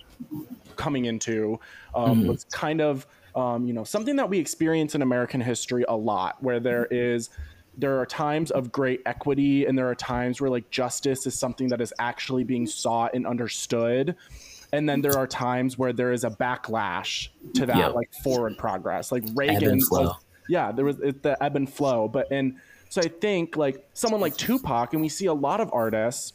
coming 0.74 1.04
into 1.04 1.60
um, 1.94 2.18
mm-hmm. 2.18 2.28
was 2.30 2.46
kind 2.50 2.80
of, 2.80 3.06
um, 3.36 3.64
you 3.64 3.72
know, 3.72 3.84
something 3.84 4.16
that 4.16 4.28
we 4.28 4.38
experience 4.38 4.96
in 4.96 5.02
American 5.02 5.40
history 5.40 5.84
a 5.88 5.96
lot, 5.96 6.42
where 6.42 6.58
there 6.58 6.86
is 6.90 7.30
there 7.76 7.98
are 7.98 8.06
times 8.06 8.50
of 8.50 8.70
great 8.70 9.02
equity 9.06 9.66
and 9.66 9.76
there 9.76 9.88
are 9.88 9.94
times 9.94 10.40
where 10.40 10.50
like 10.50 10.70
justice 10.70 11.26
is 11.26 11.38
something 11.38 11.68
that 11.68 11.80
is 11.80 11.92
actually 11.98 12.44
being 12.44 12.66
sought 12.66 13.14
and 13.14 13.26
understood. 13.26 14.16
And 14.72 14.88
then 14.88 15.02
there 15.02 15.16
are 15.16 15.26
times 15.26 15.78
where 15.78 15.92
there 15.92 16.12
is 16.12 16.24
a 16.24 16.30
backlash 16.30 17.28
to 17.54 17.66
that 17.66 17.94
like 17.94 18.12
forward 18.22 18.58
progress. 18.58 19.12
Like 19.12 19.24
reagan 19.34 19.80
was, 19.90 20.14
yeah 20.48 20.72
there 20.72 20.84
was 20.84 20.96
the 20.96 21.36
ebb 21.40 21.56
and 21.56 21.72
flow. 21.72 22.08
But 22.08 22.30
and 22.30 22.56
so 22.88 23.00
i 23.00 23.08
think 23.08 23.56
like 23.56 23.88
someone 23.92 24.20
like 24.20 24.36
tupac 24.36 24.92
and 24.92 25.02
we 25.02 25.08
see 25.08 25.26
a 25.26 25.34
lot 25.34 25.60
of 25.60 25.68
artists 25.72 26.34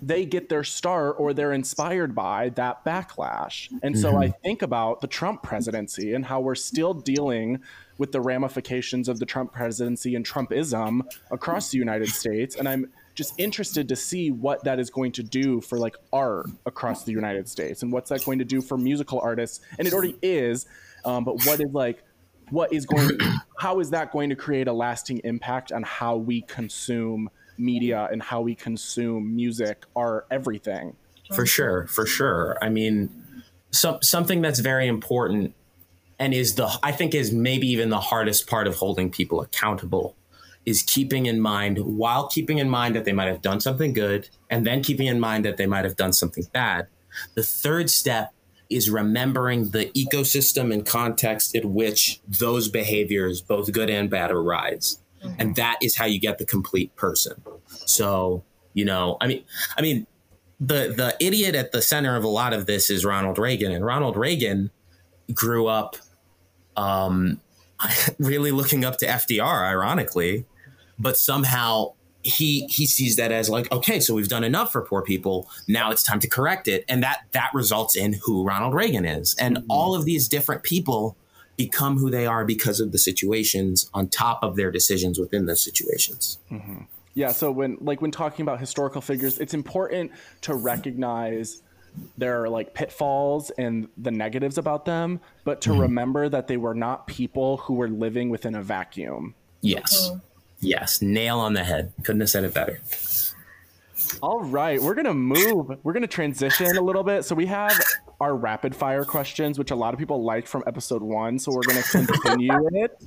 they 0.00 0.24
get 0.24 0.48
their 0.48 0.64
start 0.64 1.16
or 1.18 1.34
they're 1.34 1.52
inspired 1.52 2.14
by 2.14 2.48
that 2.50 2.82
backlash. 2.82 3.68
And 3.82 3.98
so 3.98 4.08
mm-hmm. 4.08 4.18
i 4.18 4.28
think 4.42 4.62
about 4.62 5.02
the 5.02 5.06
trump 5.06 5.42
presidency 5.42 6.14
and 6.14 6.24
how 6.24 6.40
we're 6.40 6.54
still 6.54 6.94
dealing 6.94 7.60
with 8.02 8.10
the 8.10 8.20
ramifications 8.20 9.08
of 9.08 9.20
the 9.20 9.26
trump 9.26 9.52
presidency 9.52 10.16
and 10.16 10.26
trumpism 10.26 11.00
across 11.30 11.70
the 11.70 11.78
united 11.78 12.08
states 12.08 12.56
and 12.56 12.68
i'm 12.68 12.90
just 13.14 13.34
interested 13.38 13.88
to 13.88 13.96
see 13.96 14.30
what 14.30 14.64
that 14.64 14.78
is 14.78 14.90
going 14.90 15.12
to 15.12 15.22
do 15.22 15.60
for 15.60 15.78
like 15.78 15.96
art 16.12 16.46
across 16.66 17.04
the 17.04 17.12
United 17.12 17.48
States 17.48 17.82
and 17.82 17.92
what's 17.92 18.10
that 18.10 18.24
going 18.24 18.38
to 18.38 18.44
do 18.44 18.60
for 18.62 18.78
musical 18.78 19.20
artists. 19.20 19.60
And 19.78 19.86
it 19.86 19.92
already 19.92 20.16
is, 20.22 20.66
um, 21.04 21.24
but 21.24 21.44
what 21.44 21.60
is 21.60 21.72
like, 21.72 22.02
what 22.50 22.72
is 22.72 22.86
going, 22.86 23.18
how 23.58 23.80
is 23.80 23.90
that 23.90 24.12
going 24.12 24.30
to 24.30 24.36
create 24.36 24.68
a 24.68 24.72
lasting 24.72 25.20
impact 25.24 25.72
on 25.72 25.82
how 25.82 26.16
we 26.16 26.42
consume 26.42 27.28
media 27.58 28.08
and 28.10 28.22
how 28.22 28.40
we 28.40 28.54
consume 28.54 29.34
music, 29.34 29.84
art, 29.94 30.26
everything? 30.30 30.96
For 31.34 31.46
sure, 31.46 31.86
for 31.86 32.04
sure. 32.04 32.58
I 32.60 32.68
mean, 32.68 33.10
some 33.70 33.98
something 34.02 34.42
that's 34.42 34.60
very 34.60 34.86
important 34.86 35.54
and 36.22 36.32
is 36.32 36.54
the 36.54 36.70
I 36.84 36.92
think 36.92 37.16
is 37.16 37.32
maybe 37.32 37.66
even 37.66 37.90
the 37.90 37.98
hardest 37.98 38.46
part 38.46 38.68
of 38.68 38.76
holding 38.76 39.10
people 39.10 39.40
accountable 39.40 40.14
is 40.64 40.82
keeping 40.82 41.26
in 41.26 41.40
mind, 41.40 41.78
while 41.78 42.28
keeping 42.28 42.58
in 42.58 42.70
mind 42.70 42.94
that 42.94 43.04
they 43.04 43.12
might 43.12 43.26
have 43.26 43.42
done 43.42 43.60
something 43.60 43.92
good, 43.92 44.28
and 44.48 44.64
then 44.64 44.80
keeping 44.84 45.08
in 45.08 45.18
mind 45.18 45.44
that 45.44 45.56
they 45.56 45.66
might 45.66 45.84
have 45.84 45.96
done 45.96 46.12
something 46.12 46.44
bad. 46.52 46.86
The 47.34 47.42
third 47.42 47.90
step 47.90 48.32
is 48.70 48.88
remembering 48.88 49.70
the 49.70 49.86
ecosystem 49.86 50.72
and 50.72 50.86
context 50.86 51.56
in 51.56 51.74
which 51.74 52.20
those 52.28 52.68
behaviors, 52.68 53.40
both 53.40 53.72
good 53.72 53.90
and 53.90 54.08
bad, 54.08 54.30
arise. 54.30 55.00
Mm-hmm. 55.24 55.40
And 55.40 55.56
that 55.56 55.78
is 55.82 55.96
how 55.96 56.04
you 56.04 56.20
get 56.20 56.38
the 56.38 56.46
complete 56.46 56.94
person. 56.94 57.42
So, 57.66 58.44
you 58.74 58.84
know, 58.84 59.16
I 59.20 59.26
mean, 59.26 59.42
I 59.76 59.82
mean, 59.82 60.06
the 60.60 60.94
the 60.96 61.16
idiot 61.18 61.56
at 61.56 61.72
the 61.72 61.82
center 61.82 62.14
of 62.14 62.22
a 62.22 62.28
lot 62.28 62.52
of 62.52 62.66
this 62.66 62.88
is 62.90 63.04
Ronald 63.04 63.38
Reagan, 63.38 63.72
and 63.72 63.84
Ronald 63.84 64.16
Reagan 64.16 64.70
grew 65.34 65.66
up 65.66 65.96
um, 66.76 67.40
really 68.18 68.50
looking 68.50 68.84
up 68.84 68.98
to 68.98 69.06
FDR, 69.06 69.66
ironically, 69.68 70.44
but 70.98 71.16
somehow 71.16 71.92
he 72.22 72.66
he 72.66 72.86
sees 72.86 73.16
that 73.16 73.32
as 73.32 73.50
like 73.50 73.70
okay 73.72 73.98
so 73.98 74.14
we've 74.14 74.28
done 74.28 74.44
enough 74.44 74.70
for 74.72 74.82
poor 74.82 75.02
people 75.02 75.48
now 75.66 75.90
it's 75.90 76.02
time 76.02 76.20
to 76.20 76.28
correct 76.28 76.68
it 76.68 76.84
and 76.88 77.02
that 77.02 77.22
that 77.32 77.50
results 77.52 77.96
in 77.96 78.12
who 78.24 78.44
ronald 78.44 78.74
reagan 78.74 79.04
is 79.04 79.34
and 79.40 79.56
mm-hmm. 79.56 79.66
all 79.70 79.94
of 79.94 80.04
these 80.04 80.28
different 80.28 80.62
people 80.62 81.16
become 81.56 81.98
who 81.98 82.10
they 82.10 82.26
are 82.26 82.44
because 82.44 82.80
of 82.80 82.92
the 82.92 82.98
situations 82.98 83.90
on 83.92 84.08
top 84.08 84.42
of 84.42 84.56
their 84.56 84.70
decisions 84.70 85.18
within 85.18 85.46
those 85.46 85.62
situations 85.62 86.38
mm-hmm. 86.50 86.82
yeah 87.14 87.32
so 87.32 87.50
when 87.50 87.76
like 87.80 88.00
when 88.00 88.12
talking 88.12 88.44
about 88.44 88.60
historical 88.60 89.00
figures 89.00 89.38
it's 89.38 89.54
important 89.54 90.10
to 90.40 90.54
recognize 90.54 91.60
their 92.16 92.48
like 92.48 92.74
pitfalls 92.74 93.50
and 93.58 93.88
the 93.96 94.10
negatives 94.10 94.58
about 94.58 94.84
them 94.84 95.20
but 95.44 95.60
to 95.60 95.70
mm-hmm. 95.70 95.80
remember 95.80 96.28
that 96.28 96.46
they 96.48 96.56
were 96.56 96.74
not 96.74 97.06
people 97.06 97.58
who 97.58 97.74
were 97.74 97.88
living 97.88 98.30
within 98.30 98.54
a 98.54 98.62
vacuum 98.62 99.34
yes 99.60 100.08
mm-hmm. 100.08 100.18
Yes, 100.62 101.02
nail 101.02 101.40
on 101.40 101.54
the 101.54 101.64
head. 101.64 101.92
Couldn't 102.04 102.20
have 102.20 102.30
said 102.30 102.44
it 102.44 102.54
better. 102.54 102.80
All 104.22 104.42
right, 104.42 104.80
we're 104.80 104.94
gonna 104.94 105.12
move. 105.12 105.76
We're 105.82 105.92
gonna 105.92 106.06
transition 106.06 106.76
a 106.76 106.80
little 106.80 107.02
bit. 107.02 107.24
So 107.24 107.34
we 107.34 107.46
have 107.46 107.78
our 108.20 108.36
rapid 108.36 108.74
fire 108.74 109.04
questions, 109.04 109.58
which 109.58 109.72
a 109.72 109.74
lot 109.74 109.92
of 109.92 109.98
people 109.98 110.22
liked 110.22 110.46
from 110.46 110.62
episode 110.66 111.02
one. 111.02 111.40
So 111.40 111.52
we're 111.52 111.62
gonna 111.62 111.82
continue 111.82 112.68
it. 112.72 113.02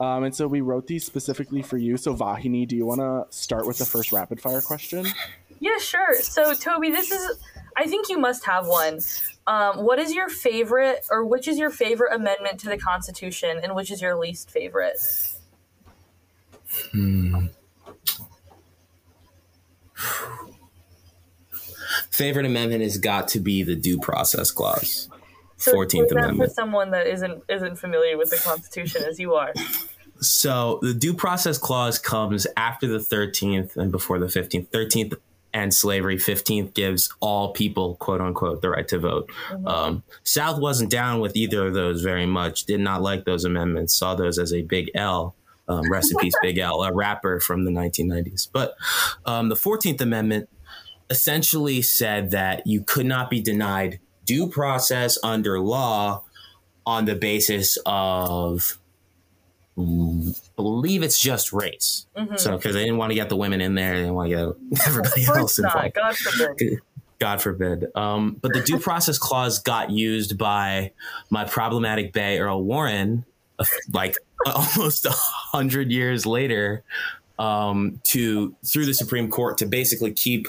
Um, 0.00 0.24
and 0.24 0.34
so 0.34 0.46
we 0.46 0.62
wrote 0.62 0.86
these 0.86 1.04
specifically 1.04 1.60
for 1.60 1.76
you. 1.76 1.98
So 1.98 2.16
Vahini, 2.16 2.66
do 2.66 2.74
you 2.74 2.86
want 2.86 3.00
to 3.00 3.26
start 3.36 3.66
with 3.66 3.76
the 3.76 3.84
first 3.84 4.10
rapid 4.10 4.40
fire 4.40 4.62
question? 4.62 5.06
Yeah, 5.60 5.76
sure. 5.78 6.14
So 6.22 6.54
Tobi, 6.54 6.90
this 6.90 7.12
is. 7.12 7.38
I 7.78 7.86
think 7.86 8.08
you 8.08 8.18
must 8.18 8.44
have 8.46 8.66
one. 8.66 8.98
Um, 9.46 9.84
what 9.84 10.00
is 10.00 10.12
your 10.12 10.28
favorite, 10.28 11.06
or 11.10 11.24
which 11.24 11.46
is 11.46 11.58
your 11.58 11.70
favorite 11.70 12.12
amendment 12.12 12.58
to 12.60 12.68
the 12.68 12.76
Constitution, 12.76 13.60
and 13.62 13.76
which 13.76 13.92
is 13.92 14.02
your 14.02 14.16
least 14.16 14.50
favorite? 14.50 14.98
Hmm. 16.92 17.46
Favorite 22.10 22.46
amendment 22.46 22.82
has 22.82 22.98
got 22.98 23.28
to 23.28 23.40
be 23.40 23.62
the 23.62 23.76
due 23.76 23.98
process 24.00 24.50
clause. 24.50 25.08
Fourteenth 25.56 26.08
so 26.10 26.16
Amendment. 26.16 26.50
For 26.50 26.54
someone 26.54 26.90
that 26.90 27.06
isn't 27.06 27.44
isn't 27.48 27.76
familiar 27.76 28.18
with 28.18 28.30
the 28.30 28.38
Constitution 28.38 29.04
as 29.08 29.20
you 29.20 29.34
are. 29.34 29.52
So 30.20 30.80
the 30.82 30.94
due 30.94 31.14
process 31.14 31.58
clause 31.58 31.98
comes 31.98 32.46
after 32.56 32.88
the 32.88 33.00
thirteenth 33.00 33.76
and 33.76 33.92
before 33.92 34.18
the 34.18 34.28
fifteenth. 34.28 34.70
Thirteenth 34.72 35.14
and 35.52 35.72
slavery. 35.72 36.18
Fifteenth 36.18 36.74
gives 36.74 37.12
all 37.20 37.52
people, 37.52 37.96
quote 37.96 38.20
unquote, 38.20 38.62
the 38.62 38.70
right 38.70 38.88
to 38.88 38.98
vote. 38.98 39.30
Mm-hmm. 39.50 39.66
Um, 39.66 40.02
South 40.22 40.60
wasn't 40.60 40.90
down 40.90 41.20
with 41.20 41.36
either 41.36 41.66
of 41.66 41.74
those 41.74 42.02
very 42.02 42.26
much. 42.26 42.64
Did 42.64 42.80
not 42.80 43.02
like 43.02 43.24
those 43.24 43.44
amendments. 43.44 43.94
Saw 43.94 44.14
those 44.14 44.38
as 44.38 44.52
a 44.52 44.62
big 44.62 44.90
L 44.94 45.34
um, 45.68 45.84
peace, 46.20 46.34
Big 46.42 46.58
L, 46.58 46.82
a 46.82 46.92
rapper 46.92 47.40
from 47.40 47.64
the 47.64 47.70
1990s. 47.70 48.48
But 48.50 48.74
um, 49.26 49.48
the 49.48 49.54
14th 49.54 50.00
Amendment 50.00 50.48
essentially 51.10 51.82
said 51.82 52.30
that 52.32 52.66
you 52.66 52.82
could 52.82 53.06
not 53.06 53.30
be 53.30 53.40
denied 53.40 54.00
due 54.24 54.48
process 54.48 55.18
under 55.22 55.60
law 55.60 56.22
on 56.86 57.04
the 57.04 57.14
basis 57.14 57.78
of 57.86 58.78
believe 60.56 61.02
it's 61.02 61.20
just 61.20 61.52
race. 61.52 62.06
Mm-hmm. 62.16 62.36
So 62.36 62.56
because 62.56 62.74
they 62.74 62.84
didn't 62.84 62.98
want 62.98 63.10
to 63.10 63.14
get 63.14 63.28
the 63.28 63.36
women 63.36 63.60
in 63.60 63.74
there, 63.74 63.94
they 63.94 64.00
didn't 64.00 64.14
want 64.14 64.30
to 64.30 64.36
get 64.36 64.86
everybody 64.86 65.24
else 65.26 65.58
involved. 65.58 65.94
God 65.94 66.16
forbid. 66.16 66.80
God 67.18 67.42
forbid. 67.42 67.86
Um, 67.94 68.36
but 68.40 68.52
the 68.52 68.60
due 68.60 68.78
process 68.78 69.18
clause 69.18 69.58
got 69.58 69.90
used 69.90 70.38
by 70.38 70.92
my 71.30 71.44
problematic 71.44 72.12
Bay 72.12 72.38
Earl 72.38 72.62
Warren, 72.62 73.24
like 73.92 74.16
almost 74.46 75.04
a 75.04 75.12
hundred 75.12 75.90
years 75.90 76.26
later 76.26 76.84
um, 77.38 78.00
to 78.04 78.54
through 78.64 78.86
the 78.86 78.94
Supreme 78.94 79.30
Court 79.30 79.58
to 79.58 79.66
basically 79.66 80.12
keep 80.12 80.46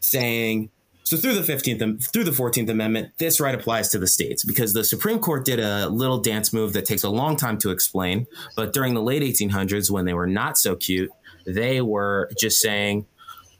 saying 0.00 0.70
so 1.06 1.16
through 1.16 1.34
the 1.34 1.52
15th 1.52 2.12
through 2.12 2.24
the 2.24 2.30
14th 2.30 2.68
amendment 2.68 3.12
this 3.18 3.40
right 3.40 3.54
applies 3.54 3.88
to 3.88 3.98
the 3.98 4.06
states 4.06 4.44
because 4.44 4.72
the 4.72 4.84
Supreme 4.84 5.18
Court 5.18 5.44
did 5.44 5.60
a 5.60 5.88
little 5.88 6.18
dance 6.18 6.52
move 6.52 6.72
that 6.72 6.84
takes 6.84 7.04
a 7.04 7.10
long 7.10 7.36
time 7.36 7.58
to 7.58 7.70
explain 7.70 8.26
but 8.56 8.72
during 8.72 8.94
the 8.94 9.02
late 9.02 9.22
1800s 9.22 9.90
when 9.90 10.04
they 10.04 10.14
were 10.14 10.26
not 10.26 10.58
so 10.58 10.74
cute 10.76 11.10
they 11.46 11.80
were 11.80 12.28
just 12.36 12.60
saying 12.60 13.06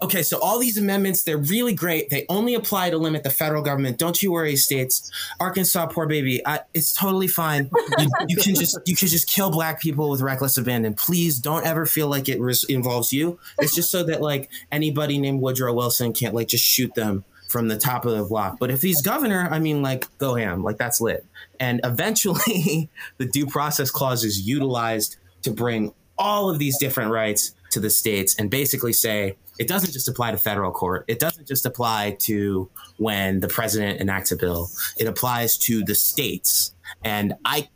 okay, 0.03 0.23
so 0.23 0.39
all 0.41 0.59
these 0.59 0.77
amendments, 0.77 1.23
they're 1.23 1.39
really 1.39 1.75
great. 1.75 2.11
They 2.11 2.27
only 2.29 2.55
apply 2.55 2.91
to 2.91 2.99
limit 2.99 3.23
the 3.23 3.31
federal 3.31 3.63
government. 3.63 3.99
Don't 3.99 4.23
you 4.23 4.33
worry, 4.33 4.57
states. 4.57 5.11
Arkansas, 5.41 5.87
poor 5.87 6.07
baby, 6.07 6.47
I, 6.47 6.61
it's 6.75 6.93
totally 6.93 7.29
fine. 7.29 7.71
You, 7.99 8.09
you, 8.29 8.37
can 8.37 8.55
just 8.55 8.79
you 8.87 8.95
can 8.97 9.09
just 9.09 9.29
kill 9.29 9.51
black 9.51 9.81
people 9.81 10.11
with 10.11 10.21
reckless 10.21 10.57
abandon. 10.57 10.95
Please 10.95 11.39
don't 11.39 11.67
ever 11.67 11.87
feel 11.87 12.09
like 12.09 12.29
it 12.29 12.41
res- 12.41 12.65
involves 12.65 13.13
you. 13.13 13.39
It's 13.59 13.75
just 13.75 13.91
so 13.91 14.03
that 14.05 14.21
like 14.21 14.51
anybody 14.71 15.19
named 15.19 15.41
Woodrow 15.41 15.73
Wilson 15.73 16.13
can't 16.13 16.35
like 16.35 16.49
just 16.49 16.65
shoot 16.65 16.95
them 16.95 17.25
from 17.49 17.69
the 17.69 17.77
top 17.77 18.05
of 18.05 18.17
the 18.17 18.25
block. 18.25 18.59
But 18.59 18.71
if 18.71 18.83
he's 18.83 19.03
governor, 19.03 19.49
I 19.51 19.59
mean, 19.59 19.83
like 19.83 20.07
go 20.19 20.35
ham, 20.35 20.63
like 20.63 20.79
that's 20.79 21.01
lit. 21.01 21.25
And 21.61 21.81
eventually, 21.85 22.91
the 23.19 23.27
due 23.27 23.47
process 23.47 23.91
clause 23.91 24.25
is 24.25 24.47
utilized 24.47 25.17
to 25.43 25.51
bring 25.51 25.93
all 26.19 26.51
of 26.51 26.59
these 26.59 26.79
different 26.79 27.11
rights 27.11 27.55
to 27.71 27.81
the 27.81 27.91
states 27.91 28.37
and 28.39 28.51
basically 28.51 28.93
say 28.93 29.37
it 29.59 29.69
doesn't 29.69 29.93
just 29.93 30.09
apply 30.09 30.33
to 30.33 30.39
federal 30.39 30.71
court. 30.71 31.05
It 31.09 31.19
doesn't 31.19 31.47
just 31.47 31.67
apply 31.67 32.17
to 32.21 32.69
when 32.99 33.41
the 33.41 33.49
president 33.49 34.01
enacts 34.01 34.33
a 34.33 34.37
bill. 34.37 34.69
It 34.99 35.07
applies 35.07 35.57
to 35.59 35.85
the 35.85 35.95
states. 35.95 36.75
And 37.05 37.35
I 37.45 37.69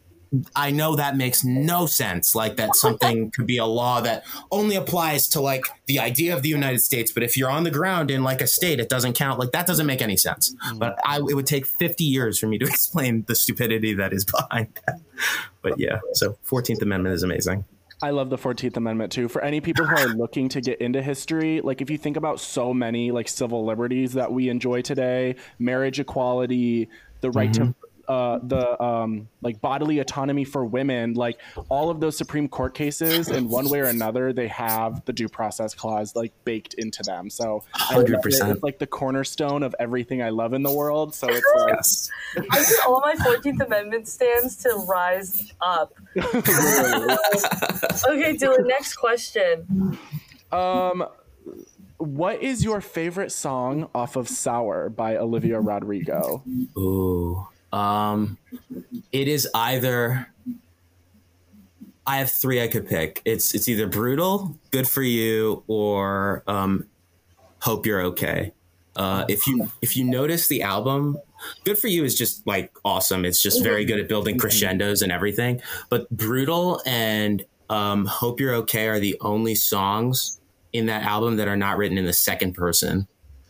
I 0.54 0.70
know 0.70 0.94
that 0.94 1.16
makes 1.16 1.42
no 1.44 1.86
sense. 1.86 2.34
Like 2.34 2.56
that 2.56 2.76
something 2.76 3.30
could 3.32 3.46
be 3.46 3.58
a 3.58 3.66
law 3.66 4.00
that 4.00 4.24
only 4.50 4.76
applies 4.76 5.26
to 5.28 5.40
like 5.40 5.64
the 5.86 5.98
idea 5.98 6.34
of 6.34 6.42
the 6.42 6.48
United 6.48 6.80
States, 6.80 7.10
but 7.10 7.22
if 7.22 7.36
you're 7.36 7.50
on 7.50 7.64
the 7.64 7.70
ground 7.70 8.10
in 8.10 8.22
like 8.22 8.40
a 8.40 8.46
state, 8.46 8.78
it 8.78 8.88
doesn't 8.88 9.14
count. 9.14 9.40
Like 9.40 9.50
that 9.52 9.66
doesn't 9.66 9.86
make 9.86 10.00
any 10.00 10.16
sense. 10.16 10.54
Mm. 10.68 10.78
But 10.78 10.98
I, 11.04 11.18
it 11.18 11.34
would 11.34 11.46
take 11.46 11.66
50 11.66 12.04
years 12.04 12.38
for 12.38 12.46
me 12.46 12.58
to 12.58 12.64
explain 12.68 13.24
the 13.26 13.34
stupidity 13.34 13.94
that 13.94 14.12
is 14.12 14.24
behind 14.24 14.68
that. 14.86 15.00
But 15.62 15.78
yeah, 15.78 15.98
so 16.12 16.38
14th 16.48 16.80
Amendment 16.82 17.14
is 17.14 17.22
amazing. 17.22 17.64
I 18.02 18.10
love 18.10 18.30
the 18.30 18.38
14th 18.38 18.76
Amendment 18.76 19.12
too. 19.12 19.28
For 19.28 19.42
any 19.42 19.60
people 19.60 19.84
who 19.84 19.96
are 19.96 20.08
looking 20.14 20.48
to 20.50 20.60
get 20.60 20.80
into 20.80 21.02
history, 21.02 21.60
like 21.60 21.82
if 21.82 21.90
you 21.90 21.98
think 21.98 22.16
about 22.16 22.40
so 22.40 22.72
many 22.72 23.10
like 23.10 23.28
civil 23.28 23.64
liberties 23.64 24.14
that 24.14 24.32
we 24.32 24.48
enjoy 24.48 24.82
today, 24.82 25.36
marriage 25.58 26.00
equality, 26.00 26.88
the 27.20 27.30
right 27.32 27.50
mm-hmm. 27.50 27.72
to 27.72 27.74
uh, 28.10 28.40
the 28.42 28.82
um, 28.82 29.28
like 29.40 29.60
bodily 29.60 30.00
autonomy 30.00 30.42
for 30.44 30.64
women, 30.64 31.14
like 31.14 31.38
all 31.68 31.90
of 31.90 32.00
those 32.00 32.16
Supreme 32.16 32.48
Court 32.48 32.74
cases, 32.74 33.28
in 33.28 33.48
one 33.48 33.68
way 33.68 33.78
or 33.78 33.84
another, 33.84 34.32
they 34.32 34.48
have 34.48 35.04
the 35.04 35.12
due 35.12 35.28
process 35.28 35.74
clause 35.74 36.16
like 36.16 36.32
baked 36.44 36.74
into 36.74 37.04
them. 37.04 37.30
So, 37.30 37.62
hundred 37.72 38.20
percent, 38.20 38.50
it's 38.50 38.64
like 38.64 38.80
the 38.80 38.86
cornerstone 38.88 39.62
of 39.62 39.76
everything 39.78 40.22
I 40.22 40.30
love 40.30 40.54
in 40.54 40.64
the 40.64 40.72
world. 40.72 41.14
So 41.14 41.28
it's 41.28 41.46
like, 41.56 41.74
yes. 41.76 42.10
I 42.36 42.58
need 42.58 42.66
all 42.84 43.00
my 43.00 43.14
Fourteenth 43.14 43.60
Amendment 43.60 44.08
stands 44.08 44.56
to 44.64 44.70
rise 44.88 45.52
up. 45.60 45.94
okay, 46.18 46.32
Dylan. 48.36 48.66
Next 48.66 48.96
question. 48.96 49.96
Um, 50.50 51.06
what 51.98 52.42
is 52.42 52.64
your 52.64 52.80
favorite 52.80 53.30
song 53.30 53.88
off 53.94 54.16
of 54.16 54.28
Sour 54.28 54.88
by 54.88 55.16
Olivia 55.16 55.60
Rodrigo? 55.60 56.42
Ooh. 56.76 57.46
Um, 57.72 58.38
it 59.12 59.28
is 59.28 59.48
either. 59.54 60.28
I 62.06 62.16
have 62.16 62.30
three 62.30 62.60
I 62.60 62.68
could 62.68 62.88
pick. 62.88 63.22
It's 63.24 63.54
it's 63.54 63.68
either 63.68 63.86
brutal, 63.86 64.56
good 64.70 64.88
for 64.88 65.02
you, 65.02 65.62
or 65.68 66.42
um, 66.46 66.86
hope 67.60 67.86
you're 67.86 68.02
okay. 68.02 68.52
Uh, 68.96 69.24
if 69.28 69.46
you 69.46 69.70
if 69.80 69.96
you 69.96 70.04
notice 70.04 70.48
the 70.48 70.62
album, 70.62 71.18
good 71.64 71.78
for 71.78 71.88
you 71.88 72.04
is 72.04 72.16
just 72.16 72.44
like 72.46 72.72
awesome. 72.84 73.24
It's 73.24 73.40
just 73.40 73.62
very 73.62 73.84
good 73.84 74.00
at 74.00 74.08
building 74.08 74.38
crescendos 74.38 75.02
and 75.02 75.12
everything. 75.12 75.62
But 75.88 76.10
brutal 76.10 76.82
and 76.84 77.44
um, 77.68 78.06
hope 78.06 78.40
you're 78.40 78.54
okay 78.56 78.88
are 78.88 78.98
the 78.98 79.16
only 79.20 79.54
songs 79.54 80.40
in 80.72 80.86
that 80.86 81.04
album 81.04 81.36
that 81.36 81.48
are 81.48 81.56
not 81.56 81.76
written 81.76 81.98
in 81.98 82.04
the 82.04 82.12
second 82.12 82.54
person, 82.54 83.06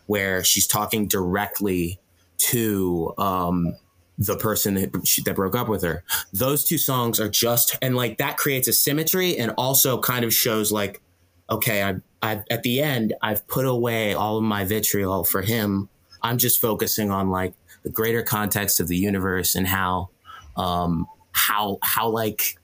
where 0.07 0.45
she's 0.45 0.67
talking 0.67 1.07
directly 1.07 1.99
to 2.39 3.15
um, 3.17 3.75
the 4.21 4.37
person 4.37 4.75
that, 4.75 5.35
broke 5.35 5.57
up 5.57 5.67
with 5.67 5.83
her. 5.83 6.05
Those 6.31 6.63
two 6.63 6.77
songs 6.77 7.19
are 7.19 7.29
just, 7.29 7.77
and 7.81 7.97
like 7.97 8.19
that 8.19 8.37
creates 8.37 8.69
a 8.69 8.73
symmetry 8.73 9.39
and 9.39 9.53
also 9.57 9.99
kind 9.99 10.27
of 10.27 10.35
shows 10.35 10.71
like, 10.71 11.01
okay, 11.49 11.83
I, 11.83 11.97
I, 12.23 12.43
at 12.51 12.63
the 12.63 12.83
end, 12.83 13.15
I've 13.23 13.47
put 13.49 13.65
away 13.65 14.13
all 14.13 14.37
of 14.37 14.45
my 14.45 14.65
vitriol 14.65 15.25
for 15.25 15.41
him. 15.41 15.89
I'm 16.23 16.37
just 16.37 16.61
focusing 16.61 17.11
on 17.11 17.31
like 17.31 17.55
the 17.83 17.89
greater 17.89 18.23
context 18.23 18.79
of 18.79 18.89
the 18.89 18.97
universe 18.97 19.55
and 19.55 19.67
how, 19.67 20.11
um, 20.55 21.07
how, 21.33 21.79
how 21.83 22.11
like 22.11 22.59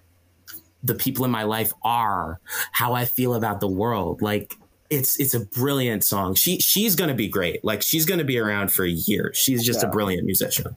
the 0.85 0.95
people 0.95 1.25
in 1.25 1.31
my 1.31 1.45
life 1.45 1.73
are, 1.83 2.39
how 2.73 2.93
I 2.93 3.07
feel 3.07 3.35
about 3.35 3.61
the 3.61 3.69
world. 3.69 4.21
Like, 4.21 4.55
it's 4.91 5.19
it's 5.19 5.35
a 5.35 5.41
brilliant 5.41 6.05
song. 6.05 6.35
She 6.35 6.59
she's 6.59 6.95
gonna 6.95 7.15
be 7.15 7.29
great. 7.29 7.65
Like 7.65 7.83
she's 7.83 8.05
gonna 8.05 8.25
be 8.25 8.39
around 8.39 8.73
for 8.73 8.85
years. 8.85 9.37
She's 9.37 9.65
just 9.65 9.83
yeah. 9.83 9.89
a 9.89 9.93
brilliant 9.93 10.25
musician. 10.25 10.77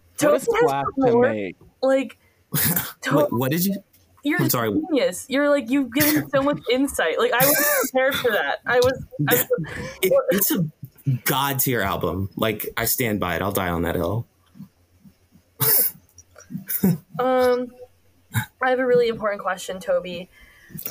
What 0.97 1.11
to 1.11 1.21
make? 1.21 1.55
Like, 1.81 2.17
what, 3.11 3.31
what, 3.31 3.51
did 3.51 3.65
you? 3.65 3.83
You're 4.23 4.41
I'm 4.41 4.49
sorry. 4.49 4.71
genius. 4.71 5.25
You're 5.29 5.49
like 5.49 5.69
you've 5.69 5.93
given 5.93 6.29
so 6.29 6.41
much 6.41 6.59
insight. 6.71 7.19
Like 7.19 7.31
I 7.33 7.45
was 7.45 7.89
prepared 7.91 8.15
for 8.15 8.31
that. 8.31 8.59
I 8.65 8.77
was. 8.77 9.05
I 9.27 9.35
was 9.35 9.47
it, 10.01 10.13
it's 10.29 10.51
a 10.51 10.67
god 11.25 11.59
tier 11.59 11.81
album. 11.81 12.29
Like 12.35 12.67
I 12.75 12.85
stand 12.85 13.19
by 13.19 13.35
it. 13.35 13.41
I'll 13.41 13.51
die 13.51 13.69
on 13.69 13.83
that 13.83 13.95
hill. 13.95 14.27
um, 17.19 17.67
I 18.61 18.69
have 18.69 18.79
a 18.79 18.85
really 18.85 19.07
important 19.07 19.41
question, 19.41 19.79
Tobi. 19.79 20.27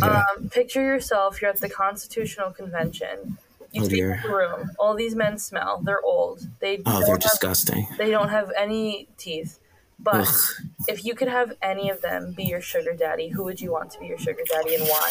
Um, 0.03 0.49
picture 0.51 0.83
yourself, 0.83 1.41
you're 1.41 1.51
at 1.51 1.61
the 1.61 1.69
Constitutional 1.69 2.51
Convention. 2.51 3.39
You 3.73 3.85
oh, 3.85 3.89
dear. 3.89 4.21
the 4.23 4.35
room. 4.35 4.71
All 4.79 4.95
these 4.95 5.15
men 5.15 5.39
smell. 5.39 5.81
They're 5.85 6.03
old. 6.03 6.47
They 6.61 6.81
oh, 6.87 7.01
they're 7.01 7.11
have, 7.11 7.21
disgusting. 7.21 7.87
They 7.99 8.11
don't 8.11 8.31
have 8.31 8.51
any 8.57 9.09
teeth. 9.19 9.59
But 10.01 10.29
Ugh. 10.29 10.69
if 10.87 11.05
you 11.05 11.15
could 11.15 11.29
have 11.29 11.55
any 11.61 11.91
of 11.91 12.01
them 12.01 12.33
be 12.33 12.45
your 12.45 12.61
sugar 12.61 12.95
daddy, 12.95 13.29
who 13.29 13.45
would 13.45 13.61
you 13.61 13.73
want 13.73 13.91
to 13.93 13.99
be 13.99 14.07
your 14.07 14.19
sugar 14.19 14.43
daddy 14.49 14.77
and 14.77 14.85
why? 14.85 15.11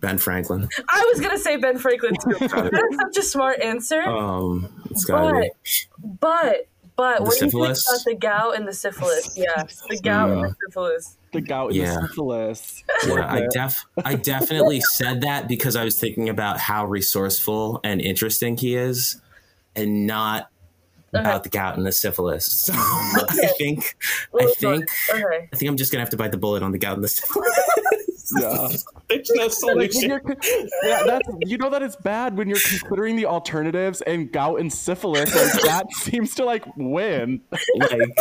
Ben 0.00 0.18
Franklin. 0.18 0.68
I 0.88 1.10
was 1.12 1.20
gonna 1.20 1.38
say 1.38 1.56
Ben 1.56 1.78
Franklin 1.78 2.14
too. 2.24 2.36
That's 2.48 2.96
such 2.96 3.16
a 3.18 3.22
smart 3.22 3.60
answer. 3.60 4.02
Um, 4.02 4.72
it's 4.90 5.04
gotta 5.04 5.32
but, 5.32 5.42
be. 5.42 6.08
but 6.20 6.68
but 7.02 7.16
the 7.16 7.24
what 7.24 7.32
syphilis? 7.34 7.84
do 7.84 7.90
you 7.90 7.98
think 7.98 7.98
about 7.98 8.04
the 8.04 8.26
gout 8.26 8.56
and 8.56 8.68
the 8.68 8.72
syphilis? 8.72 9.36
Yeah, 9.36 9.64
the 9.88 10.00
gout 10.00 10.30
and 10.30 10.44
the 10.44 10.54
syphilis. 10.64 11.16
The 11.32 11.40
gout 11.40 11.70
and 11.70 11.76
yeah. 11.76 11.94
the 11.96 12.06
syphilis. 12.06 12.84
Yeah, 13.04 13.26
I 13.26 13.46
def 13.50 13.84
I 14.04 14.14
definitely 14.32 14.80
said 14.92 15.22
that 15.22 15.48
because 15.48 15.74
I 15.74 15.82
was 15.82 15.98
thinking 15.98 16.28
about 16.28 16.60
how 16.60 16.86
resourceful 16.86 17.80
and 17.82 18.00
interesting 18.00 18.56
he 18.56 18.76
is, 18.76 19.20
and 19.74 20.06
not 20.06 20.48
okay. 21.12 21.22
about 21.22 21.42
the 21.42 21.48
gout 21.48 21.76
and 21.76 21.84
the 21.84 21.90
syphilis. 21.90 22.70
So 23.12 23.24
okay. 23.24 23.48
I 23.48 23.52
think 23.58 23.96
I 24.38 24.46
think 24.58 24.88
okay. 25.10 25.48
I 25.52 25.56
think 25.56 25.68
I'm 25.68 25.76
just 25.76 25.90
gonna 25.90 26.02
have 26.02 26.10
to 26.10 26.16
bite 26.16 26.30
the 26.30 26.38
bullet 26.38 26.62
on 26.62 26.70
the 26.70 26.78
gout 26.78 26.94
and 26.94 27.02
the 27.02 27.08
syphilis. 27.08 27.48
Yeah. 28.38 28.68
There's 29.08 29.30
no 29.34 29.48
solution. 29.48 30.20
yeah, 30.84 31.02
that's 31.06 31.28
you 31.40 31.58
know 31.58 31.68
that 31.70 31.82
it's 31.82 31.96
bad 31.96 32.36
when 32.36 32.48
you're 32.48 32.58
considering 32.58 33.16
the 33.16 33.26
alternatives 33.26 34.00
and 34.02 34.32
gout 34.32 34.60
and 34.60 34.72
syphilis. 34.72 35.34
Like 35.34 35.62
that 35.64 35.92
seems 35.92 36.34
to 36.36 36.44
like 36.44 36.64
win. 36.76 37.42
Like 37.50 38.16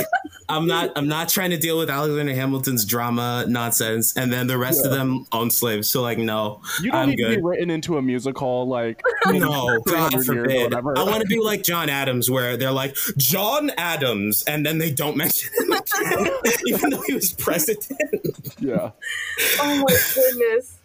I'm 0.49 0.67
not 0.67 0.91
I'm 0.97 1.07
not 1.07 1.29
trying 1.29 1.51
to 1.51 1.57
deal 1.57 1.77
with 1.77 1.89
Alexander 1.89 2.33
Hamilton's 2.33 2.83
drama 2.83 3.45
nonsense 3.47 4.15
and 4.17 4.33
then 4.33 4.47
the 4.47 4.57
rest 4.57 4.81
yeah. 4.83 4.91
of 4.91 4.97
them 4.97 5.25
own 5.31 5.49
slaves. 5.49 5.89
So 5.89 6.01
like 6.01 6.17
no. 6.17 6.61
You 6.81 6.91
don't 6.91 7.01
I'm 7.01 7.09
need 7.09 7.17
good. 7.17 7.29
to 7.29 7.35
be 7.37 7.41
written 7.41 7.69
into 7.69 7.97
a 7.97 8.01
musical 8.01 8.67
like 8.67 9.01
No, 9.27 9.79
God 9.85 10.25
forbid. 10.25 10.73
I 10.73 10.79
want 10.81 11.21
to 11.21 11.27
be 11.27 11.39
like 11.39 11.63
John 11.63 11.89
Adams 11.89 12.29
where 12.29 12.57
they're 12.57 12.71
like 12.71 12.95
John 13.17 13.71
Adams 13.77 14.43
and 14.43 14.65
then 14.65 14.77
they 14.77 14.91
don't 14.91 15.15
mention 15.15 15.51
him 15.57 15.71
again, 15.71 16.27
even 16.65 16.89
though 16.89 17.03
he 17.07 17.13
was 17.13 17.31
president. 17.33 17.87
Yeah. 18.59 18.91
Oh 19.59 19.85
my 19.87 19.97
goodness. 20.15 20.81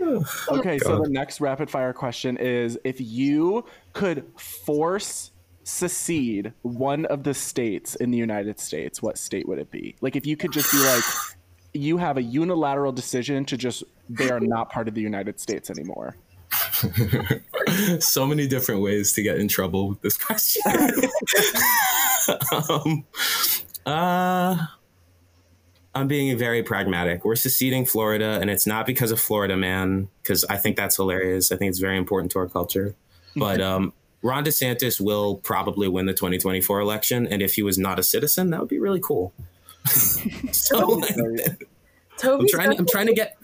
okay, 0.48 0.78
so 0.78 1.02
the 1.02 1.08
next 1.08 1.40
rapid 1.40 1.70
fire 1.70 1.92
question 1.92 2.36
is 2.36 2.78
if 2.84 3.00
you 3.00 3.64
could 3.92 4.24
force 4.36 5.32
secede 5.64 6.52
one 6.62 7.04
of 7.06 7.24
the 7.24 7.34
states 7.34 7.94
in 7.96 8.10
the 8.10 8.18
United 8.18 8.58
States, 8.58 9.02
what 9.02 9.18
state 9.18 9.48
would 9.48 9.58
it 9.58 9.70
be? 9.70 9.96
Like 10.00 10.16
if 10.16 10.26
you 10.26 10.36
could 10.36 10.52
just 10.52 10.70
be 10.72 10.78
like 10.78 11.04
you 11.74 11.98
have 11.98 12.16
a 12.16 12.22
unilateral 12.22 12.92
decision 12.92 13.44
to 13.46 13.56
just 13.56 13.84
they 14.08 14.30
are 14.30 14.40
not 14.40 14.70
part 14.70 14.88
of 14.88 14.94
the 14.94 15.02
United 15.02 15.38
States 15.38 15.70
anymore. 15.70 16.16
so 18.00 18.26
many 18.26 18.46
different 18.46 18.80
ways 18.80 19.12
to 19.12 19.22
get 19.22 19.38
in 19.38 19.48
trouble 19.48 19.88
with 19.88 20.00
this 20.00 20.16
question. 20.16 20.62
um, 22.52 23.04
uh 23.84 24.66
I'm 25.98 26.06
being 26.06 26.38
very 26.38 26.62
pragmatic. 26.62 27.24
We're 27.24 27.34
seceding 27.34 27.84
Florida, 27.84 28.38
and 28.40 28.48
it's 28.48 28.68
not 28.68 28.86
because 28.86 29.10
of 29.10 29.20
Florida 29.20 29.56
man, 29.56 30.08
because 30.22 30.44
I 30.44 30.56
think 30.56 30.76
that's 30.76 30.94
hilarious. 30.94 31.50
I 31.50 31.56
think 31.56 31.70
it's 31.70 31.80
very 31.80 31.98
important 31.98 32.30
to 32.32 32.38
our 32.38 32.48
culture. 32.48 32.94
But 33.34 33.60
um, 33.60 33.92
Ron 34.22 34.44
DeSantis 34.44 35.00
will 35.00 35.38
probably 35.38 35.88
win 35.88 36.06
the 36.06 36.12
2024 36.12 36.78
election, 36.78 37.26
and 37.26 37.42
if 37.42 37.56
he 37.56 37.64
was 37.64 37.78
not 37.78 37.98
a 37.98 38.04
citizen, 38.04 38.50
that 38.50 38.60
would 38.60 38.68
be 38.68 38.78
really 38.78 39.00
cool. 39.00 39.32
so, 40.52 41.02
I'm 42.22 42.46
trying. 42.46 42.70
I'm 42.78 42.86
trying 42.86 43.08
to 43.08 43.14
get 43.14 43.36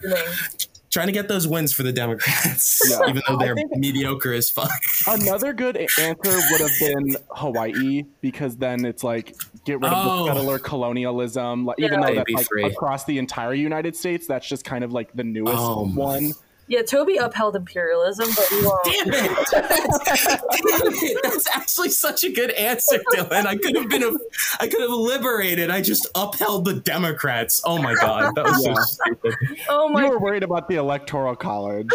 trying 0.95 1.07
to 1.07 1.13
get 1.13 1.27
those 1.27 1.45
wins 1.45 1.73
for 1.73 1.83
the 1.83 1.91
Democrats, 1.91 2.81
yeah. 2.89 3.09
even 3.09 3.21
though 3.27 3.37
they're 3.37 3.55
mediocre 3.71 4.31
as 4.31 4.49
fuck. 4.49 4.71
Another 5.05 5.51
good 5.51 5.75
answer 5.99 6.39
would 6.51 6.61
have 6.61 6.71
been 6.79 7.17
Hawaii 7.31 8.03
because 8.21 8.55
then 8.55 8.85
it's 8.85 9.03
like 9.03 9.35
get 9.65 9.81
rid 9.81 9.91
of 9.91 9.93
oh. 9.93 10.25
the 10.25 10.33
settler 10.33 10.57
colonialism. 10.57 11.65
Like, 11.65 11.79
yeah. 11.79 11.87
Even 11.87 11.99
though 11.99 12.15
that's 12.15 12.49
like 12.49 12.71
across 12.71 13.03
the 13.03 13.17
entire 13.17 13.53
United 13.53 13.93
States, 13.97 14.25
that's 14.25 14.47
just 14.47 14.63
kind 14.63 14.85
of 14.85 14.93
like 14.93 15.11
the 15.13 15.25
newest 15.25 15.57
oh. 15.57 15.85
one. 15.93 16.31
Yeah, 16.67 16.81
Tobi 16.81 17.23
upheld 17.23 17.55
imperialism, 17.55 18.27
but 18.35 18.47
we 18.49 18.65
won't. 18.65 18.83
Damn 18.85 19.07
it! 19.09 19.47
Damn 19.51 20.93
it! 20.93 21.19
That's 21.21 21.47
actually 21.55 21.89
such 21.89 22.23
a 22.23 22.31
good 22.31 22.51
answer, 22.51 22.97
Dylan. 23.13 23.45
I 23.45 23.55
could 23.55 23.75
have 23.75 23.87
been 23.87 24.01
a, 24.01 24.11
I 24.59 24.67
could 24.67 24.81
have 24.81 24.89
liberated. 24.89 25.69
I 25.69 25.81
just 25.81 26.07
upheld 26.15 26.65
the 26.65 26.73
Democrats. 26.73 27.61
Oh 27.65 27.79
my 27.79 27.93
god, 27.93 28.33
that 28.33 28.45
was 28.45 28.65
yeah. 28.65 28.73
so 28.73 28.81
stupid. 28.81 29.35
Oh 29.69 29.89
my! 29.89 30.03
You 30.05 30.09
were 30.09 30.19
worried 30.19 30.41
about 30.41 30.67
the 30.67 30.75
electoral 30.75 31.35
college. 31.35 31.89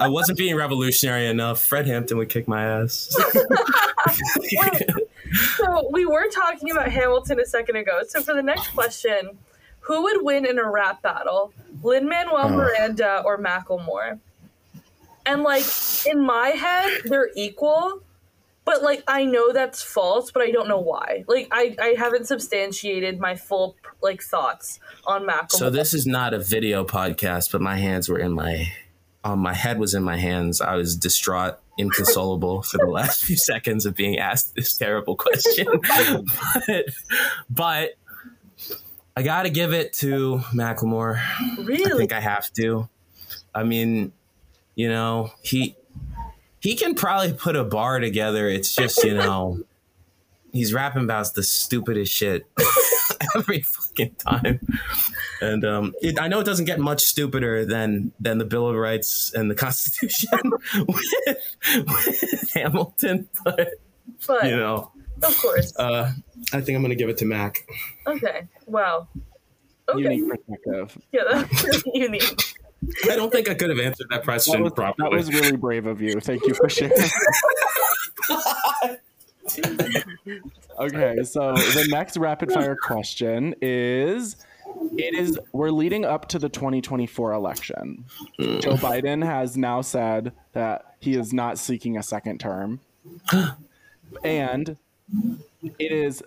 I 0.00 0.08
wasn't 0.08 0.38
being 0.38 0.56
revolutionary 0.56 1.26
enough. 1.26 1.62
Fred 1.62 1.86
Hampton 1.86 2.18
would 2.18 2.28
kick 2.28 2.48
my 2.48 2.64
ass. 2.64 3.16
So 5.56 5.90
we 5.92 6.06
were 6.06 6.26
talking 6.30 6.70
about 6.70 6.90
Hamilton 6.90 7.38
a 7.38 7.44
second 7.44 7.76
ago. 7.76 8.00
So 8.08 8.22
for 8.22 8.32
the 8.32 8.42
next 8.42 8.68
question 8.68 9.36
who 9.88 10.02
would 10.02 10.22
win 10.22 10.46
in 10.46 10.58
a 10.58 10.70
rap 10.70 11.02
battle, 11.02 11.52
Lin 11.82 12.08
Manuel 12.08 12.44
Oh. 12.44 12.48
Miranda 12.50 13.22
or 13.24 13.38
Macklemore? 13.38 14.20
And 15.26 15.42
like 15.42 15.64
in 16.06 16.20
my 16.20 16.48
head, 16.50 17.00
they're 17.04 17.30
equal, 17.34 18.02
but 18.66 18.82
like 18.82 19.02
I 19.08 19.24
know 19.24 19.52
that's 19.52 19.82
false, 19.82 20.30
but 20.30 20.42
I 20.42 20.50
don't 20.50 20.68
know 20.68 20.78
why. 20.78 21.24
Like 21.26 21.48
I 21.50 21.74
I 21.80 21.94
haven't 21.98 22.26
substantiated 22.26 23.18
my 23.18 23.34
full 23.34 23.76
like 24.02 24.22
thoughts 24.22 24.78
on 25.06 25.26
Macklemore. 25.26 25.52
So 25.52 25.70
this 25.70 25.94
is 25.94 26.06
not 26.06 26.34
a 26.34 26.38
video 26.38 26.84
podcast, 26.84 27.50
but 27.50 27.60
my 27.62 27.76
hands 27.78 28.08
were 28.10 28.18
in 28.18 28.32
my, 28.32 28.70
um, 29.24 29.38
my 29.40 29.54
head 29.54 29.78
was 29.78 29.94
in 29.94 30.02
my 30.02 30.16
hands. 30.18 30.60
I 30.60 30.76
was 30.76 30.96
distraught, 30.96 31.58
inconsolable 31.78 32.62
for 32.62 32.76
the 32.78 32.86
last 32.86 33.24
few 33.24 33.36
seconds 33.36 33.86
of 33.86 33.94
being 33.94 34.18
asked 34.18 34.54
this 34.54 34.76
terrible 34.76 35.16
question. 35.16 35.66
but, 36.66 36.84
but 37.50 37.90
I 39.18 39.22
got 39.22 39.42
to 39.42 39.50
give 39.50 39.72
it 39.72 39.94
to 39.94 40.36
Macklemore. 40.54 41.20
Really? 41.58 41.92
I 41.92 41.96
think 41.96 42.12
I 42.12 42.20
have 42.20 42.52
to. 42.52 42.88
I 43.52 43.64
mean, 43.64 44.12
you 44.76 44.88
know, 44.88 45.32
he 45.42 45.74
he 46.60 46.76
can 46.76 46.94
probably 46.94 47.32
put 47.32 47.56
a 47.56 47.64
bar 47.64 47.98
together. 47.98 48.48
It's 48.48 48.72
just, 48.72 49.02
you 49.02 49.14
know, 49.14 49.58
he's 50.52 50.72
rapping 50.72 51.02
about 51.02 51.34
the 51.34 51.42
stupidest 51.42 52.12
shit 52.12 52.46
every 53.34 53.62
fucking 53.62 54.14
time. 54.24 54.60
And 55.40 55.64
um, 55.64 55.94
it, 56.00 56.20
I 56.20 56.28
know 56.28 56.38
it 56.38 56.44
doesn't 56.44 56.66
get 56.66 56.78
much 56.78 57.02
stupider 57.02 57.64
than 57.64 58.12
than 58.20 58.38
the 58.38 58.44
Bill 58.44 58.68
of 58.68 58.76
Rights 58.76 59.32
and 59.34 59.50
the 59.50 59.54
Constitution 59.56 60.52
with, 60.86 61.56
with 61.74 62.50
Hamilton, 62.54 63.28
but 63.42 63.70
but 64.28 64.44
you 64.44 64.56
know, 64.56 64.92
of 65.22 65.38
course. 65.38 65.74
uh, 65.76 66.12
I 66.52 66.60
think 66.60 66.76
I'm 66.76 66.82
gonna 66.82 66.94
give 66.94 67.08
it 67.08 67.18
to 67.18 67.24
Mac. 67.24 67.66
Okay. 68.06 68.46
Wow. 68.66 69.08
Okay. 69.88 70.02
Unique 70.02 70.28
perspective. 70.28 70.98
Yeah, 71.12 71.22
that's 71.30 71.64
really 71.64 71.82
unique. 71.94 72.54
I 73.10 73.16
don't 73.16 73.32
think 73.32 73.48
I 73.48 73.54
could 73.54 73.70
have 73.70 73.80
answered 73.80 74.06
that 74.10 74.18
That 74.18 74.24
question 74.24 74.62
was, 74.62 74.72
that 74.74 75.10
was 75.10 75.32
really 75.32 75.56
brave 75.56 75.86
of 75.86 76.00
you. 76.00 76.20
Thank 76.20 76.46
you 76.46 76.54
for 76.54 76.68
sharing. 76.68 76.92
okay, 80.78 81.24
so 81.24 81.54
the 81.54 81.86
next 81.90 82.16
rapid 82.16 82.52
fire 82.52 82.76
question 82.76 83.54
is 83.60 84.36
it 84.96 85.14
is 85.14 85.38
we're 85.52 85.70
leading 85.70 86.04
up 86.04 86.28
to 86.28 86.38
the 86.38 86.48
2024 86.48 87.32
election. 87.32 88.04
Joe 88.38 88.76
Biden 88.76 89.24
has 89.24 89.56
now 89.56 89.80
said 89.80 90.32
that 90.52 90.94
he 91.00 91.14
is 91.14 91.32
not 91.32 91.58
seeking 91.58 91.96
a 91.96 92.02
second 92.02 92.38
term. 92.38 92.80
and 94.24 94.76
it 95.78 95.92
is 95.92 96.22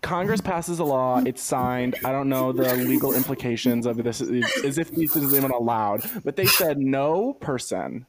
Congress 0.00 0.40
passes 0.40 0.78
a 0.78 0.84
law, 0.84 1.20
it's 1.26 1.42
signed. 1.42 1.96
I 2.04 2.12
don't 2.12 2.28
know 2.28 2.52
the 2.52 2.76
legal 2.76 3.14
implications 3.14 3.84
of 3.86 3.96
this 3.96 4.20
as 4.20 4.78
if 4.78 4.88
things 4.88 5.16
are 5.16 5.36
even 5.36 5.50
allowed, 5.50 6.08
but 6.24 6.36
they 6.36 6.46
said 6.46 6.78
no 6.78 7.34
person 7.34 8.06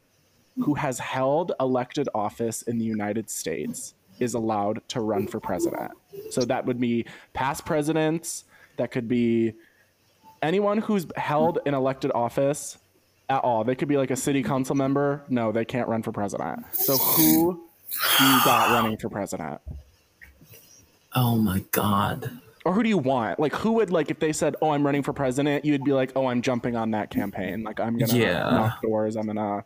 who 0.59 0.75
has 0.75 0.99
held 0.99 1.51
elected 1.59 2.09
office 2.13 2.61
in 2.63 2.77
the 2.77 2.85
United 2.85 3.29
States 3.29 3.95
is 4.19 4.33
allowed 4.33 4.87
to 4.89 5.01
run 5.01 5.27
for 5.27 5.39
president. 5.39 5.91
So 6.31 6.41
that 6.41 6.65
would 6.65 6.79
be 6.79 7.05
past 7.33 7.65
presidents, 7.65 8.45
that 8.77 8.91
could 8.91 9.07
be 9.07 9.53
anyone 10.41 10.77
who's 10.79 11.07
held 11.15 11.59
an 11.65 11.73
elected 11.73 12.11
office 12.13 12.77
at 13.29 13.43
all. 13.43 13.63
They 13.63 13.75
could 13.75 13.87
be 13.87 13.97
like 13.97 14.11
a 14.11 14.15
city 14.15 14.43
council 14.43 14.75
member. 14.75 15.23
No, 15.29 15.51
they 15.51 15.65
can't 15.65 15.87
run 15.87 16.03
for 16.03 16.11
president. 16.11 16.65
So 16.73 16.97
who 16.97 17.67
you 18.19 18.39
got 18.45 18.71
running 18.71 18.97
for 18.97 19.09
president? 19.09 19.59
Oh 21.17 21.35
my 21.37 21.63
god. 21.71 22.39
Or 22.63 22.73
who 22.73 22.83
do 22.83 22.89
you 22.89 22.97
want? 22.97 23.39
Like 23.39 23.53
who 23.55 23.73
would 23.73 23.91
like 23.91 24.11
if 24.11 24.19
they 24.19 24.31
said, 24.33 24.55
"Oh, 24.61 24.69
I'm 24.71 24.85
running 24.85 25.01
for 25.03 25.11
president," 25.13 25.65
you'd 25.65 25.83
be 25.83 25.93
like, 25.93 26.11
"Oh, 26.15 26.27
I'm 26.27 26.41
jumping 26.41 26.75
on 26.75 26.91
that 26.91 27.09
campaign. 27.09 27.63
Like 27.63 27.79
I'm 27.79 27.97
going 27.97 28.09
to 28.11 28.17
Yeah. 28.17 28.39
knock 28.49 28.81
doors, 28.81 29.15
I'm 29.15 29.25
going 29.25 29.37
to 29.37 29.63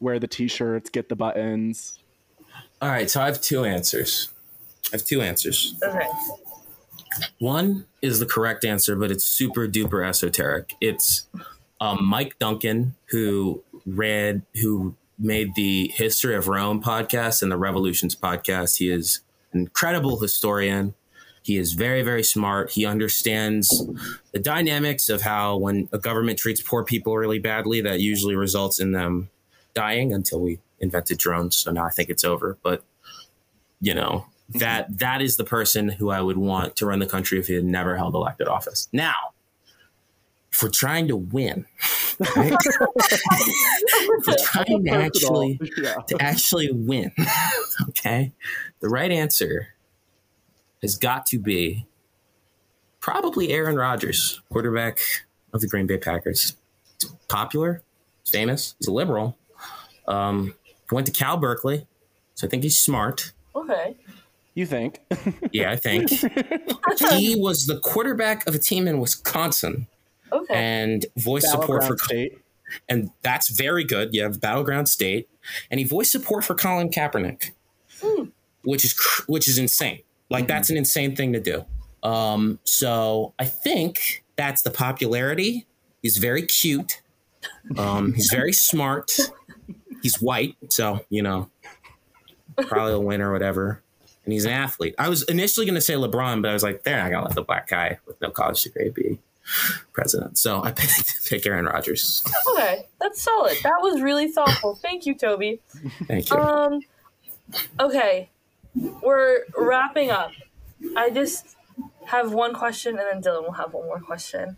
wear 0.00 0.18
the 0.18 0.28
t-shirts, 0.28 0.90
get 0.90 1.08
the 1.08 1.16
buttons." 1.16 1.98
All 2.80 2.88
right, 2.88 3.10
so 3.10 3.20
I 3.20 3.26
have 3.26 3.40
two 3.40 3.64
answers. 3.64 4.28
I 4.92 4.96
have 4.96 5.04
two 5.04 5.20
answers. 5.22 5.74
Okay. 5.82 6.06
One 7.38 7.86
is 8.02 8.18
the 8.18 8.26
correct 8.26 8.64
answer, 8.64 8.96
but 8.96 9.10
it's 9.10 9.24
super 9.24 9.66
duper 9.68 10.06
esoteric. 10.06 10.74
It's 10.80 11.26
um, 11.80 12.04
Mike 12.04 12.38
Duncan 12.38 12.94
who 13.06 13.62
read, 13.86 14.42
who 14.60 14.94
made 15.18 15.54
the 15.54 15.88
History 15.88 16.34
of 16.34 16.48
Rome 16.48 16.82
podcast 16.82 17.42
and 17.42 17.50
the 17.52 17.56
Revolutions 17.56 18.14
podcast. 18.16 18.78
He 18.78 18.90
is 18.90 19.16
an 19.16 19.22
incredible 19.54 20.20
historian. 20.20 20.94
He 21.42 21.58
is 21.58 21.74
very, 21.74 22.02
very 22.02 22.22
smart. 22.22 22.70
He 22.70 22.86
understands 22.86 23.86
the 24.32 24.38
dynamics 24.38 25.08
of 25.08 25.22
how 25.22 25.56
when 25.56 25.88
a 25.92 25.98
government 25.98 26.38
treats 26.38 26.62
poor 26.62 26.84
people 26.84 27.16
really 27.16 27.38
badly, 27.38 27.82
that 27.82 28.00
usually 28.00 28.34
results 28.34 28.80
in 28.80 28.92
them 28.92 29.28
dying 29.74 30.12
until 30.12 30.40
we 30.40 30.58
invented 30.80 31.18
drones. 31.18 31.56
So 31.56 31.70
now 31.70 31.84
I 31.84 31.90
think 31.90 32.08
it's 32.08 32.24
over. 32.24 32.56
But 32.62 32.82
you 33.80 33.92
know, 33.92 34.26
that 34.54 34.98
that 34.98 35.20
is 35.20 35.36
the 35.36 35.44
person 35.44 35.88
who 35.88 36.10
I 36.10 36.20
would 36.20 36.38
want 36.38 36.76
to 36.76 36.86
run 36.86 36.98
the 36.98 37.06
country 37.06 37.38
if 37.38 37.46
he 37.46 37.54
had 37.54 37.64
never 37.64 37.96
held 37.96 38.14
elected 38.14 38.48
office. 38.48 38.88
Now, 38.92 39.14
if 40.54 40.62
we're 40.62 40.68
trying 40.68 41.08
to 41.08 41.16
win, 41.16 41.66
right? 42.36 42.56
if 42.62 44.26
we're 44.26 44.36
trying 44.38 44.84
to 44.84 44.90
actually 44.92 45.58
yeah. 45.76 45.96
to 46.06 46.16
actually 46.20 46.70
win, 46.70 47.10
okay, 47.88 48.32
the 48.78 48.88
right 48.88 49.10
answer 49.10 49.68
has 50.80 50.96
got 50.96 51.26
to 51.26 51.40
be 51.40 51.86
probably 53.00 53.52
Aaron 53.52 53.74
Rodgers, 53.74 54.40
quarterback 54.48 55.00
of 55.52 55.60
the 55.60 55.66
Green 55.66 55.88
Bay 55.88 55.98
Packers. 55.98 56.54
He's 57.00 57.10
popular, 57.28 57.82
he's 58.22 58.30
famous, 58.30 58.76
he's 58.78 58.86
a 58.86 58.92
liberal. 58.92 59.36
Um, 60.06 60.54
went 60.92 61.06
to 61.06 61.12
Cal 61.12 61.36
Berkeley, 61.36 61.88
so 62.34 62.46
I 62.46 62.50
think 62.50 62.62
he's 62.62 62.78
smart. 62.78 63.32
Okay. 63.56 63.96
You 64.54 64.66
think? 64.66 65.00
Yeah, 65.50 65.70
I 65.70 65.76
think 65.76 66.10
he 66.10 67.36
was 67.36 67.66
the 67.66 67.78
quarterback 67.80 68.46
of 68.48 68.54
a 68.54 68.58
team 68.58 68.88
in 68.88 68.98
Wisconsin 68.98 69.86
Okay. 70.34 70.54
and 70.54 71.06
voice 71.16 71.48
support 71.48 71.84
for 71.84 71.96
state. 71.96 72.38
and 72.88 73.10
that's 73.22 73.48
very 73.48 73.84
good. 73.84 74.12
You 74.12 74.22
have 74.22 74.40
battleground 74.40 74.88
state, 74.88 75.28
and 75.70 75.78
he 75.78 75.86
voiced 75.86 76.10
support 76.10 76.44
for 76.44 76.54
Colin 76.54 76.90
Kaepernick, 76.90 77.52
which 78.64 78.84
is 78.84 78.98
which 79.26 79.48
is 79.48 79.58
insane. 79.58 80.00
Like 80.30 80.48
that's 80.48 80.70
an 80.70 80.76
insane 80.76 81.14
thing 81.14 81.32
to 81.34 81.40
do. 81.40 81.64
Um, 82.02 82.58
so 82.64 83.32
I 83.38 83.44
think 83.44 84.24
that's 84.36 84.62
the 84.62 84.70
popularity. 84.70 85.66
He's 86.02 86.16
very 86.18 86.42
cute. 86.42 87.00
Um, 87.78 88.12
he's 88.14 88.30
very 88.32 88.52
smart. 88.52 89.12
He's 90.02 90.20
white, 90.20 90.56
so 90.68 91.04
you 91.10 91.22
know, 91.22 91.48
probably 92.56 92.92
a 92.94 93.00
win 93.00 93.20
or 93.22 93.32
whatever. 93.32 93.80
And 94.24 94.32
he's 94.32 94.46
an 94.46 94.52
athlete. 94.52 94.94
I 94.98 95.10
was 95.10 95.22
initially 95.24 95.66
going 95.66 95.74
to 95.74 95.82
say 95.82 95.94
LeBron, 95.94 96.40
but 96.40 96.50
I 96.50 96.54
was 96.54 96.62
like, 96.62 96.82
they're 96.82 96.96
not 96.96 97.10
going 97.10 97.20
to 97.20 97.26
let 97.28 97.34
the 97.34 97.42
black 97.42 97.68
guy 97.68 97.98
with 98.06 98.18
no 98.22 98.30
college 98.30 98.62
degree 98.62 98.88
be 98.88 99.18
president. 99.92 100.38
So 100.38 100.62
I 100.62 100.72
picked, 100.72 101.24
pick 101.28 101.46
Aaron 101.46 101.66
Rodgers. 101.66 102.22
Okay. 102.52 102.86
That's 103.00 103.22
solid. 103.22 103.56
That 103.62 103.78
was 103.80 104.00
really 104.00 104.28
thoughtful. 104.28 104.74
Thank 104.76 105.06
you, 105.06 105.14
Tobi. 105.14 105.60
Thank 106.06 106.30
you. 106.30 106.36
Um. 106.36 106.80
Okay. 107.78 108.30
We're 108.74 109.44
wrapping 109.56 110.10
up. 110.10 110.32
I 110.96 111.10
just 111.10 111.56
have 112.06 112.32
one 112.32 112.54
question, 112.54 112.98
and 112.98 113.06
then 113.10 113.22
Dylan 113.22 113.44
will 113.44 113.52
have 113.52 113.72
one 113.72 113.86
more 113.86 114.00
question. 114.00 114.56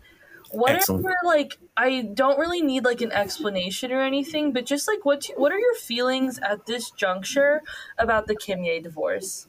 What 0.51 0.71
Excellent. 0.71 1.05
are 1.05 1.15
like? 1.25 1.57
I 1.75 2.01
don't 2.13 2.39
really 2.39 2.61
need 2.61 2.85
like 2.85 3.01
an 3.01 3.11
explanation 3.11 3.91
or 3.91 4.01
anything, 4.01 4.53
but 4.53 4.65
just 4.65 4.87
like 4.87 5.03
what? 5.03 5.29
What 5.35 5.51
are 5.51 5.59
your 5.59 5.75
feelings 5.75 6.39
at 6.39 6.65
this 6.65 6.89
juncture 6.89 7.61
about 7.97 8.27
the 8.27 8.35
Kim 8.35 8.63
Ye 8.63 8.79
divorce? 8.79 9.47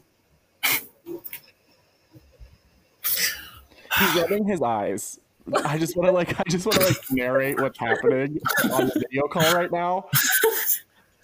He's 3.98 4.14
rubbing 4.16 4.46
his 4.46 4.60
eyes. 4.60 5.20
I 5.64 5.78
just 5.78 5.96
want 5.96 6.08
to 6.08 6.12
like 6.12 6.38
I 6.38 6.42
just 6.48 6.66
want 6.66 6.78
to 6.80 6.86
like 6.86 7.10
narrate 7.10 7.60
what's 7.60 7.78
happening 7.78 8.38
on 8.72 8.86
the 8.86 8.92
video 8.94 9.28
call 9.28 9.54
right 9.54 9.70
now. 9.70 10.08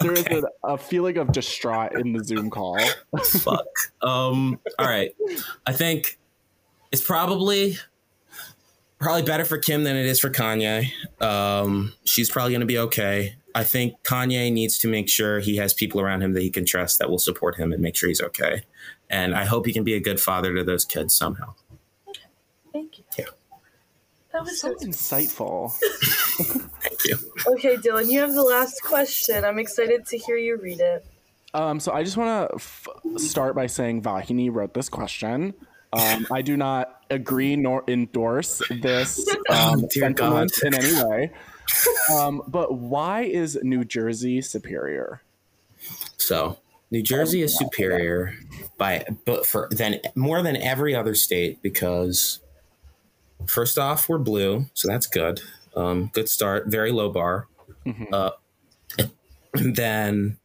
There 0.01 0.13
is 0.13 0.27
a, 0.27 0.43
a 0.65 0.79
feeling 0.79 1.17
of 1.19 1.33
distraught 1.33 1.95
in 1.95 2.13
the 2.13 2.25
Zoom 2.25 2.51
call. 2.51 2.79
Fuck. 3.25 3.67
Um. 4.03 4.59
All 4.79 4.87
right. 4.87 5.15
I 5.67 5.73
think 5.73 6.19
it's 6.93 7.03
probably 7.03 7.79
probably 8.99 9.23
better 9.23 9.45
for 9.45 9.59
Kim 9.59 9.85
than 9.85 9.97
it 9.97 10.07
is 10.07 10.21
for 10.21 10.31
Kanye. 10.31 10.91
Um. 11.21 11.93
She's 12.05 12.31
probably 12.31 12.53
going 12.53 12.61
to 12.61 12.67
be 12.67 12.79
okay. 12.79 13.37
I 13.55 13.63
think 13.63 14.03
Kanye 14.03 14.53
needs 14.53 14.79
to 14.79 14.89
make 14.89 15.09
sure 15.09 15.39
he 15.39 15.57
has 15.57 15.73
people 15.73 16.01
around 16.01 16.23
him 16.23 16.33
that 16.33 16.43
he 16.43 16.51
can 16.51 16.67
trust 16.67 16.99
that 16.99 17.09
will 17.09 17.21
support 17.21 17.57
him 17.57 17.73
and 17.73 17.81
make 17.81 17.95
sure 17.95 18.09
he's 18.09 18.21
okay. 18.21 18.63
And 19.09 19.33
I 19.33 19.45
hope 19.45 19.65
he 19.65 19.73
can 19.73 19.85
be 19.85 19.95
a 19.95 20.01
good 20.01 20.19
father 20.19 20.53
to 20.57 20.65
those 20.65 20.85
kids 20.85 21.15
somehow. 21.15 21.55
Thank 24.35 24.43
you. 24.43 24.43
Yeah. 24.43 24.43
That 24.43 24.43
was 24.45 24.61
So 24.61 24.75
so. 24.79 24.87
insightful. 24.87 25.73
Thank 26.81 27.05
you. 27.05 27.17
Okay, 27.55 27.77
Dylan, 27.77 28.11
you 28.11 28.21
have 28.21 28.35
the 28.35 28.43
last 28.43 28.83
question. 28.83 29.45
I'm 29.45 29.59
excited 29.59 30.07
to 30.07 30.19
hear 30.19 30.37
you 30.37 30.57
read 30.57 30.81
it. 30.81 31.05
Um, 31.53 31.79
so 31.79 31.93
I 31.93 32.03
just 32.03 32.17
want 32.17 32.51
to 32.51 32.57
f- 32.57 32.89
start 33.17 33.55
by 33.55 33.67
saying 33.67 34.03
Vahini 34.03 34.53
wrote 34.53 34.75
this 34.75 34.89
question. 34.89 35.55
Um, 35.93 36.27
I 36.33 36.43
do 36.43 36.57
not 36.57 37.03
agree 37.11 37.55
nor 37.55 37.85
endorse 37.87 38.61
this 38.69 39.25
Oh, 39.51 39.73
um, 39.75 39.87
dear 39.89 40.11
God. 40.11 40.51
in 40.65 40.75
any 40.75 40.93
way. 41.05 41.31
Um, 42.13 42.43
but 42.49 42.75
why 42.75 43.23
is 43.23 43.57
New 43.63 43.85
Jersey 43.85 44.43
superior? 44.43 45.23
So 46.17 46.59
New 46.91 47.03
Jersey 47.03 47.43
is 47.43 47.57
superior 47.57 48.35
by 48.77 49.05
but 49.25 49.47
for 49.47 49.69
than 49.71 50.01
more 50.17 50.43
than 50.43 50.57
every 50.57 50.95
other 50.97 51.15
state 51.15 51.63
because 51.63 52.41
first 53.47 53.79
off 53.79 54.09
we're 54.09 54.19
blue, 54.19 54.67
so 54.75 54.89
that's 54.89 55.07
good. 55.07 55.41
Um, 55.77 56.11
good 56.13 56.29
start, 56.29 56.67
very 56.69 56.93
low 56.93 57.11
bar. 57.11 57.49
Uh, 58.13 58.31
then 59.53 60.39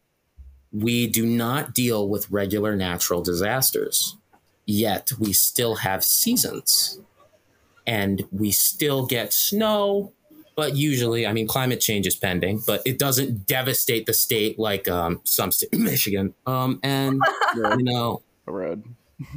we 0.72 1.06
do 1.06 1.26
not 1.26 1.74
deal 1.74 2.08
with 2.08 2.30
regular 2.30 2.76
natural 2.76 3.22
disasters, 3.22 4.16
yet 4.66 5.12
we 5.18 5.32
still 5.32 5.76
have 5.76 6.04
seasons, 6.04 7.00
and 7.86 8.24
we 8.30 8.50
still 8.50 9.06
get 9.06 9.32
snow 9.32 10.12
but 10.60 10.76
usually, 10.76 11.26
I 11.26 11.32
mean, 11.32 11.46
climate 11.46 11.80
change 11.80 12.06
is 12.06 12.16
pending, 12.16 12.62
but 12.66 12.82
it 12.84 12.98
doesn't 12.98 13.46
devastate 13.46 14.04
the 14.04 14.12
state 14.12 14.58
like 14.58 14.88
um, 14.88 15.22
some 15.24 15.52
state, 15.52 15.72
Michigan. 15.78 16.34
Um, 16.46 16.80
and 16.82 17.18
you 17.56 17.82
know, 17.82 18.20
A 18.46 18.52
road. 18.52 18.84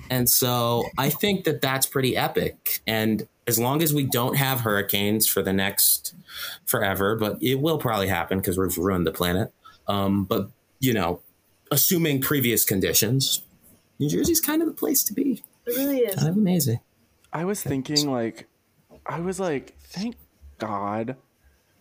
and 0.09 0.29
so 0.29 0.83
I 0.97 1.09
think 1.09 1.45
that 1.45 1.61
that's 1.61 1.85
pretty 1.85 2.17
epic. 2.17 2.81
And 2.85 3.25
as 3.47 3.59
long 3.59 3.81
as 3.81 3.93
we 3.93 4.05
don't 4.05 4.35
have 4.35 4.61
hurricanes 4.61 5.27
for 5.27 5.41
the 5.41 5.53
next 5.53 6.15
forever, 6.65 7.15
but 7.15 7.41
it 7.41 7.55
will 7.59 7.77
probably 7.77 8.07
happen 8.07 8.39
because 8.39 8.57
we've 8.57 8.77
ruined 8.77 9.05
the 9.05 9.11
planet. 9.11 9.53
Um, 9.87 10.25
but 10.25 10.49
you 10.79 10.93
know, 10.93 11.21
assuming 11.71 12.21
previous 12.21 12.65
conditions, 12.65 13.41
New 13.99 14.09
Jersey's 14.09 14.41
kind 14.41 14.61
of 14.61 14.67
the 14.67 14.73
place 14.73 15.03
to 15.03 15.13
be. 15.13 15.43
It 15.65 15.77
really 15.77 15.99
is. 15.99 16.15
Kind 16.15 16.29
of 16.29 16.37
amazing. 16.37 16.79
I 17.31 17.45
was 17.45 17.61
thinking 17.61 18.09
like 18.09 18.47
I 19.05 19.19
was 19.19 19.39
like, 19.39 19.77
thank 19.79 20.15
God 20.57 21.17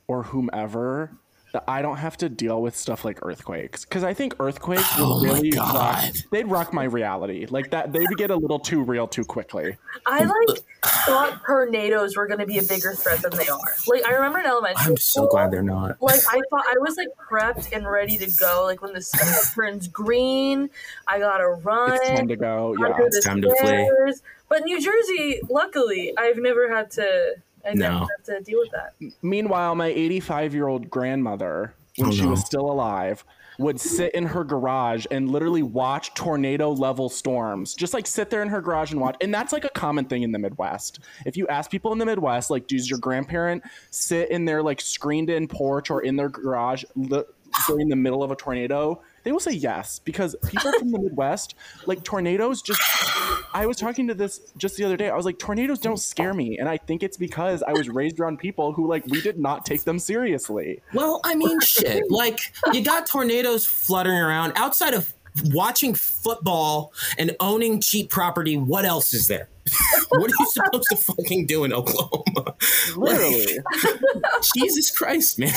or 0.06 0.24
whomever 0.24 1.12
that 1.52 1.64
I 1.68 1.82
don't 1.82 1.98
have 1.98 2.16
to 2.18 2.28
deal 2.28 2.62
with 2.62 2.76
stuff 2.76 3.04
like 3.04 3.18
earthquakes. 3.22 3.84
Cause 3.84 4.02
I 4.02 4.14
think 4.14 4.34
earthquakes 4.40 4.88
Oh 4.96 5.20
would 5.20 5.28
my 5.28 5.34
really 5.34 5.50
rock, 5.50 6.04
they'd 6.30 6.46
rock 6.46 6.72
my 6.72 6.84
reality. 6.84 7.46
Like 7.46 7.70
that 7.70 7.92
they'd 7.92 8.08
get 8.16 8.30
a 8.30 8.36
little 8.36 8.58
too 8.58 8.82
real 8.82 9.06
too 9.06 9.24
quickly. 9.24 9.76
I 10.06 10.24
like 10.24 10.58
thought 10.82 11.42
tornadoes 11.46 12.16
were 12.16 12.26
going 12.26 12.40
to 12.40 12.46
be 12.46 12.58
a 12.58 12.62
bigger 12.62 12.94
threat 12.94 13.22
than 13.22 13.36
they 13.36 13.48
are. 13.48 13.74
Like 13.86 14.04
I 14.06 14.12
remember 14.12 14.40
in 14.40 14.46
elementary. 14.46 14.86
I'm 14.86 14.96
so 14.96 15.20
school, 15.20 15.28
glad 15.28 15.50
they're 15.50 15.62
not. 15.62 16.00
Like 16.00 16.20
I 16.28 16.40
thought 16.50 16.64
I 16.66 16.78
was 16.78 16.96
like 16.96 17.08
prepped 17.30 17.72
and 17.72 17.86
ready 17.86 18.16
to 18.18 18.30
go. 18.38 18.64
Like 18.64 18.82
when 18.82 18.94
the 18.94 19.02
sky 19.02 19.32
turns 19.54 19.88
green, 19.88 20.70
I 21.06 21.18
gotta 21.18 21.48
run. 21.48 21.92
It's 21.92 22.08
time 22.08 22.28
to 22.28 22.36
go. 22.36 22.74
Yeah. 22.80 22.96
it's 22.98 23.24
time 23.24 23.42
to 23.42 23.54
flee. 23.56 24.14
But 24.48 24.64
New 24.64 24.80
Jersey, 24.80 25.40
luckily, 25.48 26.12
I've 26.18 26.36
never 26.36 26.74
had 26.74 26.90
to. 26.92 27.36
I 27.64 27.74
never 27.74 27.94
No. 27.94 28.00
had 28.00 28.24
to 28.26 28.40
deal 28.42 28.58
with 28.60 28.70
that. 28.72 28.94
Meanwhile, 29.22 29.74
my 29.74 29.86
85 29.88 30.54
year 30.54 30.68
old 30.68 30.90
grandmother, 30.90 31.74
when 31.96 32.08
Oh, 32.08 32.12
she 32.12 32.22
no. 32.22 32.30
was 32.30 32.44
still 32.44 32.70
alive, 32.70 33.24
would 33.58 33.78
sit 33.78 34.14
in 34.14 34.24
her 34.24 34.44
garage 34.44 35.04
and 35.10 35.30
literally 35.30 35.62
watch 35.62 36.14
tornado 36.14 36.70
level 36.72 37.08
storms. 37.10 37.74
Just 37.74 37.92
like 37.92 38.06
sit 38.06 38.30
there 38.30 38.42
in 38.42 38.48
her 38.48 38.60
garage 38.62 38.92
and 38.92 39.00
watch. 39.00 39.14
And 39.20 39.32
that's 39.32 39.52
like 39.52 39.64
a 39.64 39.68
common 39.68 40.06
thing 40.06 40.22
in 40.22 40.32
the 40.32 40.38
Midwest. 40.38 41.00
If 41.26 41.36
you 41.36 41.46
ask 41.48 41.70
people 41.70 41.92
in 41.92 41.98
the 41.98 42.06
Midwest, 42.06 42.50
like, 42.50 42.66
does 42.66 42.88
your 42.88 42.98
grandparent 42.98 43.62
sit 43.90 44.30
in 44.30 44.46
their 44.46 44.62
like 44.62 44.80
screened 44.80 45.28
in 45.30 45.46
porch 45.46 45.90
or 45.90 46.00
in 46.00 46.16
their 46.16 46.30
garage 46.30 46.82
li- 46.96 47.22
during 47.68 47.88
the 47.88 47.96
middle 47.96 48.22
of 48.22 48.30
a 48.30 48.36
tornado? 48.36 49.02
They 49.24 49.32
will 49.32 49.40
say 49.40 49.52
yes 49.52 49.98
because 49.98 50.34
people 50.46 50.72
from 50.78 50.90
the 50.90 50.98
Midwest, 51.02 51.54
like 51.86 52.02
tornadoes, 52.04 52.62
just. 52.62 52.80
I 53.54 53.66
was 53.66 53.76
talking 53.76 54.08
to 54.08 54.14
this 54.14 54.52
just 54.56 54.76
the 54.76 54.84
other 54.84 54.96
day. 54.96 55.10
I 55.10 55.16
was 55.16 55.26
like, 55.26 55.38
tornadoes 55.38 55.78
don't 55.78 55.98
scare 55.98 56.32
me. 56.32 56.58
And 56.58 56.68
I 56.68 56.78
think 56.78 57.02
it's 57.02 57.16
because 57.16 57.62
I 57.62 57.72
was 57.72 57.88
raised 57.88 58.18
around 58.18 58.38
people 58.38 58.72
who, 58.72 58.88
like, 58.88 59.06
we 59.06 59.20
did 59.20 59.38
not 59.38 59.66
take 59.66 59.84
them 59.84 59.98
seriously. 59.98 60.80
Well, 60.94 61.20
I 61.24 61.34
mean, 61.34 61.60
shit. 61.64 62.10
Like, 62.10 62.40
you 62.72 62.82
got 62.82 63.06
tornadoes 63.06 63.66
fluttering 63.66 64.18
around 64.18 64.54
outside 64.56 64.94
of 64.94 65.12
watching 65.46 65.94
football 65.94 66.92
and 67.18 67.36
owning 67.40 67.80
cheap 67.80 68.10
property. 68.10 68.56
What 68.56 68.84
else 68.84 69.14
is 69.14 69.28
there? 69.28 69.48
what 70.10 70.30
are 70.30 70.34
you 70.38 70.46
supposed 70.50 70.88
to 70.90 70.96
fucking 70.96 71.46
do 71.46 71.64
in 71.64 71.72
Oklahoma? 71.72 72.54
Literally. 72.96 73.58
Jesus 74.56 74.90
Christ, 74.90 75.38
man. 75.38 75.52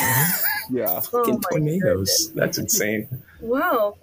yeah. 0.72 0.88
Oh 0.89 1.01
Fucking 1.01 1.36
my 1.36 1.49
tornadoes. 1.51 1.82
goodness. 1.82 2.28
That's 2.36 2.58
insane. 2.58 3.24
Well, 3.41 3.97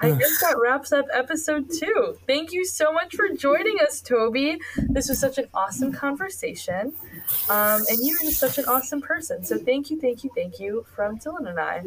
I 0.00 0.12
guess 0.12 0.40
that 0.42 0.56
wraps 0.62 0.92
up 0.92 1.06
episode 1.12 1.70
two. 1.76 2.16
Thank 2.26 2.52
you 2.52 2.64
so 2.64 2.92
much 2.92 3.16
for 3.16 3.28
joining 3.30 3.78
us, 3.80 4.00
Tobi. 4.00 4.58
This 4.76 5.08
was 5.08 5.18
such 5.18 5.38
an 5.38 5.46
awesome 5.52 5.92
conversation. 5.92 6.92
Um, 7.50 7.82
and 7.90 7.98
you're 8.00 8.20
just 8.20 8.38
such 8.38 8.58
an 8.58 8.66
awesome 8.66 9.00
person. 9.00 9.44
So 9.44 9.58
thank 9.58 9.90
you, 9.90 10.00
thank 10.00 10.22
you, 10.22 10.30
thank 10.36 10.60
you 10.60 10.86
from 10.94 11.18
Dylan 11.18 11.48
and 11.50 11.58
I. 11.58 11.82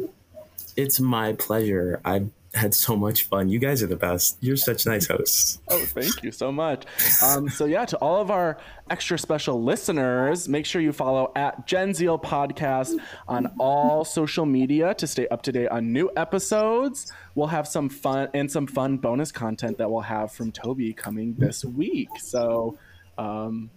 It's 0.76 1.00
my 1.00 1.32
pleasure. 1.32 2.00
I 2.04 2.26
had 2.54 2.74
so 2.74 2.94
much 2.96 3.24
fun. 3.24 3.48
You 3.48 3.58
guys 3.58 3.82
are 3.82 3.86
the 3.86 3.96
best. 3.96 4.36
You're 4.40 4.56
such 4.56 4.86
nice 4.86 5.06
hosts. 5.06 5.58
Oh, 5.68 5.78
thank 5.86 6.22
you 6.22 6.30
so 6.32 6.52
much. 6.52 6.84
Um, 7.24 7.48
so, 7.48 7.64
yeah, 7.64 7.86
to 7.86 7.96
all 7.98 8.20
of 8.20 8.30
our 8.30 8.58
extra 8.90 9.18
special 9.18 9.62
listeners, 9.62 10.46
make 10.48 10.66
sure 10.66 10.82
you 10.82 10.92
follow 10.92 11.32
at 11.34 11.66
Gen 11.66 11.94
Zeal 11.94 12.18
Podcast 12.18 12.98
on 13.26 13.50
all 13.58 14.04
social 14.04 14.44
media 14.44 14.92
to 14.94 15.06
stay 15.06 15.26
up 15.28 15.40
to 15.44 15.52
date 15.52 15.68
on 15.68 15.90
new 15.90 16.10
episodes. 16.14 17.10
We'll 17.34 17.46
have 17.46 17.66
some 17.66 17.88
fun 17.88 18.28
and 18.34 18.50
some 18.50 18.66
fun 18.66 18.98
bonus 18.98 19.32
content 19.32 19.78
that 19.78 19.90
we'll 19.90 20.02
have 20.02 20.30
from 20.32 20.52
Tobi 20.52 20.94
coming 20.94 21.34
this 21.38 21.64
week. 21.64 22.10
So, 22.18 22.76
um, 23.16 23.70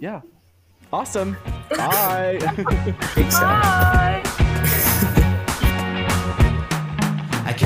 yeah. 0.00 0.22
Awesome. 0.90 1.36
Bye. 1.70 2.38
Bye. 3.16 4.41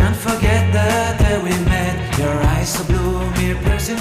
Can't 0.07 0.17
forget 0.17 0.73
the 0.73 1.25
day 1.25 1.37
we 1.43 1.51
met. 1.65 2.19
Your 2.19 2.35
eyes 2.55 2.75
so 2.75 2.85
blue, 2.85 3.29
me 3.33 3.51
a 3.51 3.57
person 3.69 3.97